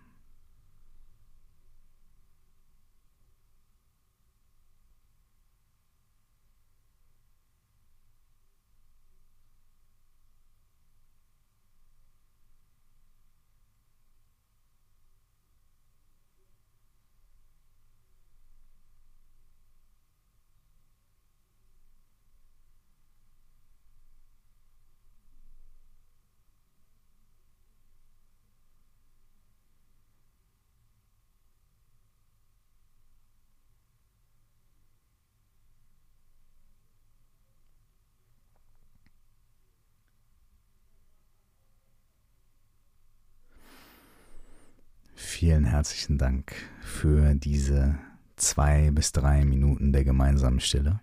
Vielen 45.37 45.65
herzlichen 45.65 46.17
Dank 46.17 46.51
für 46.81 47.35
diese 47.35 47.99
zwei 48.37 48.89
bis 48.89 49.11
drei 49.11 49.45
Minuten 49.45 49.93
der 49.93 50.03
gemeinsamen 50.03 50.59
Stille. 50.59 50.99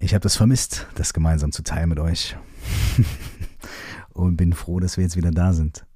Ich 0.00 0.12
habe 0.12 0.22
das 0.22 0.34
vermisst, 0.34 0.88
das 0.96 1.12
gemeinsam 1.12 1.52
zu 1.52 1.62
teilen 1.62 1.90
mit 1.90 2.00
euch. 2.00 2.36
Und 4.12 4.36
bin 4.36 4.54
froh, 4.54 4.80
dass 4.80 4.96
wir 4.96 5.04
jetzt 5.04 5.14
wieder 5.14 5.30
da 5.30 5.52
sind. 5.52 5.86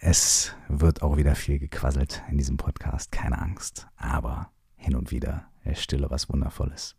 Es 0.00 0.56
wird 0.66 1.02
auch 1.02 1.16
wieder 1.16 1.36
viel 1.36 1.60
gequasselt 1.60 2.20
in 2.28 2.36
diesem 2.36 2.56
Podcast, 2.56 3.12
keine 3.12 3.40
Angst. 3.40 3.86
Aber 3.94 4.50
hin 4.74 4.96
und 4.96 5.12
wieder 5.12 5.46
ist 5.64 5.82
Stille 5.82 6.10
was 6.10 6.28
Wundervolles. 6.30 6.96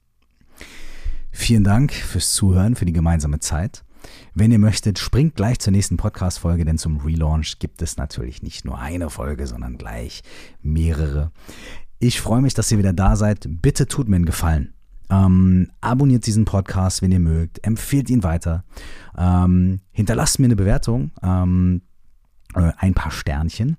Vielen 1.29 1.65
Dank 1.65 1.91
fürs 1.91 2.31
Zuhören, 2.31 2.77
für 2.77 2.85
die 2.85 2.93
gemeinsame 2.93 3.39
Zeit. 3.39 3.83
Wenn 4.33 4.51
ihr 4.51 4.59
möchtet, 4.59 4.99
springt 4.99 5.35
gleich 5.35 5.59
zur 5.59 5.71
nächsten 5.71 5.97
Podcast-Folge, 5.97 6.65
denn 6.65 6.77
zum 6.77 6.97
Relaunch 6.97 7.59
gibt 7.59 7.81
es 7.81 7.97
natürlich 7.97 8.43
nicht 8.43 8.65
nur 8.65 8.79
eine 8.79 9.09
Folge, 9.09 9.47
sondern 9.47 9.77
gleich 9.77 10.21
mehrere. 10.61 11.31
Ich 11.99 12.19
freue 12.19 12.41
mich, 12.41 12.53
dass 12.53 12.71
ihr 12.71 12.77
wieder 12.77 12.93
da 12.93 13.15
seid. 13.15 13.47
Bitte 13.47 13.87
tut 13.87 14.09
mir 14.09 14.17
einen 14.17 14.25
Gefallen. 14.25 14.73
Ähm, 15.09 15.69
abonniert 15.81 16.25
diesen 16.25 16.45
Podcast, 16.45 17.01
wenn 17.01 17.11
ihr 17.11 17.19
mögt. 17.19 17.65
Empfehlt 17.65 18.09
ihn 18.09 18.23
weiter. 18.23 18.63
Ähm, 19.17 19.81
hinterlasst 19.91 20.39
mir 20.39 20.45
eine 20.45 20.55
Bewertung. 20.55 21.11
Ähm, 21.21 21.81
äh, 22.55 22.71
ein 22.77 22.93
paar 22.93 23.11
Sternchen. 23.11 23.77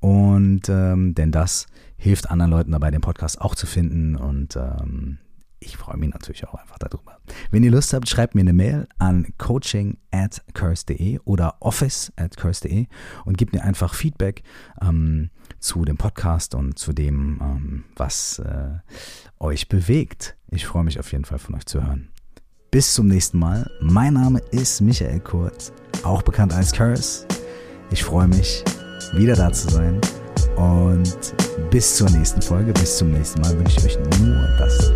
Und 0.00 0.68
ähm, 0.68 1.14
denn 1.14 1.32
das 1.32 1.66
hilft 1.96 2.30
anderen 2.30 2.50
Leuten 2.50 2.72
dabei, 2.72 2.90
den 2.90 3.00
Podcast 3.00 3.40
auch 3.40 3.54
zu 3.54 3.66
finden. 3.66 4.16
Und 4.16 4.56
ähm, 4.56 5.18
ich 5.60 5.76
freue 5.76 5.96
mich 5.96 6.10
natürlich 6.10 6.46
auch 6.46 6.54
einfach 6.54 6.78
darüber. 6.78 7.18
Wenn 7.50 7.62
ihr 7.62 7.70
Lust 7.70 7.92
habt, 7.92 8.08
schreibt 8.08 8.34
mir 8.34 8.42
eine 8.42 8.52
Mail 8.52 8.86
an 8.98 9.32
coaching 9.38 9.98
at 10.10 10.42
curse.de 10.54 11.18
oder 11.24 11.56
office 11.60 12.12
at 12.16 12.36
curse.de 12.36 12.86
und 13.24 13.38
gebt 13.38 13.52
mir 13.52 13.62
einfach 13.62 13.94
Feedback 13.94 14.42
ähm, 14.80 15.30
zu 15.58 15.84
dem 15.84 15.96
Podcast 15.96 16.54
und 16.54 16.78
zu 16.78 16.92
dem, 16.92 17.40
ähm, 17.40 17.84
was 17.96 18.38
äh, 18.38 18.78
euch 19.38 19.68
bewegt. 19.68 20.36
Ich 20.48 20.66
freue 20.66 20.84
mich 20.84 21.00
auf 21.00 21.10
jeden 21.12 21.24
Fall 21.24 21.38
von 21.38 21.54
euch 21.54 21.66
zu 21.66 21.82
hören. 21.82 22.10
Bis 22.70 22.94
zum 22.94 23.06
nächsten 23.06 23.38
Mal. 23.38 23.70
Mein 23.80 24.14
Name 24.14 24.40
ist 24.50 24.80
Michael 24.80 25.20
Kurt, 25.20 25.72
auch 26.02 26.22
bekannt 26.22 26.52
als 26.52 26.72
Curse. 26.72 27.26
Ich 27.90 28.04
freue 28.04 28.28
mich, 28.28 28.64
wieder 29.14 29.34
da 29.34 29.52
zu 29.52 29.68
sein. 29.70 30.00
Und 30.56 31.34
bis 31.70 31.96
zur 31.96 32.10
nächsten 32.10 32.42
Folge, 32.42 32.72
bis 32.72 32.98
zum 32.98 33.10
nächsten 33.10 33.40
Mal 33.40 33.58
wünsche 33.58 33.78
ich 33.78 33.98
euch 33.98 34.20
nur 34.20 34.36
das 34.58 34.90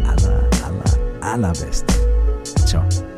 aller, 1.22 1.34
aller, 1.34 1.44
allerbeste. 1.44 1.94
Ciao. 2.66 3.09